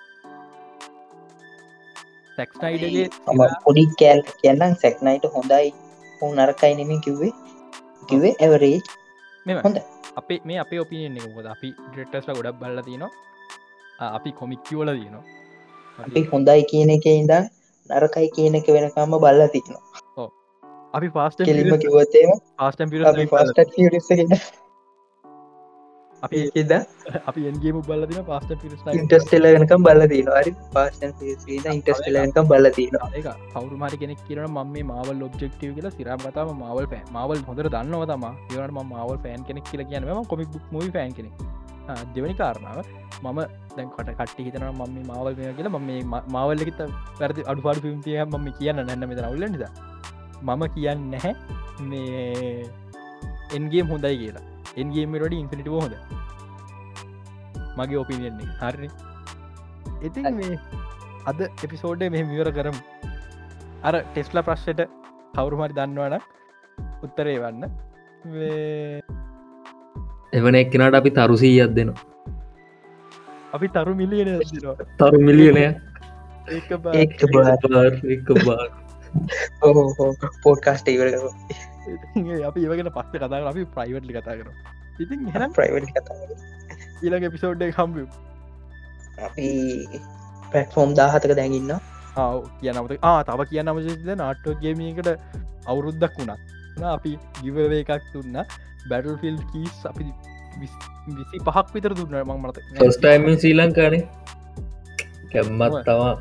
සැක්ස්නයිඩගේ 2.39 3.07
පොඩි 3.67 3.85
කෑල් 4.01 4.21
කියන්නම්. 4.43 4.73
සැක්නයිට 4.83 5.31
හොඳයි. 5.37 5.69
හු 6.21 6.35
නරකයි 6.39 6.75
නෙමින් 6.79 7.01
කිව්වේ 7.05 7.33
කිවේ 8.11 8.35
ඇවරේජ් 8.39 8.79
මෙ 9.47 9.59
හොඳ 9.65 9.79
අපේ 10.17 10.41
මේ 10.45 10.59
අප 10.65 10.73
ඔපිනියන් 10.85 11.19
එක 11.21 11.39
ොද 11.43 11.49
අපි 11.55 11.71
ඩෙටස්ල 11.91 12.33
ගොඩක් 12.39 12.61
බල්ල 12.63 12.81
තියනවා. 12.89 13.11
අපි 14.09 14.31
කොමික් 14.41 14.61
කියවල 14.69 14.91
තියනවා. 14.95 15.25
අපි 15.99 16.21
හොඳයි 16.33 16.63
කියන 16.73 16.91
එක 16.97 17.07
ඉඳ 17.13 17.35
නරකයි 17.91 18.29
කියන 18.37 18.59
එක 18.61 18.71
වෙනකම්ම 18.77 19.19
බල්ල 19.25 19.43
තියනවා. 19.55 20.29
අපි 20.95 21.09
පාස්ට 21.17 21.45
කෙලිම 21.45 21.71
පාස්ටම් 22.57 22.97
පාස්ට 23.35 23.79
ියරසගෙන 23.83 24.35
අපි 26.23 26.39
ඒද 26.55 26.73
අපි 27.23 27.41
එන්ගේම 27.51 27.79
බල්ලදින 27.89 28.25
පාස්ට 28.31 28.55
පිරිස් 28.63 28.81
ඉන්ටස්ටෙල 28.95 29.47
වෙනකම් 29.49 29.87
බල්ල 29.87 30.05
දීනවාරි 30.13 30.53
පාස්ටන් 30.75 31.13
ඉන්ටස්ටලකම් 31.75 32.51
බල්ල 32.53 32.71
තින 32.79 32.99
එක 33.21 33.29
කවරු 33.53 33.77
මරි 33.83 34.01
කෙනෙක් 34.03 34.25
කියරන 34.27 34.49
ම 34.49 34.59
මේ 34.75 34.89
මවල් 34.89 35.23
ඔබ්ෙක්ටව 35.29 35.71
කියලා 35.77 35.95
සිරම් 35.99 36.27
කතාව 36.27 36.51
මවල් 36.55 36.91
පෑ 36.93 37.05
මවල් 37.15 37.47
හොඳර 37.49 37.71
දන්නව 37.77 38.11
තම. 38.11 38.27
ඒවන 38.51 38.75
ම 38.77 38.83
මවල් 38.87 39.23
ෆෑන් 39.25 39.47
කෙනෙක් 39.49 39.71
කියල 39.71 39.85
කියනම 39.91 40.27
කොමික් 40.33 40.61
මුයි 40.75 40.91
ෆෑන් 40.97 41.15
කෙනෙක්. 41.19 41.35
දෙවැනි 42.15 42.35
කාරණාව 42.41 42.79
මම 43.25 43.39
දැන් 43.77 43.89
කොට 43.95 44.11
කට්ටි 44.11 44.47
හිතන 44.47 44.65
මම 44.71 44.99
මාවල් 45.11 45.35
මේ 45.39 45.55
කියලා 45.59 45.81
ම 45.81 46.15
මාවල්ලකිත 46.35 46.83
පැරදි 47.21 47.49
අඩුපාඩු 47.51 47.85
පිම්තිය 47.87 48.21
මම 48.25 48.47
කියන්න 48.59 48.83
නැන්න 48.83 49.09
මෙත 49.11 49.23
අවුල්ලනිද 49.23 49.65
මම 50.43 50.63
කියන්න 50.77 51.11
නැහැ 51.13 51.35
මේ 51.91 52.69
එන්ගේම් 53.57 53.87
හොඳයි 53.93 54.17
කියලා 54.23 54.58
එන්ගේමට 54.77 55.35
ඉන්ෆිනිට 55.41 55.69
හොඳ. 55.75 55.95
මගේ 57.79 57.99
ඔපිනියන්නේ 58.05 58.51
හරි. 58.61 58.89
ඉතින් 60.07 60.35
මේ 60.39 60.59
අද 61.27 61.41
එපිසෝඩ්ඩ 61.65 62.11
මෙ 62.15 62.25
මිවර 62.31 62.51
කරම්. 62.59 62.77
අර 63.89 63.95
ටෙස්ලා 64.03 64.47
ප්‍රශ්යට 64.49 64.81
කවුරුමරි 65.35 65.75
දන්නවන 65.79 66.15
උත්තරේ 67.03 67.39
වන්න 67.43 67.63
එවන 70.33 70.55
එක්කෙනට 70.63 70.99
අපි 71.01 71.11
තරුසීයක් 71.11 71.71
දෙනවා. 71.77 72.03
අපි 73.57 73.69
තරු 73.69 73.95
මිලියන 73.95 74.29
තරු 74.99 75.19
මිලියනය 75.29 75.65
එක 76.49 76.69
බාර්. 76.83 76.99
ඕහෝ 78.37 78.88
පෝඩ්කාස්ට 80.43 80.89
ඉවර 80.89 81.09
අපි 82.45 82.65
ඒවගෙන 82.65 82.93
පස්ස 82.93 83.13
කතා 83.17 83.43
අපි 83.51 83.67
ප්‍රයිවට්ලි 83.75 84.17
කතා 84.17 84.37
කර 84.37 84.49
ඉතින් 84.99 85.27
හෙනම් 85.35 85.53
ප්‍රයිවට් 85.53 85.93
කතා 85.97 86.17
ඊළඟ 87.03 87.29
එපිසෝඩ් 87.31 87.67
හම්බ 87.71 87.97
අපි 89.21 89.49
පැටෆෝම් 90.53 90.95
දාහතක 90.95 91.35
දැඟන්න 91.35 91.75
කියනමට 92.61 93.05
ආ 93.05 93.19
තව 93.25 93.51
කියන්න 93.51 93.75
මජද 93.75 94.17
නාට්ටෝගේමකට 94.17 95.13
අවුරුද්දක් 95.67 96.19
වුණා 96.19 96.93
අපි 96.93 97.13
ගිවවේ 97.43 97.85
එකක් 97.85 98.11
තුන්න 98.13 98.41
බැටල් 98.89 99.17
ෆිල් 99.23 99.39
කීස් 99.53 99.87
අපි 99.87 100.09
විසි 100.59 101.39
පහක් 101.41 101.67
විතර 101.75 101.95
දුන්න 101.95 102.19
මං 102.21 102.41
මට. 102.41 102.59
ෆස්ටයිම 102.81 103.29
ශ්‍රී 103.35 103.55
ලංකානේ 103.55 104.03
කැම්මත් 105.33 105.79
තමා 105.85 106.13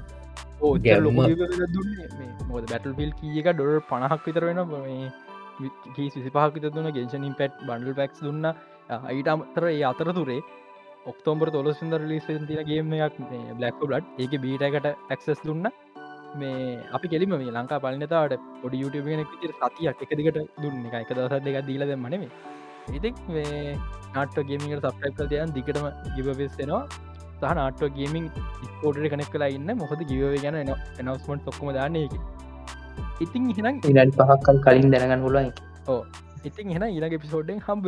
ගැම්ම. 0.62 1.18
දුන්න. 1.76 1.92
මොද 2.50 2.70
බැටල් 2.72 2.94
පිල් 3.00 3.12
කියක 3.22 3.50
ඩොර් 3.50 3.82
පණහක් 3.90 4.28
විතර 4.28 4.46
වෙන 4.50 4.62
කී 5.96 6.10
සිසි 6.10 6.30
පහක් 6.30 6.54
විත 6.56 6.70
දුන්න 6.76 6.92
ගෙන්ෂනින් 6.92 7.36
පැට් 7.42 7.60
බන්ඩල් 7.68 7.98
පැක්ස් 8.02 8.22
දුන්න. 8.22 8.46
අයිට 9.02 9.34
අමතර 9.34 9.68
ඒ 9.72 9.84
අතරතුරේ 9.92 10.40
ඔක්තෝම්බර 11.06 11.50
තොලසිද 11.50 11.98
ලිස් 12.04 12.26
තින 12.28 12.48
ගේම 12.70 12.94
එකක් 13.00 13.20
බ්ලක් 13.58 13.84
බ්ලඩ් 13.84 14.06
ඒක 14.20 14.38
බීටකට 14.46 14.88
ඇක්සස් 15.12 15.44
දුන්න. 15.44 15.68
මේ 16.36 16.84
අපි 16.94 17.08
කෙලිම 17.14 17.34
මේ 17.36 17.56
ලංකා 17.58 17.84
පලනතාවට 17.86 18.46
පොඩි 18.62 18.84
යුටගෙන 18.84 19.26
සතියක් 19.62 20.06
එක 20.06 20.14
දිකට 20.20 20.40
දුන්න. 20.64 20.86
එක 20.88 20.96
එක 21.02 21.12
දවසත් 21.18 21.44
දෙක 21.48 21.66
දීලද 21.70 21.98
මනෙමේ 22.06 22.56
ඉතික් 22.94 23.18
මේ 23.28 23.78
නාට 24.16 24.38
ගේමිට 24.50 24.86
සප්‍රයිප් 24.86 25.16
කල් 25.18 25.30
දයන් 25.32 25.54
දිගටම 25.56 25.88
ගිබවෙස්සෙනවා 26.16 26.84
සහ 27.40 27.54
නාටෝ 27.58 27.90
ගේමින් 27.98 28.26
ස්කෝඩට 28.68 29.10
කනෙක් 29.14 29.30
කලා 29.34 29.50
ඉන්න. 29.58 29.70
මොහද 29.82 30.02
ගිව 30.10 30.24
ගැන 30.44 30.56
එනවස්මට 30.64 31.50
ඔක්කම 31.52 31.70
දාන්න 31.78 31.98
එක 32.02 32.14
ඉතින් 33.22 33.50
ඉහනම් 33.52 33.82
ඉඩ 33.92 34.16
පහක්කල් 34.20 34.60
කලින් 34.66 34.92
දැනගන්න 34.94 35.26
හොලයි 35.26 35.50
ඉතින් 36.44 36.74
එෙන 36.76 36.86
ඊනගේ 36.88 37.20
පිසෝඩ්ඩෙන් 37.24 37.60
හම්බ 37.68 37.86